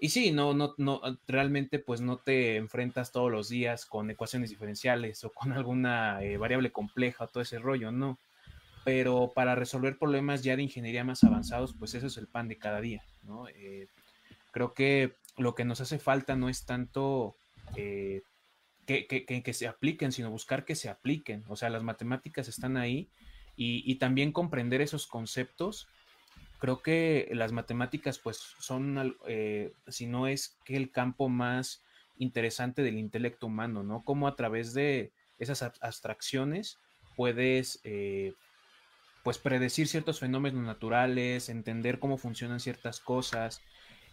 Y 0.00 0.08
sí, 0.08 0.32
no, 0.32 0.54
no, 0.54 0.74
no, 0.78 1.00
realmente 1.28 1.78
pues 1.78 2.00
no 2.00 2.16
te 2.16 2.56
enfrentas 2.56 3.12
todos 3.12 3.30
los 3.30 3.48
días 3.48 3.86
con 3.86 4.10
ecuaciones 4.10 4.50
diferenciales 4.50 5.22
o 5.24 5.30
con 5.30 5.52
alguna 5.52 6.22
eh, 6.22 6.38
variable 6.38 6.72
compleja, 6.72 7.26
todo 7.26 7.42
ese 7.42 7.58
rollo, 7.58 7.92
no. 7.92 8.18
Pero 8.82 9.30
para 9.34 9.54
resolver 9.54 9.98
problemas 9.98 10.42
ya 10.42 10.56
de 10.56 10.62
ingeniería 10.62 11.04
más 11.04 11.22
avanzados, 11.22 11.74
pues 11.78 11.94
eso 11.94 12.06
es 12.06 12.16
el 12.16 12.26
pan 12.26 12.48
de 12.48 12.56
cada 12.56 12.80
día, 12.80 13.04
¿no? 13.24 13.46
Eh, 13.48 13.88
creo 14.52 14.72
que 14.72 15.12
lo 15.36 15.54
que 15.54 15.66
nos 15.66 15.82
hace 15.82 15.98
falta 15.98 16.34
no 16.34 16.48
es 16.48 16.64
tanto 16.64 17.36
eh, 17.76 18.22
que, 18.84 19.52
se 19.52 19.66
apliquen, 19.66 20.12
sino 20.12 20.30
buscar 20.30 20.64
que 20.64 20.74
se 20.74 20.88
apliquen. 20.88 21.44
O 21.48 21.56
sea, 21.56 21.70
las 21.70 21.82
matemáticas 21.82 22.48
están 22.48 22.76
ahí 22.76 23.08
y, 23.56 23.94
también 23.96 24.32
comprender 24.32 24.80
esos 24.80 25.06
conceptos. 25.06 25.88
Creo 26.58 26.82
que 26.82 27.28
las 27.32 27.52
matemáticas, 27.52 28.18
pues, 28.18 28.38
son, 28.58 29.16
eh, 29.26 29.72
si 29.88 30.06
no 30.06 30.26
es 30.26 30.56
que 30.64 30.76
el 30.76 30.90
campo 30.90 31.28
más 31.28 31.82
interesante 32.18 32.82
del 32.82 32.98
intelecto 32.98 33.46
humano, 33.46 33.82
¿no? 33.82 34.02
Cómo 34.04 34.28
a 34.28 34.36
través 34.36 34.72
de 34.72 35.12
esas 35.38 35.62
abstracciones 35.62 36.78
puedes, 37.16 37.80
eh, 37.84 38.34
pues, 39.22 39.38
predecir 39.38 39.88
ciertos 39.88 40.20
fenómenos 40.20 40.64
naturales, 40.64 41.48
entender 41.48 41.98
cómo 41.98 42.18
funcionan 42.18 42.60
ciertas 42.60 43.00
cosas, 43.00 43.62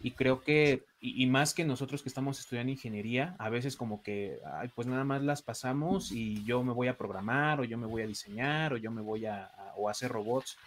y 0.03 0.11
creo 0.11 0.41
que, 0.41 0.85
y, 0.99 1.25
más 1.27 1.53
que 1.53 1.63
nosotros 1.63 2.01
que 2.01 2.09
estamos 2.09 2.39
estudiando 2.39 2.71
ingeniería, 2.71 3.35
a 3.37 3.49
veces 3.49 3.75
como 3.75 4.01
que, 4.01 4.39
ay, 4.53 4.69
pues 4.73 4.87
nada 4.87 5.03
más 5.03 5.21
las 5.21 5.41
pasamos 5.41 6.11
y 6.11 6.43
yo 6.43 6.63
me 6.63 6.73
voy 6.73 6.87
a 6.87 6.97
programar 6.97 7.59
o 7.59 7.63
yo 7.63 7.77
me 7.77 7.85
voy 7.85 8.01
a 8.01 8.07
diseñar 8.07 8.73
o 8.73 8.77
yo 8.77 8.91
me 8.91 9.01
voy 9.01 9.27
a, 9.27 9.51
o 9.75 9.89
hacer 9.89 10.11
robots, 10.11 10.57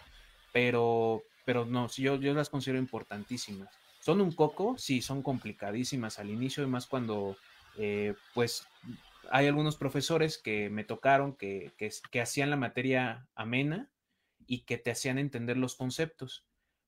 pero, 0.53 1.23
pero 1.43 1.65
no, 1.65 1.87
yo, 1.89 2.15
yo 2.15 2.33
las 2.33 2.49
considero 2.49 2.79
importantísimas. 2.79 3.69
Son 3.99 4.21
un 4.21 4.31
coco, 4.31 4.75
sí, 4.77 5.01
son 5.01 5.21
complicadísimas 5.21 6.19
al 6.19 6.29
inicio, 6.29 6.63
y 6.63 6.67
más 6.67 6.85
cuando, 6.85 7.35
eh, 7.77 8.13
pues, 8.33 8.65
hay 9.31 9.47
algunos 9.47 9.75
profesores 9.75 10.37
que 10.37 10.69
me 10.69 10.83
tocaron 10.83 11.35
que, 11.35 11.73
que, 11.77 11.91
que 12.11 12.21
hacían 12.21 12.51
la 12.51 12.55
materia 12.55 13.27
amena 13.35 13.89
y 14.47 14.59
que 14.59 14.77
te 14.77 14.91
hacían 14.91 15.17
entender 15.17 15.57
los 15.57 15.75
conceptos 15.75 16.45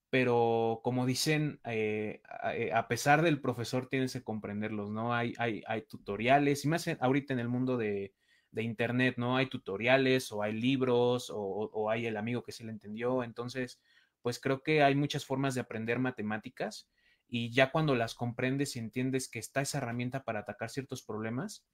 pero 0.09 0.81
como 0.83 1.05
dicen, 1.05 1.59
eh, 1.65 2.21
eh, 2.53 2.71
a 2.73 2.87
pesar 2.87 3.21
del 3.21 3.41
profesor 3.41 3.87
tienes 3.87 4.13
que 4.13 4.23
comprenderlos, 4.23 4.89
¿no? 4.89 5.13
Hay, 5.13 5.33
hay, 5.37 5.81
tutoriales, 5.87 6.63
y 6.63 6.69
más 6.69 6.87
ahorita 6.99 7.33
en 7.33 7.39
el 7.39 7.49
mundo 7.49 7.77
de, 7.77 8.13
Internet, 8.59 9.15
¿no? 9.17 9.37
Hay 9.37 9.49
tutoriales 9.49 10.31
o 10.31 10.41
hay 10.41 10.51
libros 10.53 11.31
o, 11.31 11.89
hay 11.91 12.07
el 12.07 12.17
amigo 12.17 12.41
que 12.41 12.51
sí 12.51 12.63
le 12.63 12.71
entendió, 12.71 13.23
entonces, 13.23 13.79
pues 14.23 14.39
creo 14.39 14.63
que 14.63 14.81
hay 14.81 14.95
muchas 14.95 15.25
formas 15.25 15.53
de 15.53 15.61
aprender 15.61 15.99
matemáticas 15.99 16.89
y 17.27 17.51
ya 17.51 17.71
cuando 17.71 17.93
las 17.93 18.15
comprendes 18.15 18.75
y 18.75 18.79
entiendes 18.79 19.29
que 19.29 19.37
está 19.37 19.61
esa 19.61 19.77
herramienta 19.77 20.23
para 20.23 20.39
atacar 20.39 20.71
ciertos 20.71 21.03
problemas, 21.03 21.67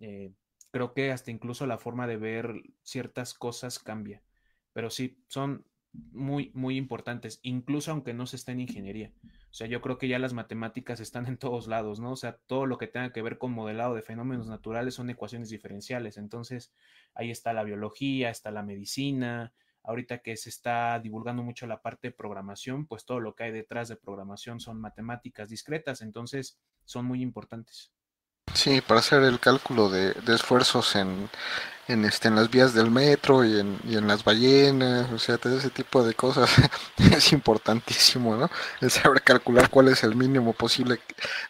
eh, 0.00 0.32
creo 0.70 0.94
que 0.94 1.10
hasta 1.10 1.30
incluso 1.30 1.66
la 1.66 1.78
forma 1.78 2.06
de 2.06 2.18
ver 2.18 2.62
ciertas 2.82 3.34
cosas 3.34 3.78
cambia. 3.78 4.22
Pero 4.72 4.90
sí, 4.90 5.24
son, 5.28 5.66
muy, 6.12 6.50
muy 6.54 6.76
importantes, 6.76 7.40
incluso 7.42 7.90
aunque 7.90 8.14
no 8.14 8.26
se 8.26 8.36
esté 8.36 8.52
en 8.52 8.60
ingeniería. 8.60 9.12
O 9.50 9.54
sea, 9.54 9.66
yo 9.66 9.80
creo 9.80 9.98
que 9.98 10.08
ya 10.08 10.18
las 10.18 10.34
matemáticas 10.34 11.00
están 11.00 11.26
en 11.26 11.38
todos 11.38 11.66
lados, 11.66 12.00
¿no? 12.00 12.12
O 12.12 12.16
sea, 12.16 12.36
todo 12.46 12.66
lo 12.66 12.78
que 12.78 12.86
tenga 12.86 13.12
que 13.12 13.22
ver 13.22 13.38
con 13.38 13.52
modelado 13.52 13.94
de 13.94 14.02
fenómenos 14.02 14.46
naturales 14.48 14.94
son 14.94 15.10
ecuaciones 15.10 15.48
diferenciales. 15.48 16.16
Entonces, 16.16 16.72
ahí 17.14 17.30
está 17.30 17.52
la 17.52 17.64
biología, 17.64 18.30
está 18.30 18.50
la 18.50 18.62
medicina. 18.62 19.52
Ahorita 19.82 20.18
que 20.18 20.36
se 20.36 20.50
está 20.50 20.98
divulgando 21.00 21.42
mucho 21.42 21.66
la 21.66 21.80
parte 21.80 22.08
de 22.08 22.14
programación, 22.14 22.86
pues 22.86 23.06
todo 23.06 23.20
lo 23.20 23.34
que 23.34 23.44
hay 23.44 23.52
detrás 23.52 23.88
de 23.88 23.96
programación 23.96 24.60
son 24.60 24.80
matemáticas 24.80 25.48
discretas, 25.48 26.02
entonces 26.02 26.60
son 26.84 27.06
muy 27.06 27.22
importantes. 27.22 27.92
Sí, 28.54 28.80
para 28.80 29.00
hacer 29.00 29.22
el 29.22 29.40
cálculo 29.40 29.88
de, 29.88 30.14
esfuerzos 30.26 30.96
en, 30.96 31.30
en, 31.86 32.04
este, 32.04 32.28
en 32.28 32.34
las 32.36 32.50
vías 32.50 32.74
del 32.74 32.90
metro 32.90 33.44
y 33.44 33.58
en, 33.58 33.78
en 33.84 34.06
las 34.08 34.24
ballenas, 34.24 35.10
o 35.12 35.18
sea, 35.18 35.38
todo 35.38 35.56
ese 35.56 35.70
tipo 35.70 36.02
de 36.04 36.14
cosas 36.14 36.50
es 36.98 37.32
importantísimo, 37.32 38.36
¿no? 38.36 38.50
El 38.80 38.90
saber 38.90 39.22
calcular 39.22 39.70
cuál 39.70 39.88
es 39.88 40.02
el 40.04 40.16
mínimo 40.16 40.52
posible 40.52 41.00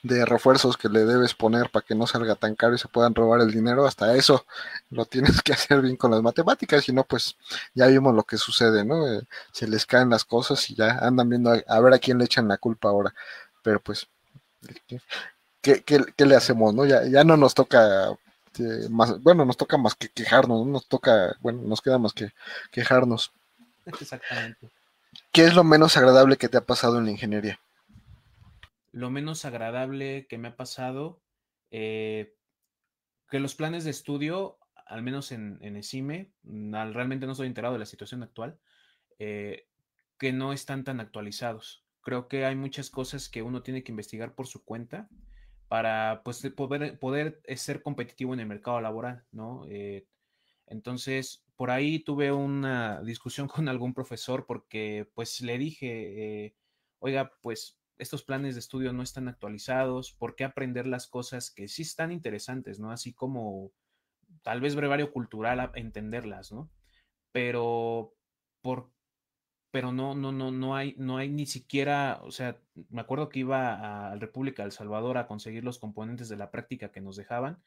de 0.02 0.24
refuerzos 0.24 0.76
que 0.76 0.88
le 0.88 1.04
debes 1.04 1.34
poner 1.34 1.70
para 1.70 1.84
que 1.84 1.94
no 1.94 2.06
salga 2.06 2.34
tan 2.36 2.54
caro 2.54 2.74
y 2.74 2.78
se 2.78 2.88
puedan 2.88 3.14
robar 3.14 3.40
el 3.40 3.50
dinero, 3.50 3.86
hasta 3.86 4.14
eso 4.14 4.44
lo 4.90 5.06
tienes 5.06 5.42
que 5.42 5.52
hacer 5.54 5.80
bien 5.80 5.96
con 5.96 6.10
las 6.10 6.22
matemáticas, 6.22 6.84
si 6.84 6.92
no, 6.92 7.04
pues 7.04 7.36
ya 7.74 7.86
vimos 7.86 8.14
lo 8.14 8.24
que 8.24 8.36
sucede, 8.38 8.84
¿no? 8.84 9.08
Eh, 9.08 9.22
se 9.52 9.66
les 9.68 9.86
caen 9.86 10.10
las 10.10 10.24
cosas 10.24 10.68
y 10.70 10.74
ya 10.74 10.98
andan 11.00 11.28
viendo 11.28 11.50
a 11.66 11.80
ver 11.80 11.94
a 11.94 11.98
quién 11.98 12.18
le 12.18 12.24
echan 12.24 12.48
la 12.48 12.58
culpa 12.58 12.88
ahora, 12.88 13.14
pero 13.62 13.80
pues 13.80 14.08
¿qué, 15.76 16.24
le 16.24 16.36
hacemos? 16.36 16.74
¿no? 16.74 16.86
Ya, 16.86 17.04
ya 17.06 17.24
no 17.24 17.36
nos 17.36 17.54
toca 17.54 18.10
eh, 18.58 18.88
más, 18.90 19.22
bueno, 19.22 19.44
nos 19.44 19.56
toca 19.56 19.76
más 19.76 19.94
que 19.94 20.08
quejarnos, 20.08 20.66
¿no? 20.66 20.72
nos 20.72 20.86
toca, 20.86 21.36
bueno, 21.40 21.62
nos 21.62 21.80
queda 21.80 21.98
más 21.98 22.12
que 22.12 22.32
quejarnos. 22.70 23.32
Exactamente. 23.86 24.70
¿Qué 25.32 25.44
es 25.44 25.54
lo 25.54 25.64
menos 25.64 25.96
agradable 25.96 26.36
que 26.36 26.48
te 26.48 26.56
ha 26.56 26.64
pasado 26.64 26.98
en 26.98 27.04
la 27.04 27.10
ingeniería? 27.10 27.60
Lo 28.92 29.10
menos 29.10 29.44
agradable 29.44 30.26
que 30.28 30.38
me 30.38 30.48
ha 30.48 30.56
pasado, 30.56 31.20
eh, 31.70 32.34
que 33.30 33.40
los 33.40 33.54
planes 33.54 33.84
de 33.84 33.90
estudio, 33.90 34.58
al 34.86 35.02
menos 35.02 35.32
en, 35.32 35.58
en 35.60 35.76
ECIME, 35.76 36.32
realmente 36.44 37.26
no 37.26 37.32
estoy 37.32 37.46
enterado 37.46 37.74
de 37.74 37.80
la 37.80 37.86
situación 37.86 38.22
actual, 38.22 38.58
eh, 39.18 39.66
que 40.18 40.32
no 40.32 40.52
están 40.52 40.84
tan 40.84 41.00
actualizados. 41.00 41.84
Creo 42.02 42.28
que 42.28 42.46
hay 42.46 42.56
muchas 42.56 42.90
cosas 42.90 43.28
que 43.28 43.42
uno 43.42 43.62
tiene 43.62 43.84
que 43.84 43.92
investigar 43.92 44.34
por 44.34 44.46
su 44.46 44.64
cuenta 44.64 45.08
para 45.68 46.22
pues, 46.24 46.42
poder, 46.56 46.98
poder 46.98 47.40
eh, 47.44 47.56
ser 47.56 47.82
competitivo 47.82 48.34
en 48.34 48.40
el 48.40 48.46
mercado 48.46 48.80
laboral, 48.80 49.24
¿no? 49.30 49.64
Eh, 49.68 50.06
entonces, 50.66 51.44
por 51.56 51.70
ahí 51.70 52.00
tuve 52.00 52.32
una 52.32 53.02
discusión 53.02 53.48
con 53.66 53.68
algún 53.68 53.94
profesor 53.94 54.46
porque 54.46 55.08
pues 55.14 55.40
le 55.40 55.58
dije, 55.58 56.46
eh, 56.46 56.56
oiga, 56.98 57.32
pues 57.42 57.78
estos 57.98 58.22
planes 58.22 58.54
de 58.54 58.60
estudio 58.60 58.92
no 58.92 59.02
están 59.02 59.28
actualizados, 59.28 60.12
¿por 60.12 60.36
qué 60.36 60.44
aprender 60.44 60.86
las 60.86 61.08
cosas 61.08 61.50
que 61.50 61.68
sí 61.68 61.82
están 61.82 62.12
interesantes, 62.12 62.78
¿no? 62.78 62.92
Así 62.92 63.12
como 63.12 63.72
tal 64.42 64.60
vez 64.60 64.76
brevario 64.76 65.12
cultural, 65.12 65.70
entenderlas, 65.74 66.52
¿no? 66.52 66.70
Pero 67.32 68.14
por 68.62 68.92
pero 69.70 69.92
no, 69.92 70.14
no, 70.14 70.32
no, 70.32 70.50
no 70.50 70.76
hay, 70.76 70.94
no 70.96 71.18
hay 71.18 71.28
ni 71.28 71.46
siquiera, 71.46 72.20
o 72.22 72.30
sea, 72.30 72.58
me 72.90 73.00
acuerdo 73.00 73.28
que 73.28 73.40
iba 73.40 74.10
a 74.10 74.16
República 74.16 74.62
de 74.62 74.68
El 74.68 74.72
Salvador 74.72 75.18
a 75.18 75.26
conseguir 75.26 75.64
los 75.64 75.78
componentes 75.78 76.28
de 76.28 76.36
la 76.36 76.50
práctica 76.50 76.90
que 76.90 77.00
nos 77.00 77.16
dejaban 77.16 77.62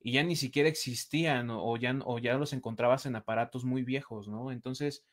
y 0.00 0.12
ya 0.12 0.22
ni 0.22 0.36
siquiera 0.36 0.68
existían 0.68 1.50
o, 1.50 1.76
ya, 1.76 1.98
o 2.04 2.18
ya 2.18 2.34
los 2.34 2.52
encontrabas 2.52 3.06
en 3.06 3.16
aparatos 3.16 3.64
muy 3.64 3.82
viejos, 3.82 4.28
¿no? 4.28 4.52
Entonces, 4.52 5.04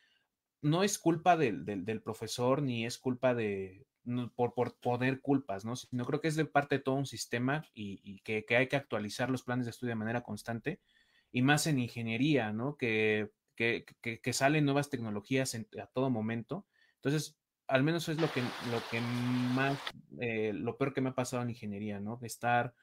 no 0.62 0.84
es 0.84 1.00
culpa 1.00 1.38
del, 1.38 1.66
del, 1.66 2.02
profesor 2.02 2.62
ni 2.62 2.86
es 2.86 2.98
culpa 2.98 3.34
de, 3.34 3.86
por, 4.36 4.54
por, 4.54 4.76
poner 4.80 5.22
culpas, 5.22 5.66
¿no? 5.66 5.76
Sino 5.76 6.06
creo 6.06 6.22
que 6.22 6.28
es 6.28 6.36
de 6.36 6.46
parte 6.46 6.78
de 6.78 6.84
todo 6.84 6.96
un 6.96 7.06
sistema 7.06 7.66
y, 7.74 8.20
que, 8.22 8.46
que, 8.46 8.58
hay 8.58 8.68
que 8.68 8.76
actualizar 8.76 9.30
los 9.30 9.44
planes 9.44 9.66
de 9.66 9.72
estudio 9.72 9.92
de 9.92 9.96
manera 9.96 10.22
constante 10.22 10.80
y 11.32 11.42
más 11.42 11.68
en 11.68 11.80
ingeniería, 11.80 12.52
¿no? 12.52 12.76
Que 12.76 13.32
que, 13.60 14.34
salen 14.34 14.64
nuevas 14.64 14.90
tecnologías 14.90 15.54
a 15.56 15.86
todo 15.88 16.10
momento. 16.10 16.66
Entonces, 16.96 17.38
al 17.68 17.84
menos 17.84 18.08
es 18.08 18.20
lo 18.20 18.32
que, 18.32 18.42
lo 18.42 18.82
que 18.90 19.02
más, 19.02 19.78
eh, 20.20 20.54
lo 20.54 20.78
peor 20.78 20.94
que 20.94 21.02
me 21.02 21.10
ha 21.10 21.16
pasado 21.16 21.44
en 21.44 21.50
ingeniería, 21.50 22.00
¿no? 22.00 22.20
Estar 22.24 22.74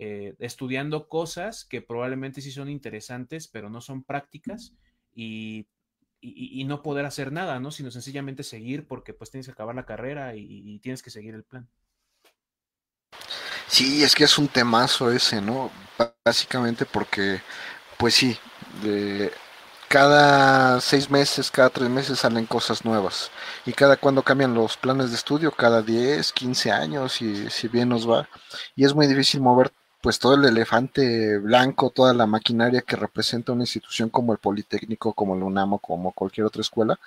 eh, 0.00 0.34
estudiando 0.40 1.08
cosas 1.08 1.64
que 1.64 1.82
probablemente 1.82 2.40
sí 2.40 2.50
son 2.50 2.68
interesantes, 2.68 3.46
pero 3.46 3.70
no 3.70 3.80
son 3.80 4.02
prácticas 4.02 4.74
y, 5.14 5.68
no 6.66 6.82
poder 6.82 7.04
hacer 7.04 7.30
nada, 7.30 7.60
¿no? 7.60 7.70
Sino 7.70 7.90
sencillamente 7.90 8.42
seguir 8.42 8.88
porque 8.88 9.12
pues 9.12 9.30
tienes 9.30 9.46
que 9.46 9.52
acabar 9.52 9.74
la 9.74 9.86
carrera 9.86 10.34
y, 10.34 10.78
tienes 10.80 11.02
que 11.02 11.10
seguir 11.10 11.34
el 11.34 11.44
plan. 11.44 11.68
Sí, 13.68 14.02
es 14.02 14.14
que 14.14 14.24
es 14.24 14.38
un 14.38 14.48
temazo 14.48 15.12
ese, 15.12 15.40
¿no? 15.40 15.70
Básicamente 16.24 16.86
porque, 16.86 17.40
pues 17.98 18.14
sí, 18.14 18.36
de, 18.82 19.30
cada 19.94 20.80
seis 20.80 21.08
meses, 21.08 21.52
cada 21.52 21.70
tres 21.70 21.88
meses 21.88 22.18
salen 22.18 22.46
cosas 22.46 22.84
nuevas. 22.84 23.30
Y 23.64 23.72
cada 23.72 23.96
cuando 23.96 24.24
cambian 24.24 24.52
los 24.52 24.76
planes 24.76 25.10
de 25.10 25.16
estudio, 25.16 25.52
cada 25.52 25.82
10, 25.82 26.32
15 26.32 26.72
años, 26.72 27.22
y 27.22 27.48
si 27.48 27.68
bien 27.68 27.90
nos 27.90 28.10
va. 28.10 28.28
Y 28.74 28.84
es 28.84 28.92
muy 28.92 29.06
difícil 29.06 29.40
mover 29.40 29.72
pues 30.00 30.18
todo 30.18 30.34
el 30.34 30.44
elefante 30.46 31.38
blanco, 31.38 31.90
toda 31.90 32.12
la 32.12 32.26
maquinaria 32.26 32.82
que 32.82 32.96
representa 32.96 33.52
una 33.52 33.62
institución 33.62 34.08
como 34.10 34.32
el 34.32 34.38
Politécnico, 34.40 35.12
como 35.12 35.36
el 35.36 35.44
UNAMO, 35.44 35.78
como 35.78 36.10
cualquier 36.10 36.46
otra 36.48 36.62
escuela. 36.62 36.98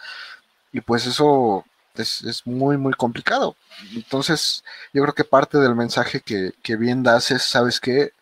Y 0.72 0.80
pues 0.80 1.06
eso 1.08 1.66
es, 1.96 2.22
es, 2.24 2.48
muy, 2.48 2.78
muy 2.78 2.94
complicado. 2.94 3.58
Entonces, 3.96 4.64
yo 4.94 5.02
creo 5.04 5.14
que 5.14 5.26
parte 5.26 5.58
del 5.58 5.76
mensaje 5.76 6.22
que, 6.22 6.54
que 6.64 6.78
bien 6.78 7.04
das 7.04 7.32
es, 7.32 7.44
¿sabes 7.44 7.82
qué? 7.82 8.14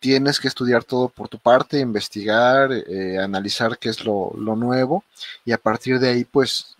Tienes 0.00 0.40
que 0.40 0.48
estudiar 0.48 0.84
todo 0.84 1.08
por 1.08 1.28
tu 1.28 1.38
parte, 1.38 1.78
investigar, 1.80 2.70
eh, 2.72 3.18
analizar 3.18 3.78
qué 3.78 3.88
es 3.88 4.04
lo, 4.04 4.32
nuevo 4.34 5.04
y 5.44 5.52
a 5.52 5.58
partir 5.58 5.98
de 5.98 6.10
ahí, 6.10 6.24
pues, 6.24 6.76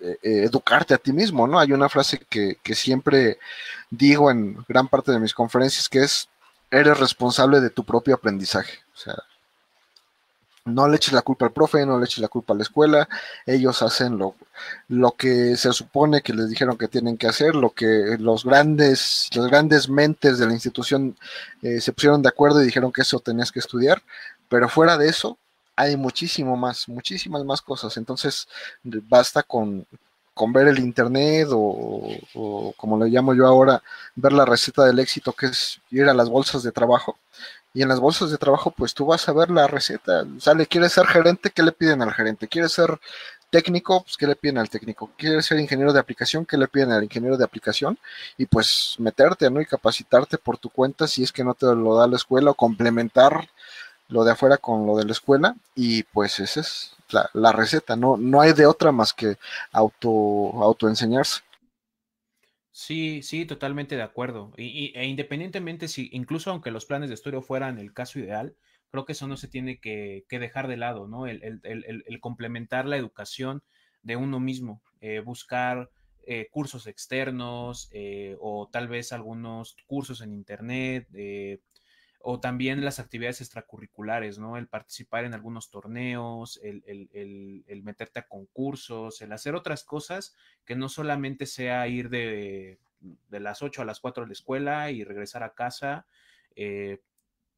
eh, 0.00 0.16
eh, 0.22 0.44
educarte 0.44 0.94
a 0.94 0.98
ti 0.98 1.12
mismo, 1.12 1.46
¿no? 1.46 1.58
Hay 1.58 1.72
una 1.72 1.88
frase 1.88 2.18
que, 2.28 2.56
que, 2.62 2.74
siempre 2.74 3.38
digo 3.90 4.30
en 4.30 4.64
gran 4.68 4.88
parte 4.88 5.12
de 5.12 5.20
mis 5.20 5.34
conferencias 5.34 5.88
que 5.88 6.00
es, 6.00 6.28
eres 6.70 6.98
responsable 6.98 7.60
de 7.60 7.70
tu 7.70 7.84
propio 7.84 8.14
aprendizaje. 8.14 8.78
O 8.94 8.98
sea, 8.98 9.16
no 10.64 10.88
le 10.88 10.96
eches 10.96 11.12
la 11.12 11.22
culpa 11.22 11.46
al 11.46 11.52
profe, 11.52 11.84
no 11.86 11.98
le 11.98 12.04
eches 12.04 12.18
la 12.18 12.28
culpa 12.28 12.52
a 12.54 12.56
la 12.56 12.62
escuela, 12.62 13.08
ellos 13.46 13.82
hacen 13.82 14.18
lo, 14.18 14.34
lo 14.88 15.12
que 15.12 15.56
se 15.56 15.72
supone 15.72 16.22
que 16.22 16.34
les 16.34 16.48
dijeron 16.48 16.76
que 16.76 16.88
tienen 16.88 17.16
que 17.16 17.26
hacer, 17.26 17.54
lo 17.54 17.70
que 17.70 18.16
los 18.18 18.44
grandes, 18.44 19.28
los 19.34 19.48
grandes 19.48 19.88
mentes 19.88 20.38
de 20.38 20.46
la 20.46 20.52
institución 20.52 21.16
eh, 21.62 21.80
se 21.80 21.92
pusieron 21.92 22.22
de 22.22 22.28
acuerdo 22.28 22.62
y 22.62 22.66
dijeron 22.66 22.92
que 22.92 23.02
eso 23.02 23.20
tenías 23.20 23.52
que 23.52 23.60
estudiar, 23.60 24.02
pero 24.48 24.68
fuera 24.68 24.98
de 24.98 25.08
eso 25.08 25.38
hay 25.76 25.96
muchísimo 25.96 26.56
más, 26.56 26.88
muchísimas 26.88 27.44
más 27.44 27.62
cosas, 27.62 27.96
entonces 27.96 28.48
basta 28.84 29.42
con, 29.42 29.86
con 30.34 30.52
ver 30.52 30.68
el 30.68 30.78
internet 30.78 31.48
o, 31.52 32.08
o, 32.34 32.72
como 32.76 33.02
le 33.02 33.10
llamo 33.10 33.34
yo 33.34 33.46
ahora, 33.46 33.82
ver 34.14 34.32
la 34.32 34.44
receta 34.44 34.84
del 34.84 34.98
éxito 34.98 35.32
que 35.32 35.46
es 35.46 35.80
ir 35.90 36.08
a 36.08 36.14
las 36.14 36.28
bolsas 36.28 36.62
de 36.62 36.72
trabajo 36.72 37.18
y 37.72 37.82
en 37.82 37.88
las 37.88 38.00
bolsas 38.00 38.30
de 38.30 38.38
trabajo, 38.38 38.70
pues 38.72 38.94
tú 38.94 39.06
vas 39.06 39.28
a 39.28 39.32
ver 39.32 39.50
la 39.50 39.66
receta. 39.66 40.24
Sale, 40.38 40.66
¿quieres 40.66 40.92
ser 40.92 41.06
gerente? 41.06 41.50
¿Qué 41.50 41.62
le 41.62 41.72
piden 41.72 42.02
al 42.02 42.12
gerente? 42.12 42.48
¿Quieres 42.48 42.72
ser 42.72 42.98
técnico? 43.50 44.02
Pues 44.02 44.16
¿qué 44.16 44.26
le 44.26 44.36
piden 44.36 44.58
al 44.58 44.70
técnico? 44.70 45.10
¿Quieres 45.16 45.46
ser 45.46 45.60
ingeniero 45.60 45.92
de 45.92 46.00
aplicación? 46.00 46.46
¿Qué 46.46 46.56
le 46.56 46.68
piden 46.68 46.92
al 46.92 47.04
ingeniero 47.04 47.36
de 47.36 47.44
aplicación? 47.44 47.98
Y 48.38 48.46
pues 48.46 48.96
meterte, 48.98 49.50
¿no? 49.50 49.60
Y 49.60 49.66
capacitarte 49.66 50.38
por 50.38 50.58
tu 50.58 50.70
cuenta 50.70 51.06
si 51.06 51.22
es 51.22 51.32
que 51.32 51.44
no 51.44 51.54
te 51.54 51.66
lo 51.66 51.96
da 51.96 52.08
la 52.08 52.16
escuela 52.16 52.50
o 52.52 52.54
complementar 52.54 53.48
lo 54.08 54.24
de 54.24 54.32
afuera 54.32 54.56
con 54.58 54.86
lo 54.86 54.96
de 54.96 55.04
la 55.04 55.12
escuela. 55.12 55.54
Y 55.76 56.02
pues 56.04 56.40
esa 56.40 56.60
es 56.60 56.94
la, 57.10 57.30
la 57.34 57.52
receta. 57.52 57.94
No, 57.96 58.16
no 58.16 58.40
hay 58.40 58.52
de 58.52 58.66
otra 58.66 58.92
más 58.92 59.12
que 59.12 59.36
auto, 59.72 60.10
autoenseñarse. 60.62 61.42
Sí, 62.82 63.22
sí, 63.22 63.44
totalmente 63.44 63.94
de 63.94 64.02
acuerdo. 64.02 64.54
Y, 64.56 64.92
e 64.96 65.04
independientemente 65.06 65.86
si, 65.86 66.08
incluso 66.12 66.50
aunque 66.50 66.70
los 66.70 66.86
planes 66.86 67.10
de 67.10 67.14
estudio 67.14 67.42
fueran 67.42 67.78
el 67.78 67.92
caso 67.92 68.18
ideal, 68.18 68.56
creo 68.90 69.04
que 69.04 69.12
eso 69.12 69.26
no 69.28 69.36
se 69.36 69.48
tiene 69.48 69.80
que, 69.80 70.24
dejar 70.30 70.66
de 70.66 70.78
lado, 70.78 71.06
¿no? 71.06 71.26
El, 71.26 71.60
complementar 72.22 72.86
la 72.86 72.96
educación 72.96 73.62
de 74.02 74.16
uno 74.16 74.40
mismo, 74.40 74.82
eh, 75.02 75.20
buscar 75.20 75.90
eh, 76.22 76.48
cursos 76.50 76.86
externos 76.86 77.90
eh, 77.92 78.36
o 78.40 78.70
tal 78.72 78.88
vez 78.88 79.12
algunos 79.12 79.76
cursos 79.86 80.22
en 80.22 80.32
internet, 80.32 81.06
o 82.22 82.38
también 82.38 82.84
las 82.84 82.98
actividades 82.98 83.40
extracurriculares, 83.40 84.38
¿no? 84.38 84.56
El 84.56 84.68
participar 84.68 85.24
en 85.24 85.34
algunos 85.34 85.70
torneos, 85.70 86.60
el, 86.62 86.82
el, 86.86 87.82
meterte 87.82 88.20
a 88.20 88.28
concursos, 88.28 89.22
el 89.22 89.32
hacer 89.32 89.54
otras 89.54 89.84
cosas 89.84 90.36
que 90.64 90.76
no 90.76 90.88
solamente 90.88 91.46
sea 91.46 91.88
ir 91.88 92.10
de, 92.10 92.78
de 93.00 93.40
las 93.40 93.62
8 93.62 93.82
a 93.82 93.84
las 93.84 94.00
4 94.00 94.24
de 94.24 94.28
la 94.28 94.32
escuela 94.32 94.90
y 94.90 95.02
regresar 95.04 95.42
a 95.42 95.54
casa. 95.54 96.06
Eh, 96.56 97.00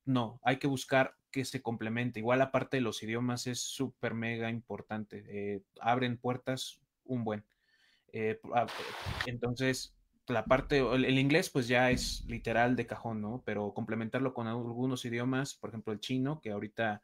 no, 0.04 0.40
hay 0.44 0.58
que 0.58 0.68
buscar 0.68 1.16
que 1.30 1.44
se 1.44 1.62
complemente. 1.62 2.20
Igual 2.20 2.40
aparte 2.40 2.76
de 2.76 2.82
los 2.82 3.02
idiomas 3.02 3.46
es 3.46 3.60
súper 3.60 4.14
mega 4.14 4.50
importante. 4.50 5.24
Eh, 5.28 5.62
abren 5.80 6.18
puertas 6.18 6.80
un 7.04 7.24
buen. 7.24 7.44
Eh, 8.12 8.40
entonces, 9.26 9.94
la 10.32 10.44
parte, 10.44 10.78
el, 10.78 11.18
inglés 11.18 11.50
pues 11.50 11.68
ya 11.68 11.90
es 11.90 12.24
literal 12.26 12.76
de 12.76 12.86
cajón, 12.86 13.20
¿no? 13.20 13.42
Pero 13.44 13.72
complementarlo 13.74 14.34
con 14.34 14.46
algunos 14.46 15.04
idiomas, 15.04 15.54
por 15.54 15.70
ejemplo 15.70 15.92
el 15.92 16.00
chino, 16.00 16.40
que 16.40 16.50
ahorita 16.50 17.02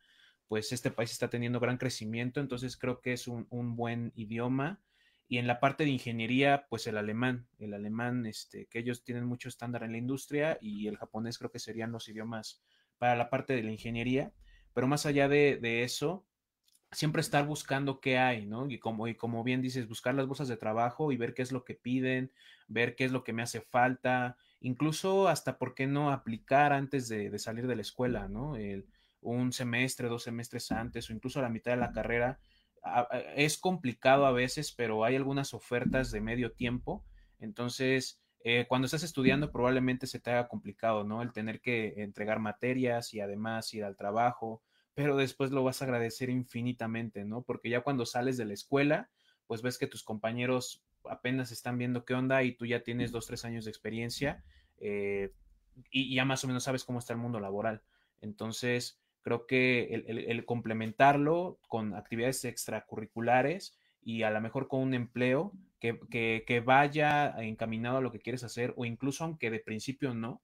pues 0.48 0.72
este 0.72 0.90
país 0.90 1.12
está 1.12 1.28
teniendo 1.28 1.60
gran 1.60 1.76
crecimiento, 1.76 2.40
entonces 2.40 2.76
creo 2.76 3.00
que 3.00 3.12
es 3.12 3.28
un, 3.28 3.76
buen 3.76 4.12
idioma. 4.16 4.80
Y 5.28 5.36
en 5.36 5.46
la 5.46 5.60
parte 5.60 5.84
de 5.84 5.90
ingeniería, 5.90 6.66
pues 6.70 6.86
el 6.86 6.96
alemán, 6.96 7.46
el 7.58 7.74
alemán, 7.74 8.24
este, 8.24 8.66
que 8.66 8.78
ellos 8.78 9.04
tienen 9.04 9.26
mucho 9.26 9.50
estándar 9.50 9.82
en 9.82 9.92
la 9.92 9.98
industria 9.98 10.56
y 10.62 10.88
el 10.88 10.96
japonés 10.96 11.36
creo 11.36 11.50
que 11.50 11.58
serían 11.58 11.92
los 11.92 12.08
idiomas 12.08 12.62
para 12.96 13.14
la 13.14 13.28
parte 13.28 13.54
de 13.54 13.62
la 13.62 13.70
ingeniería. 13.70 14.32
Pero 14.72 14.86
más 14.86 15.04
allá 15.04 15.28
de, 15.28 15.58
de 15.60 15.82
eso, 15.82 16.26
siempre 16.90 17.20
estar 17.20 17.46
buscando 17.46 18.00
qué 18.00 18.18
hay, 18.18 18.46
¿no? 18.46 18.70
Y 18.70 18.78
como, 18.78 19.08
y 19.08 19.14
como 19.14 19.44
bien 19.44 19.62
dices, 19.62 19.88
buscar 19.88 20.14
las 20.14 20.26
bolsas 20.26 20.48
de 20.48 20.56
trabajo 20.56 21.12
y 21.12 21.16
ver 21.16 21.34
qué 21.34 21.42
es 21.42 21.52
lo 21.52 21.64
que 21.64 21.74
piden, 21.74 22.32
ver 22.66 22.94
qué 22.96 23.04
es 23.04 23.12
lo 23.12 23.24
que 23.24 23.32
me 23.32 23.42
hace 23.42 23.60
falta, 23.60 24.36
incluso 24.60 25.28
hasta 25.28 25.58
por 25.58 25.74
qué 25.74 25.86
no 25.86 26.10
aplicar 26.10 26.72
antes 26.72 27.08
de, 27.08 27.36
salir 27.38 27.66
de 27.66 27.76
la 27.76 27.82
escuela, 27.82 28.28
¿no? 28.28 28.56
un 29.20 29.52
semestre, 29.52 30.08
dos 30.08 30.22
semestres 30.22 30.70
antes 30.70 31.10
o 31.10 31.12
incluso 31.12 31.40
a 31.40 31.42
la 31.42 31.48
mitad 31.48 31.72
de 31.72 31.78
la 31.78 31.92
carrera. 31.92 32.38
Es 33.34 33.58
complicado 33.58 34.26
a 34.26 34.32
veces, 34.32 34.72
pero 34.72 35.04
hay 35.04 35.16
algunas 35.16 35.54
ofertas 35.54 36.10
de 36.10 36.20
medio 36.20 36.52
tiempo. 36.52 37.04
Entonces, 37.40 38.20
eh, 38.44 38.66
cuando 38.68 38.86
estás 38.86 39.02
estudiando 39.02 39.50
probablemente 39.50 40.06
se 40.06 40.20
te 40.20 40.30
haga 40.30 40.48
complicado, 40.48 41.04
¿no? 41.04 41.22
El 41.22 41.32
tener 41.32 41.60
que 41.60 41.94
entregar 41.98 42.38
materias 42.38 43.12
y 43.12 43.20
además 43.20 43.74
ir 43.74 43.84
al 43.84 43.96
trabajo 43.96 44.62
pero 44.98 45.16
después 45.16 45.52
lo 45.52 45.62
vas 45.62 45.80
a 45.80 45.84
agradecer 45.84 46.28
infinitamente, 46.28 47.24
¿no? 47.24 47.42
Porque 47.42 47.70
ya 47.70 47.82
cuando 47.82 48.04
sales 48.04 48.36
de 48.36 48.44
la 48.44 48.54
escuela, 48.54 49.08
pues 49.46 49.62
ves 49.62 49.78
que 49.78 49.86
tus 49.86 50.02
compañeros 50.02 50.82
apenas 51.04 51.52
están 51.52 51.78
viendo 51.78 52.04
qué 52.04 52.14
onda 52.14 52.42
y 52.42 52.56
tú 52.56 52.66
ya 52.66 52.82
tienes 52.82 53.12
dos, 53.12 53.28
tres 53.28 53.44
años 53.44 53.64
de 53.64 53.70
experiencia 53.70 54.42
eh, 54.78 55.32
y 55.92 56.12
ya 56.16 56.24
más 56.24 56.42
o 56.42 56.48
menos 56.48 56.64
sabes 56.64 56.82
cómo 56.82 56.98
está 56.98 57.12
el 57.12 57.20
mundo 57.20 57.38
laboral. 57.38 57.80
Entonces, 58.22 59.00
creo 59.22 59.46
que 59.46 60.04
el, 60.04 60.44
complementarlo 60.44 61.60
con 61.68 61.94
actividades 61.94 62.44
extracurriculares 62.44 63.78
y 64.02 64.24
a 64.24 64.30
lo 64.30 64.40
mejor 64.40 64.66
con 64.66 64.80
un 64.80 64.94
empleo 64.94 65.52
que, 65.78 66.00
que, 66.44 66.60
vaya 66.60 67.36
encaminado 67.38 67.98
a 67.98 68.00
lo 68.00 68.10
que 68.10 68.18
quieres 68.18 68.42
hacer 68.42 68.74
o 68.76 68.84
incluso 68.84 69.22
aunque 69.22 69.52
de 69.52 69.60
principio 69.60 70.12
no, 70.12 70.42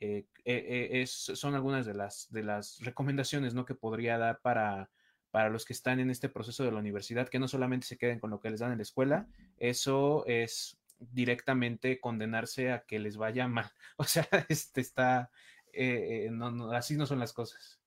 eh, 0.00 0.26
eh, 0.44 0.88
eh, 1.02 1.06
son 1.06 1.54
algunas 1.54 1.86
de 1.86 1.94
las, 1.94 2.26
de 2.30 2.42
las 2.42 2.78
recomendaciones 2.80 3.54
¿no? 3.54 3.64
que 3.64 3.74
podría 3.74 4.18
dar 4.18 4.40
para, 4.40 4.90
para 5.30 5.50
los 5.50 5.64
que 5.64 5.72
están 5.72 6.00
en 6.00 6.10
este 6.10 6.28
proceso 6.28 6.64
de 6.64 6.72
la 6.72 6.78
universidad, 6.78 7.28
que 7.28 7.38
no 7.38 7.48
solamente 7.48 7.86
se 7.86 7.98
queden 7.98 8.18
con 8.18 8.30
lo 8.30 8.40
que 8.40 8.50
les 8.50 8.60
dan 8.60 8.72
en 8.72 8.78
la 8.78 8.82
escuela, 8.82 9.28
eso 9.58 10.24
es 10.26 10.78
directamente 10.98 12.00
condenarse 12.00 12.72
a 12.72 12.80
que 12.84 12.98
les 12.98 13.16
vaya 13.16 13.48
mal. 13.48 13.70
O 13.96 14.04
sea, 14.04 14.28
este 14.48 14.80
está, 14.80 15.30
eh, 15.72 16.26
eh, 16.26 16.28
no, 16.30 16.72
así 16.72 16.96
no 16.96 17.06
son 17.06 17.18
las 17.18 17.32
cosas. 17.32 17.78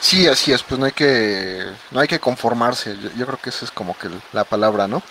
Sí, 0.00 0.26
así 0.26 0.52
es, 0.52 0.62
pues 0.62 0.78
no 0.78 0.86
hay 0.86 0.92
que, 0.92 1.66
no 1.90 2.00
hay 2.00 2.08
que 2.08 2.18
conformarse, 2.18 2.96
yo, 3.16 3.26
creo 3.26 3.38
que 3.38 3.50
esa 3.50 3.64
es 3.64 3.70
como 3.70 3.96
que 3.96 4.08
la 4.32 4.44
palabra, 4.44 4.88
¿no? 4.88 5.02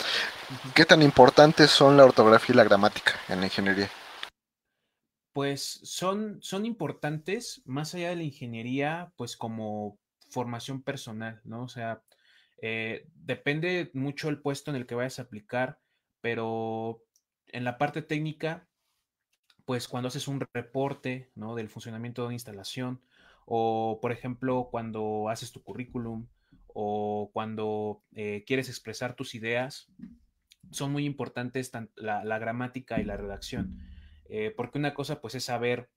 ¿Qué 0.74 0.84
tan 0.84 1.02
importantes 1.04 1.70
son 1.70 1.96
la 1.96 2.04
ortografía 2.04 2.54
y 2.54 2.58
la 2.58 2.64
gramática 2.64 3.14
en 3.30 3.40
la 3.40 3.46
ingeniería? 3.46 3.90
Pues 5.34 5.80
son, 5.84 6.40
son 6.42 6.66
importantes 6.66 7.62
más 7.66 7.94
allá 7.94 8.10
de 8.10 8.18
la 8.18 8.24
ingeniería, 8.24 9.14
pues 9.16 9.38
como 9.38 10.00
formación 10.30 10.82
personal, 10.82 11.42
¿no? 11.44 11.64
O 11.64 11.68
sea, 11.70 12.04
eh, 12.62 13.08
depende 13.16 13.92
mucho 13.94 14.30
el 14.30 14.42
puesto 14.42 14.72
en 14.72 14.78
el 14.78 14.86
que 14.86 14.96
vayas 14.96 15.20
a 15.20 15.24
aplicar, 15.24 15.80
pero 16.22 17.04
en 17.48 17.64
la 17.64 17.78
parte 17.78 18.02
técnica, 18.02 18.68
pues 19.66 19.88
cuando 19.88 20.08
haces 20.08 20.28
un 20.28 20.42
reporte, 20.54 21.32
¿no? 21.36 21.56
Del 21.56 21.70
funcionamiento 21.70 22.22
de 22.22 22.28
una 22.28 22.36
instalación, 22.36 23.02
o 23.46 24.00
por 24.02 24.12
ejemplo, 24.12 24.70
cuando 24.72 25.30
haces 25.30 25.52
tu 25.52 25.64
currículum, 25.64 26.28
o 26.68 27.32
cuando 27.34 28.04
eh, 28.14 28.44
quieres 28.46 28.70
expresar 28.70 29.16
tus 29.16 29.36
ideas, 29.36 29.88
son 30.72 30.92
muy 30.92 31.06
importantes 31.06 31.72
la, 31.96 32.24
la 32.24 32.40
gramática 32.40 33.00
y 33.00 33.04
la 33.04 33.18
redacción. 33.18 33.80
Eh, 34.30 34.54
porque 34.56 34.78
una 34.78 34.94
cosa 34.94 35.20
pues 35.22 35.36
es 35.36 35.44
saber 35.44 35.90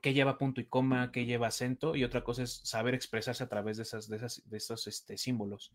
qué 0.00 0.12
lleva 0.12 0.38
punto 0.38 0.60
y 0.60 0.66
coma, 0.66 1.10
qué 1.12 1.24
lleva 1.24 1.46
acento, 1.48 1.96
y 1.96 2.04
otra 2.04 2.22
cosa 2.22 2.42
es 2.42 2.60
saber 2.64 2.94
expresarse 2.94 3.44
a 3.44 3.48
través 3.48 3.76
de, 3.76 3.84
esas, 3.84 4.08
de, 4.08 4.16
esas, 4.16 4.48
de 4.48 4.56
esos 4.56 4.86
este, 4.86 5.16
símbolos. 5.16 5.72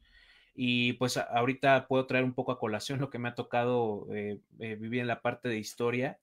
Y 0.55 0.93
pues 0.93 1.17
ahorita 1.17 1.87
puedo 1.87 2.05
traer 2.05 2.23
un 2.23 2.33
poco 2.33 2.51
a 2.51 2.59
colación 2.59 2.99
lo 2.99 3.09
que 3.09 3.17
me 3.17 3.29
ha 3.29 3.35
tocado 3.35 4.07
eh, 4.13 4.39
eh, 4.59 4.75
vivir 4.75 5.01
en 5.01 5.07
la 5.07 5.21
parte 5.21 5.49
de 5.49 5.57
historia. 5.57 6.19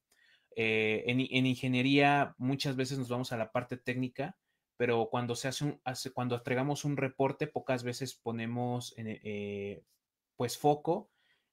en, 0.57 1.20
ingeniería 1.47 2.34
muchas 2.38 2.76
veces 2.76 2.99
nos 2.99 3.09
vamos 3.09 3.32
a 3.32 3.36
la 3.36 3.51
parte 3.51 3.76
técnica, 3.76 4.36
pero 4.76 5.09
cuando 5.11 5.34
se 5.34 5.49
hace 5.49 5.64
un, 5.64 5.80
cuando 6.14 6.36
entregamos 6.36 6.84
un 6.84 6.97
reporte, 6.97 7.47
pocas 7.47 7.82
veces 7.82 8.14
ponemos 8.14 8.95
pues 10.36 10.57
foco 10.57 11.11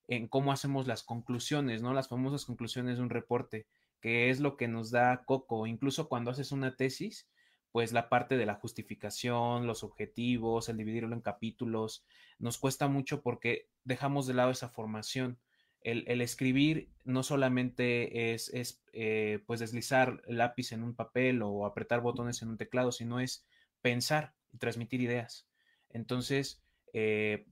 en 0.07 0.27
cómo 0.27 0.51
hacemos 0.51 0.87
las 0.87 1.03
conclusiones, 1.03 1.81
¿no? 1.81 1.93
Las 1.93 2.07
famosas 2.07 2.45
conclusiones 2.45 2.97
de 2.97 3.03
un 3.03 3.09
reporte, 3.09 3.67
que 4.01 4.29
es 4.29 4.39
lo 4.39 4.57
que 4.57 4.67
nos 4.67 4.91
da 4.91 5.23
Coco. 5.25 5.67
Incluso 5.67 6.07
cuando 6.07 6.31
haces 6.31 6.51
una 6.51 6.75
tesis, 6.75 7.27
pues 7.71 7.91
la 7.91 8.09
parte 8.09 8.37
de 8.37 8.45
la 8.45 8.55
justificación, 8.55 9.67
los 9.67 9.83
objetivos, 9.83 10.69
el 10.69 10.77
dividirlo 10.77 11.13
en 11.13 11.21
capítulos, 11.21 12.05
nos 12.39 12.57
cuesta 12.57 12.87
mucho 12.87 13.21
porque 13.21 13.69
dejamos 13.83 14.27
de 14.27 14.33
lado 14.33 14.51
esa 14.51 14.69
formación. 14.69 15.39
El, 15.81 16.19
escribir 16.21 16.89
no 17.05 17.23
solamente 17.23 18.33
es, 18.33 18.49
es 18.49 18.83
eh, 18.91 19.41
pues 19.45 19.61
deslizar 19.61 20.21
el 20.27 20.37
lápiz 20.37 20.73
en 20.73 20.83
un 20.83 20.95
papel 20.95 21.41
o 21.41 21.65
apretar 21.65 22.01
botones 22.01 22.41
en 22.41 22.49
un 22.49 22.57
teclado, 22.57 22.91
sino 22.91 23.21
es 23.21 23.45
pensar 23.81 24.33
y 24.51 24.57
transmitir 24.57 25.01
ideas. 25.01 25.47
Entonces, 25.89 26.61
eh, 26.91 27.45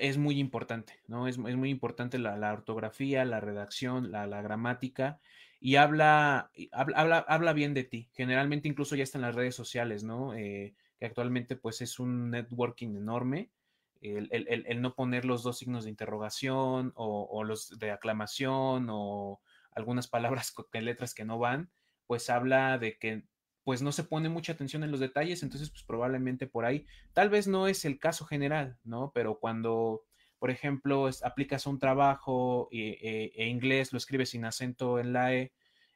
es 0.00 0.18
muy 0.18 0.38
importante, 0.38 1.00
¿no? 1.06 1.28
Es, 1.28 1.38
muy 1.38 1.70
importante 1.70 2.18
la, 2.18 2.52
ortografía, 2.52 3.24
la 3.24 3.40
redacción, 3.40 4.10
la, 4.10 4.26
gramática 4.42 5.20
y 5.60 5.76
habla, 5.76 6.50
habla, 6.72 7.18
habla, 7.18 7.52
bien 7.52 7.74
de 7.74 7.84
ti. 7.84 8.08
Generalmente 8.14 8.68
incluso 8.68 8.96
ya 8.96 9.02
está 9.02 9.18
en 9.18 9.22
las 9.22 9.34
redes 9.34 9.54
sociales, 9.54 10.02
¿no? 10.02 10.34
Eh, 10.34 10.74
que 10.98 11.06
actualmente 11.06 11.56
pues 11.56 11.80
es 11.82 11.98
un 11.98 12.30
networking 12.30 12.96
enorme. 12.96 13.50
El, 14.00 14.80
no 14.80 14.94
poner 14.94 15.26
los 15.26 15.42
dos 15.42 15.58
signos 15.58 15.84
de 15.84 15.90
interrogación 15.90 16.92
o, 16.94 17.44
los 17.44 17.78
de 17.78 17.90
aclamación 17.90 18.86
o 18.90 19.40
algunas 19.72 20.08
palabras 20.08 20.52
con 20.52 20.66
letras 20.84 21.14
que 21.14 21.26
no 21.26 21.38
van, 21.38 21.70
pues 22.06 22.30
habla 22.30 22.78
de 22.78 22.96
que 22.98 23.24
pues 23.64 23.82
no 23.82 23.92
se 23.92 24.04
pone 24.04 24.28
mucha 24.28 24.52
atención 24.52 24.84
en 24.84 24.90
los 24.90 25.00
detalles, 25.00 25.42
entonces 25.42 25.70
pues 25.70 25.82
probablemente 25.82 26.46
por 26.46 26.64
ahí, 26.64 26.86
tal 27.12 27.28
vez 27.28 27.46
no 27.46 27.66
es 27.66 27.84
el 27.84 27.98
caso 27.98 28.24
general, 28.24 28.78
¿no? 28.84 29.12
Pero 29.14 29.38
cuando, 29.38 30.02
por 30.38 30.50
ejemplo, 30.50 31.08
aplicas 31.24 31.66
un 31.66 31.78
trabajo 31.78 32.68
e, 32.72 33.32
e, 33.34 33.46
inglés, 33.46 33.92
lo 33.92 33.98
escribes 33.98 34.30
sin 34.30 34.44
acento 34.44 34.98
en 34.98 35.12
la 35.12 35.34
E 35.34 35.52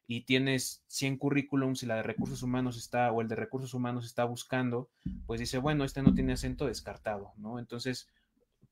y 0.07 0.23
tienes 0.23 0.85
100 0.89 1.17
currículums 1.17 1.83
y 1.83 1.87
la 1.87 1.97
de 1.97 2.03
recursos 2.03 2.43
humanos 2.43 2.77
está, 2.77 3.11
o 3.11 3.23
el 3.23 3.29
de 3.29 3.37
recursos 3.37 3.73
humanos 3.73 4.05
está 4.05 4.25
buscando, 4.25 4.91
pues 5.27 5.41
dice, 5.41 5.59
bueno, 5.59 5.85
este 5.85 6.03
no 6.03 6.15
tiene 6.15 6.35
acento 6.35 6.67
descartado, 6.67 7.33
¿no? 7.37 7.59
Entonces, 7.59 8.09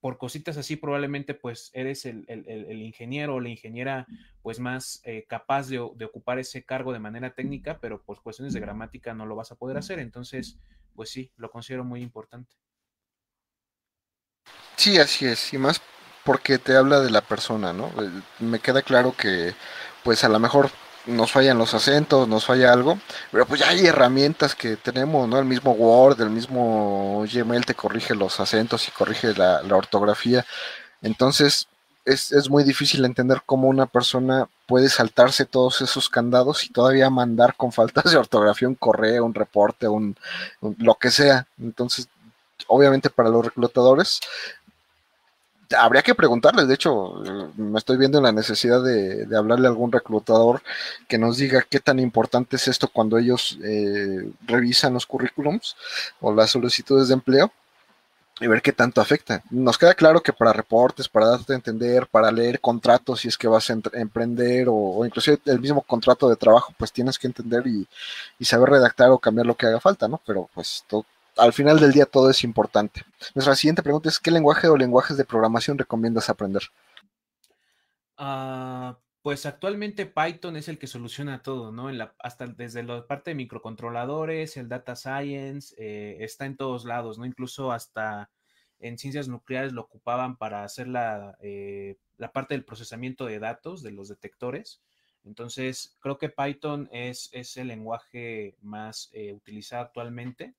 por 0.03 0.19
cositas 0.19 0.57
así 0.57 0.75
probablemente 0.75 1.33
pues 1.33 1.71
eres 1.73 2.07
el, 2.07 2.27
ingeniero 2.83 3.37
o 3.37 3.41
la 3.41 3.51
ingeniera 3.51 4.05
pues 4.43 4.59
más 4.59 5.01
eh, 5.05 5.25
capaz 5.29 5.69
de, 5.69 5.79
ocupar 5.79 6.41
ese 6.41 6.65
cargo 6.65 6.93
de 6.93 6.99
manera 6.99 7.37
técnica, 7.37 7.79
pero 7.81 8.03
por 8.03 8.21
cuestiones 8.21 8.53
de 8.53 8.59
gramática 8.59 9.15
no 9.15 9.27
lo 9.27 9.37
vas 9.37 9.53
a 9.53 9.55
poder 9.55 9.77
hacer. 9.77 10.01
Entonces, 10.01 10.59
pues 10.97 11.11
sí, 11.11 11.31
lo 11.37 11.53
considero 11.53 11.85
muy 11.85 12.03
importante. 12.03 12.53
Sí, 14.75 14.99
así 14.99 15.25
es. 15.25 15.55
Y 15.55 15.59
más 15.59 15.81
porque 16.25 16.59
te 16.59 16.77
habla 16.77 16.99
de 16.99 17.11
la 17.11 17.21
persona, 17.21 17.73
¿no? 17.73 17.87
Eh, 18.03 18.11
me 18.41 18.59
queda 18.59 18.83
claro 18.83 19.15
que 19.17 19.55
pues 20.03 20.25
a 20.25 20.29
lo 20.29 20.41
mejor 20.41 20.69
nos 21.07 21.33
fallan 21.33 21.59
los 21.59 21.75
acentos, 21.75 22.29
nos 22.29 22.45
falla 22.47 22.73
algo, 22.73 22.99
pero 23.31 23.47
pues 23.47 23.61
ya 23.61 23.69
hay 23.69 23.87
herramientas 23.87 24.55
que 24.55 24.77
tenemos, 24.77 25.29
¿no? 25.29 25.39
El 25.39 25.45
mismo 25.45 25.73
Word, 25.73 26.21
el 26.21 26.31
mismo 26.31 27.25
Gmail 27.33 27.67
te 27.67 27.75
corrige 27.75 28.15
los 28.15 28.41
acentos 28.41 28.87
y 28.89 28.93
corrige 28.93 29.35
la, 29.35 29.63
ortografía. 29.73 30.45
Entonces, 31.03 31.69
es, 32.05 32.33
es, 32.33 32.51
muy 32.51 32.65
difícil 32.65 33.05
entender 33.05 33.43
cómo 33.47 33.69
una 33.69 33.87
persona 33.87 34.49
puede 34.67 34.89
saltarse 34.89 35.45
todos 35.45 35.81
esos 35.83 36.09
candados 36.09 36.65
y 36.65 36.71
todavía 36.71 37.11
mandar 37.11 37.55
con 37.57 37.73
faltas 37.73 38.11
de 38.11 38.17
ortografía 38.17 38.69
un 38.69 38.75
correo, 38.75 39.25
un 39.25 39.35
reporte, 39.35 39.89
un 39.89 40.17
lo 40.79 40.95
que 40.97 41.11
sea. 41.11 41.47
Entonces, 41.61 42.09
obviamente 42.67 43.11
para 43.11 43.29
los 43.29 43.45
reclutadores 43.45 44.21
habría 45.79 46.03
que 46.03 46.15
preguntarles, 46.15 46.69
de 46.69 46.75
hecho, 46.75 47.23
me 47.57 47.79
estoy 47.79 47.97
viendo 47.97 48.19
en 48.19 48.25
la 48.25 48.33
necesidad 48.33 48.83
de, 48.83 49.27
hablarle 49.37 49.67
a 49.67 49.71
algún 49.71 49.93
reclutador 49.93 50.63
que 51.09 51.19
nos 51.19 51.37
diga 51.37 51.63
qué 51.69 51.81
tan 51.81 51.99
importante 51.99 52.57
es 52.57 52.69
esto 52.69 52.89
cuando 52.89 53.19
ellos 53.19 53.59
eh, 53.63 54.31
revisan 54.47 54.95
los 54.95 55.07
currículums 55.07 55.77
o 56.21 56.35
las 56.35 56.51
solicitudes 56.51 57.09
de 57.09 57.15
empleo 57.15 57.53
y 58.41 58.47
ver 58.47 58.63
qué 58.63 58.73
tanto 58.73 59.01
afecta. 59.01 59.43
Nos 59.51 59.79
queda 59.79 59.95
claro 59.95 60.23
que 60.23 60.33
para 60.33 60.53
reportes, 60.53 61.09
para 61.09 61.27
darte 61.29 61.53
a 61.53 61.57
entender, 61.57 62.07
para 62.07 62.33
leer 62.33 62.61
contratos 62.61 63.21
si 63.21 63.29
es 63.29 63.39
que 63.39 63.49
vas 63.49 63.71
a 63.71 63.79
emprender 63.93 64.69
o, 64.69 64.75
o, 64.75 65.07
inclusive 65.07 65.39
el 65.47 65.61
mismo 65.61 65.83
contrato 65.83 66.29
de 66.29 66.37
trabajo, 66.37 66.75
pues 66.77 66.93
tienes 66.93 67.19
que 67.19 67.29
entender 67.29 67.67
y, 67.67 67.87
y, 68.39 68.45
saber 68.45 68.71
redactar 68.71 69.11
o 69.11 69.19
cambiar 69.19 69.47
lo 69.47 69.55
que 69.55 69.67
haga 69.67 69.81
falta, 69.81 70.09
¿no? 70.09 70.21
Pero 70.27 70.49
pues 70.55 70.85
todo, 70.89 71.05
al 71.37 71.53
final 71.53 71.79
del 71.79 71.93
día 71.93 72.07
todo 72.07 72.31
es 72.31 72.45
importante. 72.45 73.03
Nuestra 73.35 73.55
siguiente 73.57 73.83
pregunta 73.83 74.09
es, 74.09 74.19
¿qué 74.19 74.31
lenguaje 74.31 74.69
o 74.69 74.77
lenguajes 74.77 75.17
de 75.17 75.25
programación 75.25 75.79
recomiendas 75.79 76.29
aprender? 76.29 76.63
Ah, 78.17 78.99
pues 79.23 79.47
actualmente 79.47 80.07
Python 80.07 80.57
es 80.57 80.69
el 80.69 80.79
que 80.79 80.87
soluciona 80.87 81.43
todo, 81.43 81.73
¿no? 81.73 81.89
hasta 82.19 82.47
desde 82.47 82.83
la 82.83 83.07
parte 83.07 83.31
de 83.31 83.37
microcontroladores, 83.37 84.57
el 84.57 84.69
data 84.69 84.97
science, 84.97 85.75
eh, 85.79 86.19
está 86.21 86.47
en 86.47 86.57
todos 86.57 86.85
lados, 86.85 87.19
¿no? 87.19 87.25
Incluso 87.25 87.73
hasta 87.73 88.31
en 88.81 88.99
ciencias 88.99 89.29
nucleares 89.29 89.73
lo 89.73 89.83
ocupaban 89.83 90.37
para 90.37 90.65
hacer 90.65 90.89
la, 90.89 91.37
eh, 91.41 91.97
la 92.19 92.33
parte 92.33 92.55
del 92.55 92.65
procesamiento 92.65 93.27
de 93.27 93.39
datos 93.39 93.83
de 93.83 93.93
los 93.93 94.09
detectores. 94.09 94.83
Entonces, 95.25 95.97
creo 96.01 96.19
que 96.19 96.29
Python 96.29 96.89
es, 96.93 97.31
es 97.33 97.57
el 97.57 97.69
lenguaje 97.69 98.57
más 98.61 99.09
eh, 99.13 99.33
utilizado 99.33 99.85
actualmente 99.85 100.55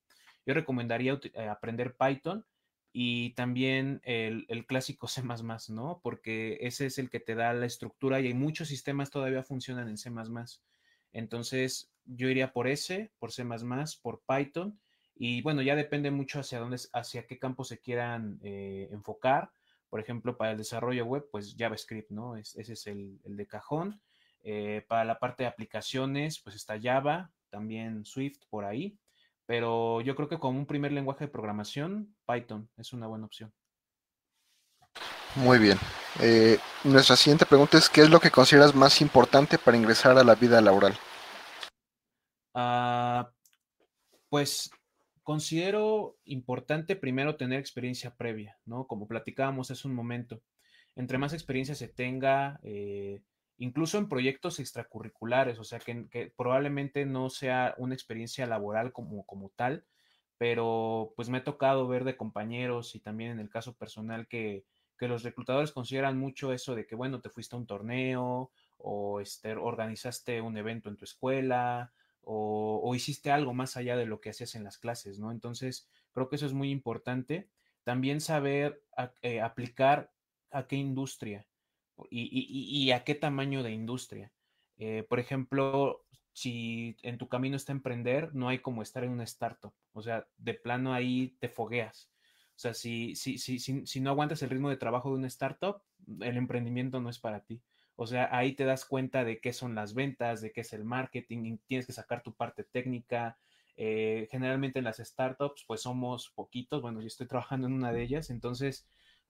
yo 0.46 0.54
recomendaría 0.54 1.18
eh, 1.22 1.48
aprender 1.48 1.96
Python 1.96 2.44
y 2.92 3.30
también 3.30 4.00
el, 4.04 4.66
clásico 4.66 5.08
C, 5.08 5.22
¿no? 5.70 6.00
Porque 6.02 6.58
ese 6.60 6.86
es 6.86 6.98
el 6.98 7.10
que 7.10 7.20
te 7.20 7.34
da 7.34 7.52
la 7.52 7.66
estructura 7.66 8.20
y 8.20 8.28
hay 8.28 8.34
muchos 8.34 8.68
sistemas 8.68 9.10
todavía 9.10 9.42
funcionan 9.42 9.88
en 9.88 9.98
C. 9.98 10.10
Entonces, 11.12 11.92
yo 12.04 12.28
iría 12.28 12.52
por 12.52 12.68
ese, 12.68 13.12
por 13.18 13.32
C, 13.32 13.44
por 14.02 14.22
Python. 14.26 14.78
Y 15.16 15.42
bueno, 15.42 15.62
ya 15.62 15.76
depende 15.76 16.10
mucho 16.10 16.40
hacia 16.40 16.58
dónde, 16.58 16.78
hacia 16.92 17.26
qué 17.26 17.38
campo 17.38 17.64
se 17.64 17.78
quieran 17.78 18.38
eh, 18.42 18.88
enfocar. 18.90 19.50
Por 19.88 20.00
ejemplo, 20.00 20.36
para 20.36 20.52
el 20.52 20.58
desarrollo 20.58 21.04
web, 21.06 21.28
pues 21.30 21.54
JavaScript, 21.56 22.10
¿no? 22.10 22.36
ese 22.36 22.60
es 22.60 22.86
el, 22.86 23.20
de 23.24 23.46
cajón. 23.46 24.00
Eh, 24.42 24.84
para 24.88 25.04
la 25.04 25.18
parte 25.18 25.44
de 25.44 25.48
aplicaciones, 25.48 26.40
pues 26.40 26.56
está 26.56 26.80
Java, 26.80 27.32
también 27.48 28.04
Swift 28.04 28.40
por 28.50 28.64
ahí. 28.64 28.98
Pero 29.46 30.00
yo 30.00 30.14
creo 30.16 30.28
que 30.28 30.38
como 30.38 30.58
un 30.58 30.66
primer 30.66 30.92
lenguaje 30.92 31.24
de 31.24 31.30
programación, 31.30 32.16
Python 32.26 32.68
es 32.76 32.92
una 32.92 33.06
buena 33.06 33.26
opción. 33.26 33.52
Muy 35.36 35.58
bien. 35.58 35.78
Eh, 36.20 36.58
nuestra 36.84 37.16
siguiente 37.16 37.44
pregunta 37.44 37.76
es, 37.76 37.88
¿qué 37.88 38.02
es 38.02 38.10
lo 38.10 38.20
que 38.20 38.30
consideras 38.30 38.74
más 38.74 39.00
importante 39.00 39.58
para 39.58 39.76
ingresar 39.76 40.16
a 40.16 40.24
la 40.24 40.36
vida 40.36 40.60
laboral? 40.60 40.96
Ah, 42.54 43.30
pues 44.28 44.70
considero 45.24 46.16
importante 46.24 46.94
primero 46.94 47.36
tener 47.36 47.58
experiencia 47.58 48.14
previa, 48.14 48.58
¿no? 48.64 48.86
Como 48.86 49.08
platicábamos 49.08 49.70
hace 49.70 49.88
un 49.88 49.94
momento. 49.94 50.40
Entre 50.94 51.18
más 51.18 51.32
experiencia 51.32 51.74
se 51.74 51.88
tenga, 51.88 52.60
eh, 52.62 53.20
incluso 53.58 53.98
en 53.98 54.08
proyectos 54.08 54.58
extracurriculares, 54.60 55.58
o 55.58 55.64
sea, 55.64 55.78
que, 55.78 56.32
probablemente 56.36 57.06
no 57.06 57.30
sea 57.30 57.74
una 57.78 57.94
experiencia 57.94 58.46
laboral 58.46 58.92
como, 58.92 59.24
como 59.26 59.50
tal, 59.50 59.84
pero 60.38 61.12
pues 61.16 61.28
me 61.28 61.38
ha 61.38 61.44
tocado 61.44 61.86
ver 61.86 62.04
de 62.04 62.16
compañeros 62.16 62.94
y 62.94 63.00
también 63.00 63.32
en 63.32 63.40
el 63.40 63.50
caso 63.50 63.76
personal 63.76 64.26
que, 64.26 64.64
que 64.98 65.08
los 65.08 65.22
reclutadores 65.22 65.72
consideran 65.72 66.18
mucho 66.18 66.52
eso 66.52 66.74
de 66.74 66.86
que, 66.86 66.94
bueno, 66.94 67.20
te 67.20 67.30
fuiste 67.30 67.56
a 67.56 67.58
un 67.58 67.66
torneo 67.66 68.50
o 68.78 69.20
este, 69.20 69.54
organizaste 69.54 70.40
un 70.40 70.56
evento 70.56 70.88
en 70.88 70.96
tu 70.96 71.04
escuela 71.04 71.92
o, 72.22 72.94
hiciste 72.94 73.30
algo 73.30 73.52
más 73.52 73.76
allá 73.76 73.96
de 73.96 74.06
lo 74.06 74.20
que 74.20 74.30
hacías 74.30 74.54
en 74.54 74.64
las 74.64 74.78
clases, 74.78 75.18
¿no? 75.18 75.30
Entonces, 75.30 75.88
creo 76.12 76.28
que 76.28 76.36
eso 76.36 76.46
es 76.46 76.52
muy 76.52 76.70
importante. 76.70 77.50
También 77.82 78.20
saber 78.20 78.82
eh, 79.20 79.40
aplicar 79.40 80.10
a 80.50 80.66
qué 80.66 80.76
industria 80.76 81.46
y, 82.10 82.90
a 82.90 83.04
qué 83.04 83.14
tamaño 83.14 83.62
de 83.62 83.72
industria. 83.72 84.32
Eh, 84.76 85.04
por 85.08 85.20
ejemplo, 85.20 86.04
si 86.32 86.96
en 87.02 87.18
tu 87.18 87.28
camino 87.28 87.56
está 87.56 87.72
emprender, 87.72 88.34
no 88.34 88.48
hay 88.48 88.58
como 88.58 88.82
estar 88.82 89.04
en 89.04 89.10
una 89.10 89.24
startup. 89.24 89.72
O 89.92 90.02
sea, 90.02 90.26
de 90.36 90.54
plano 90.54 90.92
ahí 90.92 91.36
te 91.40 91.48
fogueas. 91.48 92.10
O 92.56 92.58
sea, 92.58 92.74
si, 92.74 93.16
si, 93.16 93.38
si, 93.38 93.58
si, 93.58 94.00
no 94.00 94.10
aguantas 94.10 94.42
el 94.42 94.50
ritmo 94.50 94.70
de 94.70 94.76
trabajo 94.76 95.10
de 95.10 95.16
una 95.16 95.26
startup, 95.26 95.82
el 96.20 96.36
emprendimiento 96.36 97.00
no 97.00 97.10
es 97.10 97.18
para 97.18 97.44
ti. 97.44 97.60
O 97.96 98.06
sea, 98.06 98.28
ahí 98.36 98.54
te 98.54 98.64
das 98.64 98.84
cuenta 98.84 99.24
de 99.24 99.40
qué 99.40 99.52
son 99.52 99.74
las 99.74 99.94
ventas, 99.94 100.40
de 100.40 100.52
qué 100.52 100.62
es 100.62 100.72
el 100.72 100.84
marketing, 100.84 101.58
tienes 101.66 101.86
que 101.86 101.92
sacar 101.92 102.22
tu 102.22 102.34
parte 102.34 102.64
técnica. 102.64 103.38
Eh, 103.76 104.28
generalmente 104.30 104.78
en 104.78 104.84
las 104.84 104.98
startups, 104.98 105.64
pues 105.66 105.82
somos 105.82 106.30
poquitos, 106.30 106.80
bueno, 106.82 107.00
yo 107.00 107.08
estoy 107.08 107.26
trabajando 107.26 107.66
en 107.66 107.72
una 107.72 107.92
de 107.92 108.02
ellas, 108.02 108.30
entonces, 108.30 108.86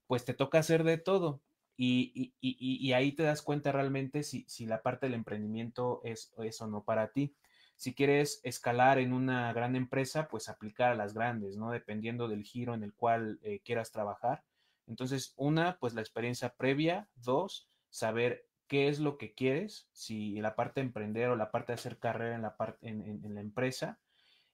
pues 0.07 0.25
te 0.25 0.35
toca 0.35 0.59
hacer 0.59 0.85
de 0.85 0.99
todo. 0.99 1.41
Y, 1.77 2.33
y, 2.41 2.93
ahí 2.93 3.12
te 3.12 3.25
das 3.25 3.43
cuenta 3.43 3.72
realmente 3.72 4.22
si, 4.22 4.45
si, 4.47 4.64
la 4.64 4.81
parte 4.83 5.07
del 5.07 5.14
emprendimiento 5.14 6.01
es, 6.05 6.33
es 6.39 6.61
o 6.61 6.68
no 6.68 6.85
para 6.85 7.09
ti. 7.09 7.35
Si 7.77 7.95
quieres 7.95 8.41
escalar 8.45 8.99
en 8.99 9.12
una 9.12 9.53
gran 9.53 9.75
empresa, 9.75 10.29
pues 10.29 10.49
aplicar 10.49 10.93
a 10.93 10.95
las 10.95 11.14
grandes, 11.14 11.57
¿no? 11.57 11.72
Dependiendo 11.72 12.29
del 12.29 12.45
giro 12.45 12.75
en 12.75 12.85
el 12.85 12.95
cual 12.95 13.41
eh, 13.43 13.61
quieras 13.64 13.91
trabajar. 13.91 14.45
Entonces, 14.87 15.35
una, 15.37 15.79
pues 15.79 15.95
la 15.95 16.01
experiencia 16.01 16.51
previa. 16.51 17.09
Dos, 17.16 17.68
saber 17.91 18.47
qué 18.66 18.89
es 18.89 19.01
lo 19.01 19.18
que 19.18 19.35
quieres, 19.35 19.89
si 19.93 20.41
la 20.41 20.55
parte 20.55 20.81
de 20.81 20.87
emprender 20.87 21.29
o 21.31 21.37
la 21.37 21.51
parte 21.51 21.72
de 21.72 21.75
hacer 21.75 21.99
carrera 21.99 22.35
en 22.35 22.43
la, 22.43 22.57
parte, 22.57 22.89
en, 22.89 23.35
la 23.35 23.41
empresa. 23.41 23.99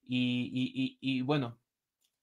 Y, 0.02 1.22
bueno, 1.22 1.58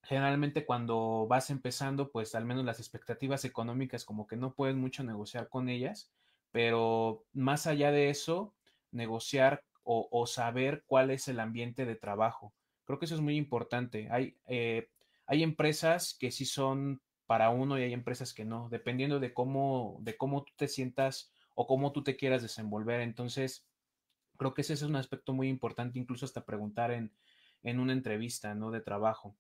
generalmente 0.08 0.66
cuando 0.66 1.28
vas 1.28 1.50
empezando, 1.50 2.12
pues 2.12 2.34
al 2.36 2.46
menos 2.46 2.66
las 2.66 2.80
expectativas 2.80 3.46
económicas 3.46 4.06
como 4.06 4.26
que 4.26 4.38
no 4.38 4.54
puedes 4.54 4.76
mucho 4.76 5.04
negociar 5.04 5.50
con 5.50 5.70
ellas, 5.70 6.12
pero 6.52 7.26
más 7.34 7.68
allá 7.68 7.92
de 7.92 8.10
eso, 8.10 8.54
negociar 8.92 9.64
o, 9.90 10.28
saber 10.28 10.84
cuál 10.86 11.12
es 11.12 11.30
el 11.30 11.40
ambiente 11.40 11.86
de 11.86 11.96
trabajo. 11.96 12.54
Creo 12.84 13.00
que 13.00 13.06
eso 13.06 13.16
es 13.16 13.22
muy 13.22 13.38
importante. 13.38 14.10
Hay, 14.12 14.38
eh, 14.46 14.90
hay 15.28 15.44
empresas 15.44 16.14
que 16.20 16.32
sí 16.32 16.46
son 16.46 17.02
para 17.26 17.50
uno 17.52 17.78
y 17.78 17.84
hay 17.84 17.94
empresas 17.94 18.34
que 18.34 18.44
no, 18.44 18.68
dependiendo 18.70 19.20
de 19.20 19.34
cómo, 19.34 19.98
de 20.02 20.18
cómo 20.18 20.44
tú 20.44 20.54
te 20.58 20.68
sientas 20.68 21.32
o 21.56 21.68
cómo 21.68 21.92
tú 21.94 22.04
te 22.04 22.18
quieras 22.18 22.42
desenvolver. 22.42 23.02
Entonces, 23.02 23.66
creo 24.38 24.54
que 24.54 24.62
ese 24.62 24.74
es 24.74 24.82
un 24.82 24.96
aspecto 24.96 25.34
muy 25.34 25.50
importante, 25.50 26.00
incluso 26.00 26.26
hasta 26.26 26.46
preguntar 26.46 26.92
en, 26.92 27.12
una 27.64 27.92
entrevista, 27.92 28.56
¿no? 28.56 28.72
De 28.72 28.80
trabajo. 28.80 29.36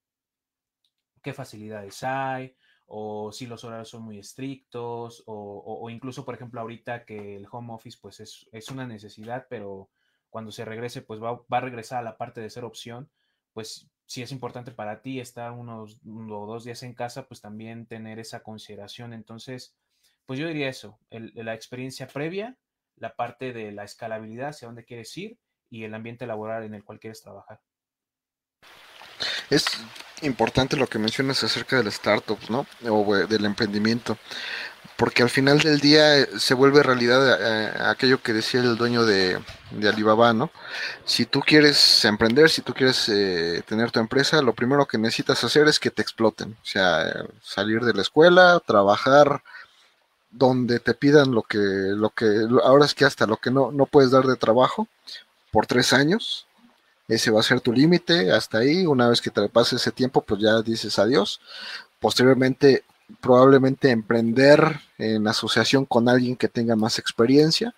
¿Qué 1.28 1.34
facilidades 1.34 2.06
hay? 2.06 2.56
O 2.86 3.34
si 3.34 3.48
los 3.48 3.66
horarios 3.66 3.90
son 3.90 4.04
muy 4.04 4.18
estrictos, 4.18 5.24
o, 5.26 5.90
incluso, 5.90 6.24
por 6.24 6.36
ejemplo, 6.36 6.62
ahorita 6.62 7.04
que 7.04 7.36
el 7.36 7.46
home 7.52 7.74
office, 7.74 7.98
pues 8.02 8.22
es, 8.22 8.48
es 8.54 8.70
una 8.70 8.88
necesidad, 8.88 9.46
pero 9.50 9.90
cuando 10.30 10.54
se 10.54 10.64
regrese, 10.64 11.02
pues 11.02 11.22
va, 11.22 11.34
va, 11.34 11.58
a 11.58 11.60
regresar 11.60 12.00
a 12.00 12.02
la 12.02 12.16
parte 12.18 12.40
de 12.40 12.50
ser 12.50 12.64
opción, 12.64 13.10
pues 13.52 13.90
si 14.06 14.22
es 14.22 14.32
importante 14.32 14.72
para 14.72 15.02
ti 15.02 15.20
estar 15.20 15.52
unos 15.52 16.00
dos 16.02 16.64
días 16.64 16.82
en 16.84 16.94
casa, 16.94 17.28
pues 17.28 17.42
también 17.42 17.88
tener 17.88 18.20
esa 18.20 18.42
consideración. 18.42 19.12
Entonces, 19.12 19.76
pues 20.26 20.40
yo 20.40 20.48
diría 20.48 20.70
eso, 20.70 20.98
la 21.10 21.54
experiencia 21.54 22.08
previa, 22.08 22.58
la 22.96 23.18
parte 23.18 23.52
de 23.52 23.74
la 23.74 23.84
escalabilidad, 23.84 24.52
hacia 24.52 24.70
dónde 24.70 24.86
quieres 24.86 25.18
ir 25.18 25.38
y 25.70 25.84
el 25.84 25.94
ambiente 25.94 26.26
laboral 26.26 26.64
en 26.64 26.74
el 26.74 26.86
cual 26.86 27.02
quieres 27.02 27.22
trabajar. 27.22 27.60
Es 29.50 29.66
importante 30.22 30.78
lo 30.78 30.88
que 30.88 31.00
mencionas 31.00 31.44
acerca 31.44 31.78
del 31.78 31.88
startup, 31.88 32.40
¿no? 32.50 32.66
O 32.90 33.16
del 33.16 33.46
emprendimiento, 33.46 34.18
porque 34.98 35.22
al 35.22 35.30
final 35.30 35.60
del 35.60 35.80
día 35.80 36.20
eh, 36.20 36.28
se 36.40 36.56
vuelve 36.56 36.82
realidad 36.82 37.38
eh, 37.40 37.74
aquello 37.86 38.22
que 38.22 38.34
decía 38.34 38.62
el 38.62 38.78
dueño 38.78 39.06
de, 39.06 39.40
Alibaba, 39.88 40.34
¿no? 40.34 40.50
Si 41.06 41.26
tú 41.26 41.42
quieres 41.42 42.04
emprender, 42.06 42.50
si 42.50 42.62
tú 42.62 42.74
quieres 42.74 43.08
eh, 43.10 43.64
tener 43.68 43.92
tu 43.92 44.00
empresa, 44.00 44.42
lo 44.42 44.54
primero 44.54 44.86
que 44.88 44.98
necesitas 44.98 45.44
hacer 45.44 45.68
es 45.68 45.80
que 45.80 45.92
te 45.92 46.02
exploten, 46.02 46.58
o 46.62 46.66
sea, 46.66 47.26
salir 47.42 47.82
de 47.82 47.94
la 47.94 48.02
escuela, 48.02 48.60
trabajar 48.66 49.44
donde 50.32 50.80
te 50.80 50.94
pidan 50.94 51.32
lo 51.32 51.44
que, 51.44 51.58
lo 51.58 52.10
que, 52.10 52.48
ahora 52.64 52.86
es 52.86 52.94
que 52.94 53.06
hasta 53.06 53.28
lo 53.28 53.38
que 53.38 53.52
no, 53.52 53.72
no 53.72 53.86
puedes 53.86 54.12
dar 54.12 54.26
de 54.26 54.36
trabajo 54.36 54.88
por 55.52 55.68
tres 55.68 55.94
años, 55.94 56.47
ese 57.08 57.32
va 57.32 57.40
a 57.40 57.44
ser 57.44 57.62
tu 57.62 57.72
límite, 57.72 58.32
hasta 58.32 58.60
ahí, 58.60 58.86
una 58.86 59.10
vez 59.10 59.22
que 59.22 59.30
te 59.30 59.48
pase 59.50 59.78
ese 59.78 59.92
tiempo, 59.92 60.22
pues 60.22 60.42
ya 60.42 60.62
dices 60.62 61.00
adiós. 61.00 61.40
Posteriormente, 62.00 62.84
probablemente 63.22 63.90
emprender 63.90 64.80
en 64.98 65.28
asociación 65.28 65.86
con 65.86 66.10
alguien 66.10 66.36
que 66.36 66.50
tenga 66.50 66.76
más 66.76 67.00
experiencia, 67.00 67.74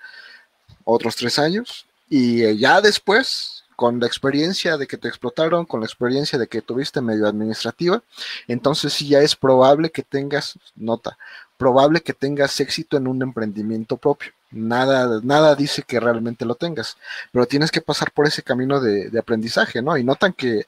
otros 0.84 1.16
tres 1.16 1.38
años, 1.38 1.86
y 2.10 2.44
eh, 2.44 2.58
ya 2.58 2.82
después, 2.82 3.64
con 3.76 4.00
la 4.00 4.08
experiencia 4.08 4.78
de 4.78 4.88
que 4.88 4.98
te 4.98 5.08
explotaron, 5.08 5.66
con 5.66 5.82
la 5.82 5.86
experiencia 5.86 6.40
de 6.40 6.48
que 6.48 6.62
tuviste 6.62 7.00
medio 7.00 7.28
administrativa, 7.28 8.02
entonces 8.48 8.94
sí 8.94 9.08
ya 9.08 9.20
es 9.20 9.36
probable 9.36 9.92
que 9.92 10.02
tengas, 10.02 10.58
nota, 10.76 11.18
probable 11.58 12.02
que 12.02 12.14
tengas 12.14 12.60
éxito 12.60 12.98
en 12.98 13.08
un 13.08 13.22
emprendimiento 13.22 13.96
propio. 13.98 14.32
Nada, 14.52 15.22
nada 15.24 15.56
dice 15.56 15.84
que 15.84 16.00
realmente 16.00 16.44
lo 16.44 16.56
tengas, 16.56 16.98
pero 17.32 17.46
tienes 17.46 17.70
que 17.70 17.82
pasar 17.82 18.12
por 18.12 18.26
ese 18.26 18.42
camino 18.42 18.80
de, 18.80 19.18
aprendizaje, 19.20 19.82
¿no? 19.82 19.96
Y 19.96 20.04
notan 20.04 20.34
que, 20.34 20.66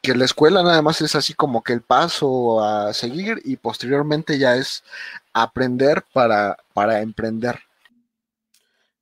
que 0.00 0.14
la 0.14 0.24
escuela 0.24 0.62
nada 0.62 0.82
más 0.82 1.00
es 1.00 1.16
así 1.16 1.34
como 1.34 1.62
que 1.62 1.72
el 1.72 1.80
paso 1.80 2.62
a 2.64 2.92
seguir 2.94 3.40
y 3.44 3.56
posteriormente 3.56 4.38
ya 4.38 4.54
es 4.56 4.84
aprender 5.32 6.04
para, 6.12 6.56
para 6.74 7.00
emprender. 7.00 7.60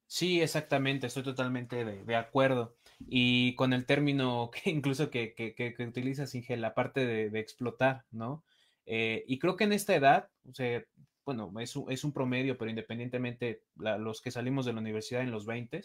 Sí, 0.06 0.40
exactamente, 0.40 1.06
estoy 1.06 1.22
totalmente 1.22 1.84
de, 1.84 2.16
acuerdo. 2.16 2.74
Y 3.06 3.54
con 3.54 3.72
el 3.72 3.86
término 3.86 4.50
que 4.64 4.70
incluso 4.70 5.10
que, 5.10 5.34
que, 5.34 5.54
que, 5.54 5.84
utilizas, 5.84 6.34
Inge, 6.34 6.56
la 6.56 6.74
parte 6.74 7.06
de, 7.06 7.38
explotar, 7.38 8.04
¿no? 8.10 8.42
Eh, 8.86 9.24
y 9.28 9.38
creo 9.38 9.56
que 9.56 9.64
en 9.64 9.72
esta 9.72 9.94
edad, 9.94 10.28
o 10.48 10.54
sea, 10.54 10.82
bueno, 11.24 11.52
es 11.60 11.76
un, 11.76 11.90
es 11.90 12.04
un 12.04 12.12
promedio, 12.12 12.56
pero 12.56 12.70
independientemente, 12.70 13.64
los 13.76 14.20
que 14.20 14.30
salimos 14.30 14.66
de 14.66 14.72
la 14.72 14.80
universidad 14.80 15.22
en 15.22 15.30
los 15.30 15.46
20 15.46 15.80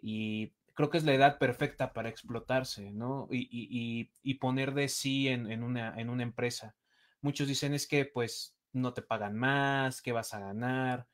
y 0.00 0.52
creo 0.74 0.90
que 0.90 0.98
es 0.98 1.04
la 1.04 1.14
edad 1.14 1.38
perfecta 1.38 1.92
para 1.92 2.08
explotarse, 2.08 2.92
¿no? 2.92 3.28
Y, 3.30 3.48
y, 3.50 4.10
y 4.22 4.34
poner 4.34 4.74
de 4.74 4.88
sí 4.88 5.28
en, 5.28 5.50
en, 5.50 5.62
una, 5.62 5.98
en 6.00 6.08
una 6.10 6.22
empresa. 6.22 6.76
Muchos 7.20 7.48
dicen 7.48 7.74
es 7.74 7.88
que 7.88 8.04
pues 8.04 8.56
no 8.72 8.94
te 8.94 9.02
pagan 9.02 9.36
más, 9.36 10.02
que 10.02 10.12
vas 10.12 10.34
a 10.34 10.40
ganar, 10.40 11.08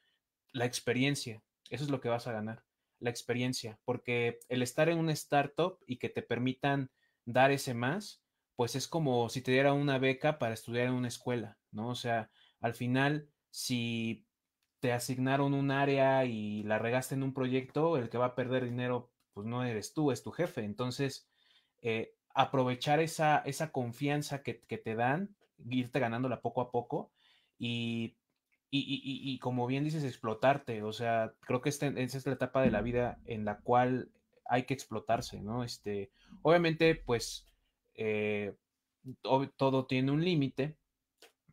la 0.52 0.66
experiencia, 0.66 1.42
eso 1.70 1.84
es 1.84 1.90
lo 1.90 2.00
que 2.00 2.08
vas 2.08 2.26
a 2.26 2.32
ganar, 2.32 2.64
la 3.00 3.10
experiencia, 3.10 3.78
porque 3.84 4.38
el 4.48 4.62
estar 4.62 4.88
en 4.88 4.98
una 4.98 5.12
startup 5.12 5.78
y 5.86 5.96
que 5.96 6.08
te 6.08 6.22
permitan 6.22 6.90
dar 7.24 7.50
ese 7.50 7.74
más, 7.74 8.22
pues 8.56 8.76
es 8.76 8.86
como 8.86 9.28
si 9.28 9.42
te 9.42 9.50
diera 9.50 9.72
una 9.72 9.98
beca 9.98 10.38
para 10.38 10.54
estudiar 10.54 10.86
en 10.86 10.94
una 10.94 11.08
escuela, 11.08 11.58
¿no? 11.72 11.88
O 11.88 11.94
sea, 11.94 12.30
al 12.60 12.74
final, 12.74 13.28
si 13.54 14.26
te 14.80 14.92
asignaron 14.92 15.54
un 15.54 15.70
área 15.70 16.24
y 16.24 16.64
la 16.64 16.80
regaste 16.80 17.14
en 17.14 17.22
un 17.22 17.32
proyecto, 17.32 17.96
el 17.96 18.10
que 18.10 18.18
va 18.18 18.26
a 18.26 18.34
perder 18.34 18.64
dinero, 18.64 19.12
pues 19.32 19.46
no 19.46 19.62
eres 19.62 19.94
tú, 19.94 20.10
es 20.10 20.24
tu 20.24 20.32
jefe. 20.32 20.64
Entonces, 20.64 21.28
eh, 21.80 22.16
aprovechar 22.34 22.98
esa, 22.98 23.38
esa 23.46 23.70
confianza 23.70 24.42
que, 24.42 24.54
te 24.54 24.96
dan, 24.96 25.36
irte 25.70 26.00
ganándola 26.00 26.40
poco 26.40 26.62
a 26.62 26.72
poco 26.72 27.12
y, 27.56 28.16
y, 28.72 29.38
como 29.38 29.68
bien 29.68 29.84
dices, 29.84 30.02
explotarte. 30.02 30.82
O 30.82 30.92
sea, 30.92 31.32
creo 31.38 31.60
que 31.60 31.68
esta, 31.68 31.86
es 31.86 32.26
la 32.26 32.32
etapa 32.32 32.60
de 32.60 32.72
la 32.72 32.82
vida 32.82 33.20
en 33.24 33.44
la 33.44 33.60
cual 33.60 34.10
hay 34.46 34.64
que 34.64 34.74
explotarse, 34.74 35.40
¿no? 35.40 35.62
Este, 35.62 36.10
obviamente, 36.42 36.96
pues 36.96 37.46
eh, 37.94 38.56
todo 39.22 39.86
tiene 39.86 40.10
un 40.10 40.24
límite, 40.24 40.76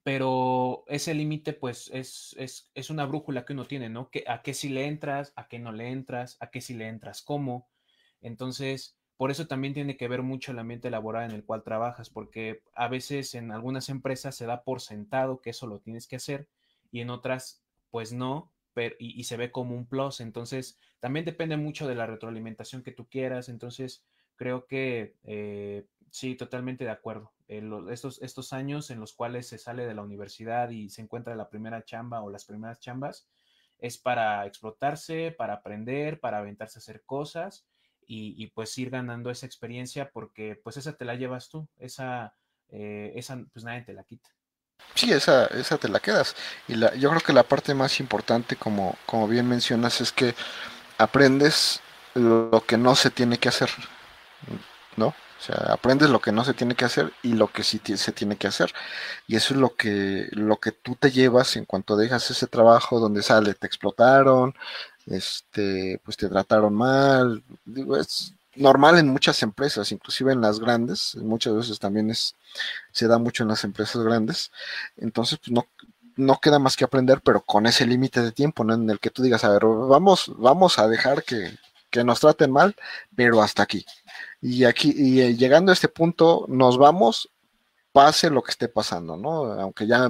pero 0.04 0.84
ese 0.88 1.14
límite 1.14 1.54
pues 1.54 1.90
es, 1.94 2.36
es, 2.38 2.90
una 2.90 3.06
brújula 3.06 3.46
que 3.46 3.54
uno 3.54 3.66
tiene, 3.66 3.90
¿no? 3.90 4.10
Que, 4.10 4.24
a 4.28 4.42
qué 4.42 4.54
si 4.54 4.70
le 4.70 4.88
entras, 4.88 5.34
a 5.36 5.48
qué 5.48 5.60
no 5.60 5.72
le 5.72 5.90
entras, 5.90 6.38
a 6.40 6.50
qué 6.50 6.62
si 6.62 6.74
le 6.74 6.88
entras 6.88 7.22
cómo. 7.22 7.70
Entonces, 8.22 8.98
por 9.18 9.30
eso 9.30 9.48
también 9.48 9.74
tiene 9.74 9.98
que 9.98 10.08
ver 10.08 10.24
mucho 10.24 10.52
el 10.52 10.60
ambiente 10.60 10.90
laboral 10.90 11.30
en 11.30 11.36
el 11.36 11.44
cual 11.46 11.64
trabajas, 11.64 12.10
porque 12.10 12.64
a 12.74 12.88
veces 12.88 13.36
en 13.36 13.52
algunas 13.52 13.90
empresas 13.90 14.36
se 14.36 14.48
da 14.48 14.64
por 14.64 14.82
sentado 14.82 15.42
que 15.42 15.52
eso 15.52 15.68
lo 15.68 15.80
tienes 15.80 16.08
que 16.08 16.16
hacer 16.16 16.48
y 16.92 17.02
en 17.02 17.12
otras 17.12 17.64
pues 17.92 18.14
no, 18.14 18.52
pero, 18.74 18.96
y, 19.00 19.24
se 19.26 19.38
ve 19.38 19.52
como 19.52 19.76
un 19.76 19.86
plus. 19.86 20.22
Entonces, 20.22 20.80
también 21.00 21.26
depende 21.26 21.58
mucho 21.58 21.88
de 21.88 21.96
la 21.96 22.08
retroalimentación 22.08 22.84
que 22.84 22.92
tú 22.92 23.08
quieras. 23.08 23.50
Entonces, 23.50 24.04
creo 24.38 24.66
que 24.66 25.16
eh, 25.24 25.86
sí, 26.12 26.36
totalmente 26.36 26.84
de 26.84 26.92
acuerdo. 26.92 27.34
estos, 27.48 28.22
estos 28.22 28.54
años 28.54 28.92
en 28.92 29.00
los 29.00 29.14
cuales 29.14 29.48
se 29.48 29.58
sale 29.58 29.88
de 29.88 29.96
la 29.96 30.04
universidad 30.04 30.70
y 30.70 30.90
se 30.90 31.02
encuentra 31.02 31.36
la 31.36 31.50
primera 31.50 31.84
chamba 31.84 32.22
o 32.22 32.30
las 32.30 32.46
primeras 32.46 32.80
chambas, 32.80 33.28
es 33.80 33.98
para 33.98 34.46
explotarse, 34.46 35.32
para 35.32 35.56
aprender, 35.56 36.20
para 36.20 36.38
aventarse 36.38 36.78
a 36.78 36.82
hacer 36.82 37.04
cosas 37.04 37.66
y, 38.06 38.48
pues 38.48 38.78
ir 38.78 38.90
ganando 38.90 39.32
esa 39.32 39.46
experiencia 39.46 40.12
porque 40.12 40.60
pues 40.62 40.76
esa 40.76 40.94
te 40.98 41.06
la 41.06 41.16
llevas 41.16 41.48
tú, 41.48 41.70
esa, 41.78 42.36
eh, 42.68 43.14
esa 43.16 43.42
pues 43.54 43.64
nadie 43.64 43.84
te 43.84 43.94
la 43.94 44.04
quita. 44.04 44.30
Sí, 44.96 45.14
esa, 45.14 45.46
esa 45.48 45.78
te 45.78 45.88
la 45.88 46.02
quedas. 46.02 46.36
Y 46.68 46.76
la, 46.76 46.94
yo 46.96 47.10
creo 47.10 47.22
que 47.22 47.32
la 47.32 47.44
parte 47.44 47.74
más 47.74 48.02
importante, 48.02 48.58
como, 48.58 48.98
como 49.06 49.30
bien 49.30 49.48
mencionas, 49.48 50.02
es 50.02 50.12
que 50.12 50.36
aprendes 50.98 51.80
lo 52.14 52.64
que 52.68 52.78
no 52.78 52.96
se 52.96 53.12
tiene 53.12 53.38
que 53.38 53.48
hacer, 53.48 53.70
¿no? 54.98 55.16
O 55.42 55.44
sea, 55.44 55.74
aprendes 55.74 56.12
lo 56.12 56.22
que 56.22 56.32
no 56.32 56.44
se 56.46 56.54
tiene 56.54 56.76
que 56.76 56.86
hacer 56.86 57.12
y 57.24 57.34
lo 57.34 57.52
que 57.52 57.64
sí 57.64 57.82
se 57.96 58.12
tiene 58.12 58.36
que 58.38 58.46
hacer. 58.48 58.72
Y 59.28 59.36
eso 59.36 59.56
es 59.56 59.60
lo 59.60 59.76
que, 59.76 60.28
lo 60.32 60.58
que 60.60 60.72
tú 60.72 60.96
te 60.96 61.10
llevas 61.10 61.56
en 61.56 61.66
cuanto 61.66 61.98
dejas 61.98 62.30
ese 62.30 62.46
trabajo 62.46 63.00
donde 63.00 63.24
sale, 63.24 63.56
te 63.56 63.66
explotaron, 63.66 64.54
este, 65.08 66.00
pues 66.06 66.16
te 66.18 66.30
trataron 66.30 66.76
mal. 66.76 67.44
Digo, 67.66 67.98
es 67.98 68.36
normal 68.56 69.00
en 69.00 69.08
muchas 69.10 69.42
empresas, 69.42 69.92
inclusive 69.92 70.32
en 70.32 70.42
las 70.42 70.60
grandes, 70.60 71.16
muchas 71.16 71.56
veces 71.56 71.80
también 71.80 72.12
es, 72.12 72.36
se 72.92 73.08
da 73.08 73.18
mucho 73.18 73.42
en 73.42 73.50
las 73.50 73.64
empresas 73.64 74.04
grandes. 74.04 74.52
Entonces, 74.98 75.40
pues 75.40 75.52
no, 75.52 75.66
no 76.18 76.40
queda 76.40 76.60
más 76.60 76.76
que 76.78 76.86
aprender, 76.86 77.22
pero 77.24 77.42
con 77.42 77.66
ese 77.66 77.88
límite 77.88 78.22
de 78.22 78.32
tiempo, 78.32 78.64
¿no? 78.64 78.76
En 78.76 78.90
el 78.92 79.00
que 79.00 79.10
tú 79.10 79.24
digas, 79.24 79.44
a 79.44 79.50
ver, 79.50 79.64
vamos, 79.66 80.32
vamos 80.38 80.78
a 80.78 80.88
dejar 80.88 81.24
que, 81.24 81.58
que 81.90 82.04
nos 82.04 82.20
traten 82.22 82.52
mal, 82.52 82.76
pero 83.16 83.42
hasta 83.42 83.64
aquí. 83.64 83.86
Y 84.42 84.66
aquí, 84.66 84.94
y 84.96 85.22
eh, 85.22 85.36
llegando 85.36 85.72
a 85.72 85.74
este 85.74 85.88
punto, 85.88 86.46
nos 86.50 86.78
vamos 86.78 87.30
pase 87.92 88.30
lo 88.30 88.42
que 88.42 88.52
esté 88.52 88.70
pasando, 88.70 89.18
¿no? 89.18 89.46
Aunque 89.54 89.86
ya 89.88 90.10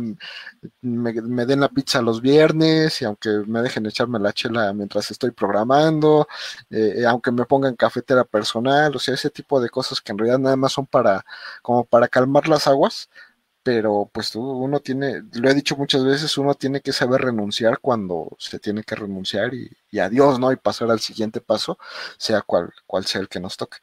me, 0.82 1.14
den 1.46 1.60
la 1.60 1.70
pizza 1.70 2.02
los 2.02 2.22
viernes 2.22 3.02
y 3.02 3.06
aunque 3.06 3.30
me 3.48 3.62
dejen 3.62 3.86
echarme 3.86 4.20
la 4.20 4.34
chela 4.34 4.72
mientras 4.74 5.10
estoy 5.12 5.32
programando, 5.32 6.28
eh, 6.70 6.96
eh, 6.98 7.06
aunque 7.06 7.32
me 7.32 7.46
pongan 7.46 7.76
cafetera 7.76 8.24
personal, 8.24 8.96
o 8.96 9.00
sea, 9.00 9.16
ese 9.16 9.30
tipo 9.30 9.60
de 9.60 9.70
cosas 9.70 10.02
que 10.02 10.12
en 10.12 10.18
realidad 10.20 10.40
nada 10.40 10.56
más 10.56 10.74
son 10.74 10.86
para, 10.86 11.26
como 11.62 11.84
para 11.86 12.08
calmar 12.08 12.48
las 12.48 12.68
aguas, 12.68 13.10
pero 13.64 14.10
pues 14.12 14.36
uno 14.36 14.80
tiene, 14.80 15.24
lo 15.34 15.50
he 15.50 15.54
dicho 15.54 15.76
muchas 15.78 16.04
veces, 16.04 16.38
uno 16.38 16.56
tiene 16.56 16.82
que 16.82 16.94
saber 16.94 17.22
renunciar 17.22 17.80
cuando 17.80 18.36
se 18.40 18.60
tiene 18.60 18.84
que 18.84 18.96
renunciar 18.96 19.54
y, 19.54 19.70
y 19.92 20.00
adiós, 20.00 20.40
¿no? 20.40 20.52
Y 20.52 20.56
pasar 20.56 20.90
al 20.92 21.00
siguiente 21.00 21.42
paso, 21.42 21.78
sea 22.18 22.42
cual, 22.42 22.74
cual 22.88 23.06
sea 23.06 23.22
el 23.22 23.30
que 23.30 23.40
nos 23.40 23.58
toque. 23.58 23.78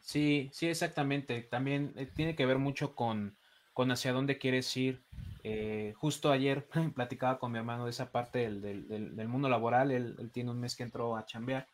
Sí, 0.00 0.48
sí, 0.54 0.68
exactamente. 0.68 1.42
También 1.42 1.92
eh, 1.96 2.06
tiene 2.06 2.34
que 2.34 2.46
ver 2.46 2.58
mucho 2.58 2.94
con, 2.94 3.36
con 3.74 3.90
hacia 3.90 4.12
dónde 4.12 4.38
quieres 4.38 4.74
ir. 4.76 5.02
Eh, 5.44 5.92
justo 5.96 6.32
ayer 6.32 6.66
platicaba 6.94 7.38
con 7.38 7.52
mi 7.52 7.58
hermano 7.58 7.84
de 7.84 7.90
esa 7.90 8.10
parte 8.10 8.50
del, 8.50 8.88
del, 8.88 9.28
mundo 9.28 9.48
laboral. 9.48 9.90
Él, 9.90 10.30
tiene 10.32 10.50
un 10.50 10.60
mes 10.60 10.76
que 10.76 10.82
entró 10.82 11.16
a 11.16 11.26
chambear 11.26 11.66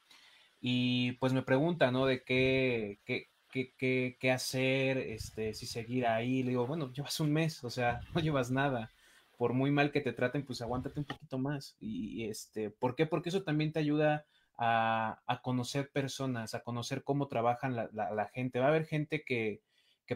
y 0.60 1.12
pues 1.12 1.32
me 1.32 1.42
pregunta, 1.42 1.90
¿no? 1.90 2.06
De 2.06 2.24
qué, 2.24 2.98
qué, 3.04 3.28
qué, 3.52 4.16
qué, 4.18 4.32
hacer, 4.32 4.98
este, 4.98 5.54
si 5.54 5.66
seguir 5.66 6.06
ahí. 6.06 6.42
Le 6.42 6.50
digo, 6.50 6.66
bueno, 6.66 6.92
llevas 6.92 7.20
un 7.20 7.32
mes, 7.32 7.62
o 7.62 7.70
sea, 7.70 8.00
no 8.14 8.20
llevas 8.20 8.50
nada. 8.50 8.90
Por 9.36 9.52
muy 9.52 9.70
mal 9.70 9.92
que 9.92 10.00
te 10.00 10.12
traten, 10.12 10.44
pues 10.44 10.60
aguántate 10.60 10.98
un 10.98 11.06
poquito 11.06 11.38
más. 11.38 11.76
Y, 11.78 12.24
este, 12.24 12.70
¿por 12.70 12.96
qué? 12.96 13.06
Porque 13.06 13.28
eso 13.28 13.42
también 13.42 13.72
te 13.72 13.78
ayuda 13.78 14.24
a, 14.56 15.40
conocer 15.42 15.90
personas, 15.90 16.54
a 16.54 16.62
conocer 16.62 17.02
cómo 17.04 17.28
trabajan 17.28 17.74
la, 17.74 18.30
gente. 18.32 18.58
Va 18.58 18.66
a 18.66 18.68
haber 18.68 18.86
gente 18.86 19.24
que, 19.24 19.62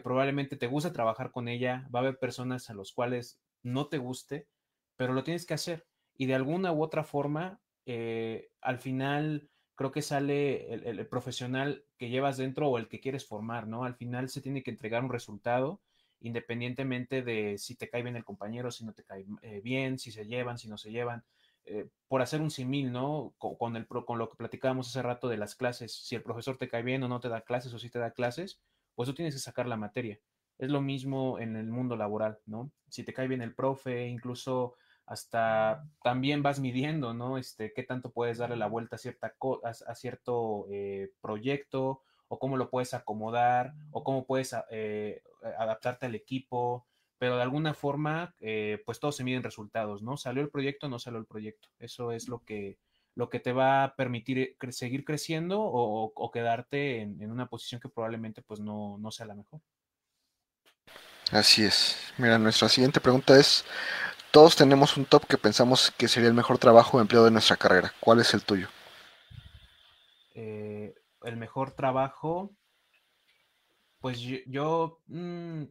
probablemente 0.03 0.55
te 0.55 0.67
gusta 0.67 0.93
trabajar 0.93 1.31
con 1.31 1.47
ella, 1.47 1.87
va 1.93 1.99
a 1.99 2.03
haber 2.03 2.19
personas 2.19 2.69
a 2.69 2.73
los 2.73 2.93
cuales 2.93 3.39
no 3.63 3.87
te 3.87 3.97
guste, 3.97 4.47
pero 4.95 5.13
lo 5.13 5.23
tienes 5.23 5.45
que 5.45 5.53
hacer. 5.53 5.85
Y 6.17 6.25
de 6.25 6.35
alguna 6.35 6.71
u 6.71 6.83
otra 6.83 7.03
forma, 7.03 7.61
eh, 7.85 8.49
al 8.61 8.79
final 8.79 9.49
creo 9.75 9.91
que 9.91 10.01
sale 10.01 10.73
el, 10.73 11.07
profesional 11.07 11.85
que 11.97 12.09
llevas 12.09 12.35
dentro 12.35 12.67
o 12.67 12.77
el 12.77 12.89
que 12.89 12.99
quieres 12.99 13.25
formar, 13.25 13.65
¿no? 13.65 13.85
Al 13.85 13.95
final 13.95 14.29
se 14.29 14.41
tiene 14.41 14.61
que 14.61 14.71
entregar 14.71 15.03
un 15.03 15.09
resultado 15.09 15.81
independientemente 16.21 17.21
de 17.21 17.57
si 17.57 17.75
te 17.75 17.89
cae 17.89 18.03
bien 18.03 18.17
el 18.17 18.25
compañero, 18.25 18.71
si 18.71 18.85
no 18.85 18.91
te 18.91 19.05
cae 19.05 19.25
eh, 19.41 19.61
bien, 19.63 19.97
si 19.97 20.11
se 20.11 20.25
llevan, 20.25 20.57
si 20.57 20.67
no 20.67 20.77
se 20.77 20.91
llevan. 20.91 21.23
Eh, 21.65 21.87
por 22.07 22.21
hacer 22.21 22.41
un 22.41 22.49
simil, 22.49 22.91
¿no? 22.91 23.33
Con, 23.37 23.75
el, 23.75 23.87
con 23.87 24.17
lo 24.17 24.29
que 24.29 24.37
platicábamos 24.37 24.87
hace 24.87 25.01
rato 25.03 25.27
de 25.27 25.37
las 25.37 25.55
clases, 25.55 25.93
si 25.93 26.15
el 26.15 26.23
profesor 26.23 26.57
te 26.57 26.67
cae 26.67 26.81
bien 26.81 27.03
o 27.03 27.07
no 27.07 27.19
te 27.19 27.29
da 27.29 27.41
clases 27.41 27.73
o 27.73 27.79
si 27.79 27.89
te 27.89 27.99
da 27.99 28.11
clases, 28.11 28.59
pues 28.95 29.07
tú 29.07 29.13
tienes 29.13 29.35
que 29.35 29.39
sacar 29.39 29.67
la 29.67 29.77
materia. 29.77 30.19
Es 30.57 30.69
lo 30.69 30.81
mismo 30.81 31.39
en 31.39 31.55
el 31.55 31.67
mundo 31.67 31.95
laboral, 31.95 32.39
¿no? 32.45 32.71
Si 32.89 33.03
te 33.03 33.13
cae 33.13 33.27
bien 33.27 33.41
el 33.41 33.53
profe, 33.53 34.07
incluso 34.07 34.75
hasta 35.05 35.87
también 36.03 36.43
vas 36.43 36.59
midiendo, 36.59 37.13
¿no? 37.13 37.37
Este, 37.37 37.73
qué 37.73 37.83
tanto 37.83 38.11
puedes 38.11 38.37
darle 38.39 38.57
la 38.57 38.67
vuelta 38.67 38.95
a, 38.95 38.99
cierta 38.99 39.35
a, 39.63 39.95
cierto 39.95 40.65
eh, 40.69 41.11
proyecto 41.21 42.01
o 42.27 42.39
cómo 42.39 42.57
lo 42.57 42.69
puedes 42.69 42.93
acomodar 42.93 43.73
o 43.91 44.03
cómo 44.03 44.25
puedes 44.25 44.55
eh, 44.69 45.23
adaptarte 45.57 46.07
al 46.07 46.15
equipo 46.15 46.85
pero 47.19 47.35
de 47.35 47.43
alguna 47.43 47.73
forma, 47.73 48.33
eh, 48.39 48.81
pues 48.85 48.99
todos 48.99 49.17
se 49.17 49.25
miden 49.25 49.43
resultados, 49.43 50.01
¿no? 50.01 50.15
Salió 50.15 50.41
el 50.41 50.49
proyecto, 50.49 50.87
no 50.87 50.99
salió 50.99 51.19
el 51.19 51.25
proyecto. 51.25 51.67
Eso 51.77 52.13
es 52.13 52.29
lo 52.29 52.39
que, 52.45 52.79
lo 53.13 53.29
que 53.29 53.41
te 53.41 53.51
va 53.51 53.83
a 53.83 53.95
permitir 53.95 54.55
seguir 54.69 55.03
creciendo 55.03 55.59
o, 55.61 56.31
quedarte 56.31 57.01
en, 57.01 57.29
una 57.29 57.47
posición 57.47 57.81
que 57.81 57.89
probablemente 57.89 58.41
pues 58.41 58.61
no, 58.61 58.97
no 58.97 59.11
sea 59.11 59.25
la 59.25 59.35
mejor. 59.35 59.59
Así 61.31 61.65
es. 61.65 61.97
Mira, 62.17 62.39
nuestra 62.39 62.69
siguiente 62.69 63.01
pregunta 63.01 63.37
es, 63.37 63.65
todos 64.31 64.55
tenemos 64.55 64.95
un 64.95 65.05
top 65.05 65.25
que 65.27 65.37
pensamos 65.37 65.91
que 65.91 66.07
sería 66.07 66.29
el 66.29 66.35
mejor 66.35 66.57
trabajo 66.57 66.97
o 66.97 67.01
empleo 67.01 67.25
de 67.25 67.31
nuestra 67.31 67.57
carrera. 67.57 67.93
¿Cuál 67.99 68.21
es 68.21 68.33
el 68.33 68.43
tuyo? 68.43 68.69
Eh, 70.35 70.95
el 71.23 71.35
mejor 71.35 71.71
trabajo, 71.71 72.55
pues 73.99 74.19
yo, 74.19 75.01
mm, 75.07 75.63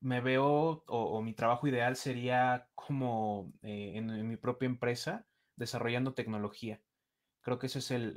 me 0.00 0.20
veo, 0.20 0.82
o, 0.86 1.22
mi 1.22 1.34
trabajo 1.34 1.68
ideal 1.68 1.96
sería 1.96 2.68
como 2.74 3.52
eh, 3.62 3.92
en, 3.96 4.28
mi 4.28 4.36
propia 4.36 4.66
empresa, 4.66 5.26
desarrollando 5.56 6.14
tecnología. 6.14 6.80
Creo 7.42 7.58
que 7.58 7.66
ese 7.66 7.80
es 7.80 7.90
el, 7.90 8.16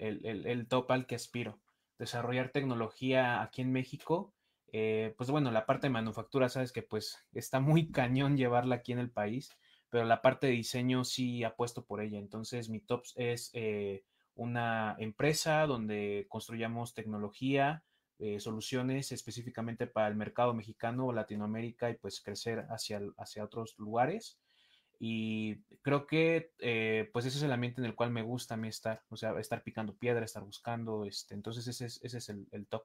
el, 0.00 0.68
top 0.68 0.90
al 0.92 1.06
que 1.06 1.14
aspiro. 1.16 1.60
Desarrollar 1.98 2.50
tecnología 2.50 3.42
aquí 3.42 3.62
en 3.62 3.72
México. 3.72 4.32
Eh, 4.72 5.14
pues 5.16 5.30
bueno, 5.30 5.50
la 5.50 5.66
parte 5.66 5.86
de 5.86 5.92
manufactura, 5.92 6.48
sabes 6.48 6.72
que 6.72 6.82
pues 6.82 7.18
está 7.32 7.60
muy 7.60 7.88
cañón 7.92 8.36
llevarla 8.36 8.76
aquí 8.76 8.92
en 8.92 8.98
el 8.98 9.10
país, 9.10 9.50
pero 9.90 10.04
la 10.04 10.22
parte 10.22 10.48
de 10.48 10.54
diseño 10.54 11.04
sí 11.04 11.44
apuesto 11.44 11.84
por 11.84 12.00
ella. 12.00 12.18
Entonces 12.18 12.68
mi 12.68 12.80
top 12.80 13.04
es 13.16 13.50
eh, 13.54 14.04
una 14.34 14.96
empresa 14.98 15.66
donde 15.66 16.26
construyamos 16.28 16.94
tecnología, 16.94 17.84
eh, 18.18 18.38
soluciones 18.40 19.12
específicamente 19.12 19.86
para 19.86 20.08
el 20.08 20.14
mercado 20.14 20.54
mexicano 20.54 21.06
o 21.06 21.12
Latinoamérica 21.12 21.90
y 21.90 21.94
pues 21.94 22.20
crecer 22.20 22.66
hacia, 22.70 23.00
hacia 23.18 23.44
otros 23.44 23.74
lugares. 23.78 24.38
Y 25.00 25.56
creo 25.82 26.06
que 26.06 26.52
eh, 26.60 27.10
pues 27.12 27.26
ese 27.26 27.38
es 27.38 27.42
el 27.42 27.52
ambiente 27.52 27.80
en 27.80 27.86
el 27.86 27.94
cual 27.94 28.10
me 28.10 28.22
gusta 28.22 28.54
a 28.54 28.56
mí 28.56 28.68
estar, 28.68 29.02
o 29.10 29.16
sea, 29.16 29.38
estar 29.40 29.62
picando 29.62 29.94
piedra, 29.96 30.24
estar 30.24 30.42
buscando, 30.42 31.04
este, 31.04 31.34
entonces 31.34 31.66
ese 31.66 31.86
es, 31.86 32.00
ese 32.02 32.18
es 32.18 32.28
el, 32.28 32.46
el 32.52 32.66
top. 32.66 32.84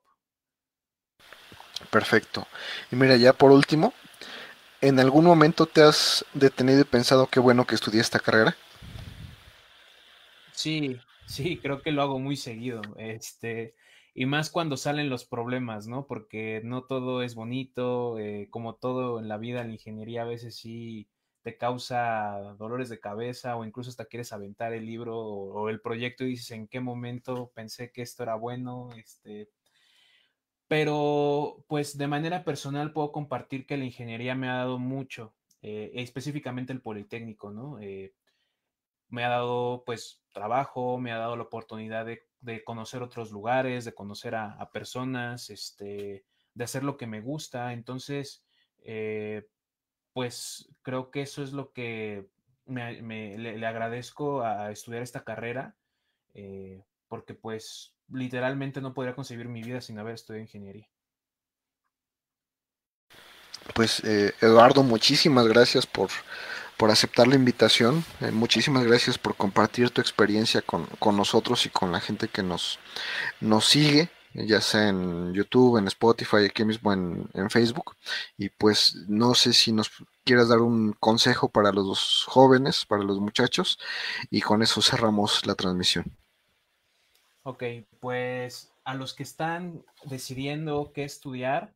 Perfecto. 1.92 2.48
Y 2.92 2.96
mira, 2.96 3.16
ya 3.16 3.34
por 3.34 3.52
último, 3.52 3.94
¿en 4.82 5.00
algún 5.00 5.26
momento 5.26 5.66
te 5.66 5.82
has 5.82 6.26
detenido 6.34 6.82
y 6.82 6.86
pensado 6.86 7.28
qué 7.28 7.40
bueno 7.40 7.66
que 7.66 7.76
estudié 7.76 8.02
esta 8.02 8.20
carrera? 8.20 8.56
Sí, 10.52 11.00
sí, 11.26 11.58
creo 11.58 11.82
que 11.82 11.92
lo 11.92 12.02
hago 12.02 12.20
muy 12.20 12.36
seguido. 12.36 12.82
Este, 12.98 13.76
y 14.20 14.26
más 14.26 14.50
cuando 14.50 14.76
salen 14.76 15.10
los 15.10 15.24
problemas, 15.24 15.88
¿no? 15.88 16.06
Porque 16.06 16.60
no 16.66 16.84
todo 16.84 17.24
es 17.24 17.36
bonito, 17.36 18.20
eh, 18.20 18.50
como 18.52 18.76
todo 18.76 19.18
en 19.18 19.30
la 19.30 19.38
vida, 19.38 19.64
la 19.64 19.72
ingeniería 19.72 20.24
a 20.24 20.26
veces 20.26 20.58
sí 20.58 21.08
te 21.42 21.56
causa 21.56 22.54
dolores 22.58 22.90
de 22.90 23.00
cabeza 23.00 23.56
o 23.56 23.64
incluso 23.64 23.90
hasta 23.90 24.08
quieres 24.08 24.34
aventar 24.34 24.74
el 24.74 24.86
libro 24.86 25.18
o, 25.18 25.70
el 25.70 25.80
proyecto 25.80 26.26
y 26.26 26.32
dices 26.32 26.52
en 26.52 26.68
qué 26.68 26.82
momento 26.82 27.54
pensé 27.56 27.94
que 27.94 28.02
esto 28.02 28.24
era 28.24 28.36
bueno, 28.36 28.90
este, 28.98 29.52
pero 30.68 31.64
pues 31.70 31.98
de 31.98 32.08
manera 32.08 32.44
personal 32.44 32.92
puedo 32.92 33.14
compartir 33.14 33.66
que 33.66 33.78
la 33.78 33.86
ingeniería 33.86 34.36
me 34.36 34.50
ha 34.50 34.58
dado 34.58 34.80
mucho, 34.80 35.34
eh, 35.62 35.92
específicamente 35.94 36.74
el 36.74 36.82
Politécnico, 36.82 37.52
¿no? 37.52 37.80
Eh, 37.80 38.14
me 39.08 39.24
ha 39.24 39.30
dado 39.30 39.84
pues 39.86 40.22
trabajo, 40.34 40.98
me 40.98 41.14
ha 41.14 41.18
dado 41.18 41.38
la 41.38 41.44
oportunidad 41.44 42.06
de 42.06 42.29
de 42.42 42.64
conocer 42.64 43.02
otros 43.04 43.32
lugares, 43.32 43.86
de 43.86 43.94
conocer 43.94 44.36
a, 44.36 44.70
personas, 44.72 45.50
este, 45.50 46.26
de 46.54 46.64
hacer 46.64 46.84
lo 46.84 46.98
que 46.98 47.08
me 47.08 47.22
gusta. 47.22 47.74
Entonces, 47.74 48.44
eh, 48.80 49.48
pues 50.14 50.70
creo 50.82 51.12
que 51.12 51.22
eso 51.22 51.44
es 51.44 51.54
lo 51.54 51.72
que 51.72 52.30
me, 52.66 53.38
le, 53.38 53.66
agradezco 53.66 54.44
a 54.44 54.72
estudiar 54.72 55.02
esta 55.02 55.24
carrera, 55.24 55.76
eh, 56.34 56.84
porque 57.08 57.34
pues 57.34 57.96
literalmente 58.12 58.82
no 58.82 58.94
podría 58.94 59.16
concebir 59.16 59.48
mi 59.48 59.64
vida 59.64 59.82
sin 59.82 60.00
haber 60.00 60.16
estudiado 60.16 60.42
ingeniería. 60.42 60.90
Pues 63.74 64.04
eh, 64.04 64.34
Eduardo, 64.42 64.84
muchísimas 64.84 65.48
gracias 65.48 65.86
por, 65.86 66.10
por 66.80 66.92
aceptar 66.92 67.28
la 67.28 67.36
invitación. 67.36 68.06
Eh, 68.22 68.32
muchísimas 68.32 68.86
gracias 68.86 69.18
por 69.18 69.36
compartir 69.36 69.90
tu 69.90 70.00
experiencia 70.00 70.62
con, 70.62 70.88
nosotros 71.18 71.66
y 71.66 71.70
con 71.70 71.92
la 71.92 72.00
gente 72.00 72.30
que 72.30 72.42
nos, 72.42 72.80
nos 73.42 73.66
sigue, 73.66 74.10
ya 74.34 74.62
sea 74.62 74.88
en 74.88 75.34
YouTube, 75.34 75.78
en 75.78 75.88
Spotify, 75.88 76.46
aquí 76.46 76.64
mismo 76.64 76.94
en, 76.94 77.30
en 77.34 77.50
Facebook. 77.50 77.98
Y 78.38 78.48
pues 78.48 78.96
no 79.10 79.36
sé 79.36 79.52
si 79.52 79.74
nos 79.74 79.92
quieras 80.24 80.48
dar 80.48 80.60
un 80.60 80.94
consejo 80.94 81.50
para 81.50 81.74
los 81.74 82.24
jóvenes, 82.30 82.86
para 82.86 83.04
los 83.04 83.20
muchachos, 83.20 83.78
y 84.30 84.40
con 84.40 84.62
eso 84.62 84.82
cerramos 84.82 85.46
la 85.46 85.56
transmisión. 85.56 86.06
Ok, 87.44 87.64
pues 88.00 88.72
a 88.86 88.94
los 88.94 89.14
que 89.14 89.24
están 89.24 89.84
decidiendo 90.06 90.94
qué 90.94 91.04
estudiar, 91.04 91.74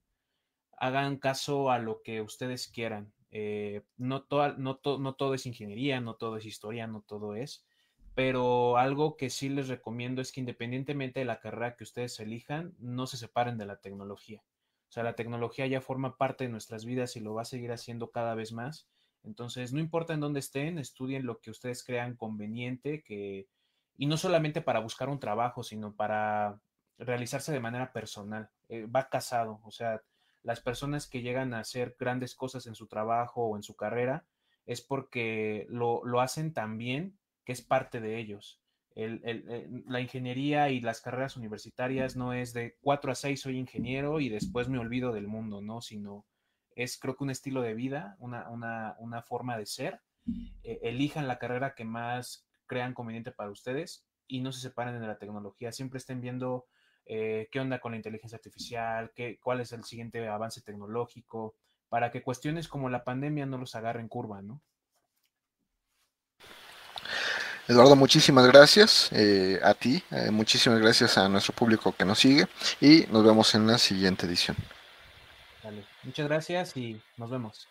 hagan 0.77 1.17
caso 1.17 1.71
a 1.71 1.77
lo 1.77 2.01
que 2.03 2.21
ustedes 2.21 2.69
quieran. 2.69 3.11
Eh, 3.35 3.81
no, 3.97 4.27
no, 4.57 4.79
no 4.83 5.15
todo 5.15 5.33
es 5.33 5.47
ingeniería, 5.47 5.99
no 5.99 6.13
todo 6.13 6.37
es 6.37 6.45
historia, 6.45 6.85
no 6.85 7.01
todo 7.01 7.35
es, 7.35 7.65
pero 8.13 8.77
algo 8.77 9.17
que 9.17 9.31
sí 9.31 9.49
les 9.49 9.69
recomiendo 9.69 10.21
es 10.21 10.31
que 10.31 10.39
independientemente 10.39 11.19
de 11.19 11.25
la 11.25 11.39
carrera 11.39 11.75
que 11.75 11.83
ustedes 11.83 12.19
elijan, 12.19 12.75
no 12.77 13.07
se 13.07 13.17
separen 13.17 13.57
de 13.57 13.65
la 13.65 13.77
tecnología. 13.77 14.43
O 14.87 14.91
sea, 14.93 15.01
la 15.01 15.15
tecnología 15.15 15.65
ya 15.65 15.81
forma 15.81 16.15
parte 16.15 16.43
de 16.43 16.51
nuestras 16.51 16.85
vidas 16.85 17.15
y 17.15 17.21
lo 17.21 17.33
va 17.33 17.41
a 17.41 17.45
seguir 17.45 17.71
haciendo 17.71 18.11
cada 18.11 18.35
vez 18.35 18.51
más. 18.51 18.87
Entonces, 19.23 19.73
no 19.73 19.79
importa 19.79 20.13
en 20.13 20.19
dónde 20.19 20.39
estén, 20.39 20.77
estudien 20.77 21.25
lo 21.25 21.39
que 21.39 21.49
ustedes 21.49 21.83
crean 21.83 22.15
conveniente, 22.15 23.01
que, 23.01 23.47
y 23.97 24.05
no 24.05 24.15
solamente 24.17 24.61
para 24.61 24.79
buscar 24.79 25.09
un 25.09 25.19
trabajo, 25.19 25.63
sino 25.63 25.95
para 25.95 26.61
realizarse 26.99 27.51
de 27.51 27.59
manera 27.59 27.91
personal. 27.91 28.51
Eh, 28.69 28.85
va 28.85 29.09
casado, 29.09 29.59
o 29.63 29.71
sea, 29.71 30.03
las 30.43 30.59
personas 30.59 31.07
que 31.07 31.21
llegan 31.21 31.53
a 31.53 31.59
hacer 31.59 31.95
grandes 31.97 32.35
cosas 32.35 32.67
en 32.67 32.75
su 32.75 32.87
trabajo 32.87 33.45
o 33.45 33.55
en 33.55 33.63
su 33.63 33.75
carrera 33.75 34.25
es 34.65 34.81
porque 34.81 35.65
lo, 35.69 36.03
hacen 36.19 36.53
tan 36.53 36.77
bien 36.77 37.17
que 37.45 37.53
es 37.53 37.61
parte 37.61 37.99
de 37.99 38.19
ellos. 38.19 38.61
la 38.95 40.01
ingeniería 40.01 40.69
y 40.69 40.81
las 40.81 41.01
carreras 41.01 41.37
universitarias 41.37 42.15
no 42.15 42.33
es 42.33 42.53
de 42.53 42.77
4 42.81 43.11
a 43.11 43.15
6 43.15 43.41
soy 43.41 43.57
ingeniero 43.57 44.19
y 44.19 44.29
después 44.29 44.69
me 44.69 44.79
olvido 44.79 45.11
del 45.11 45.27
mundo, 45.27 45.61
¿no? 45.61 45.81
Sino 45.81 46.25
es 46.75 46.97
creo 46.99 47.15
que 47.15 47.23
un 47.23 47.29
estilo 47.29 47.61
de 47.61 47.73
vida, 47.73 48.17
una, 48.19 49.23
forma 49.25 49.57
de 49.57 49.65
ser. 49.65 50.01
E, 50.63 50.79
elijan 50.83 51.27
la 51.27 51.39
carrera 51.39 51.73
que 51.75 51.85
más 51.85 52.47
crean 52.65 52.93
conveniente 52.93 53.31
para 53.31 53.51
ustedes 53.51 54.05
y 54.27 54.41
no 54.41 54.51
se 54.51 54.61
separen 54.61 54.99
de 54.99 55.07
la 55.07 55.17
tecnología. 55.17 55.71
Siempre 55.71 55.97
estén 55.97 56.21
viendo 56.21 56.65
eh, 57.05 57.47
qué 57.51 57.59
onda 57.59 57.79
con 57.79 57.91
la 57.91 57.97
inteligencia 57.97 58.37
artificial, 58.37 59.11
qué, 59.15 59.39
cuál 59.41 59.61
es 59.61 59.71
el 59.71 59.83
siguiente 59.83 60.27
avance 60.27 60.61
tecnológico, 60.61 61.55
para 61.89 62.11
que 62.11 62.23
cuestiones 62.23 62.67
como 62.67 62.89
la 62.89 63.03
pandemia 63.03 63.45
no 63.45 63.57
los 63.57 63.75
agarren 63.75 64.07
curva, 64.07 64.41
¿no? 64.41 64.61
Eduardo, 67.67 67.95
muchísimas 67.95 68.45
gracias 68.47 69.09
eh, 69.13 69.59
a 69.63 69.73
ti, 69.73 70.03
eh, 70.11 70.31
muchísimas 70.31 70.79
gracias 70.79 71.17
a 71.17 71.29
nuestro 71.29 71.53
público 71.53 71.93
que 71.93 72.03
nos 72.03 72.19
sigue 72.19 72.47
y 72.81 73.05
nos 73.09 73.23
vemos 73.23 73.55
en 73.55 73.67
la 73.67 73.77
siguiente 73.77 74.25
edición. 74.25 74.57
Muchas 76.03 76.27
gracias 76.27 76.75
y 76.75 77.01
nos 77.17 77.29
vemos. 77.29 77.69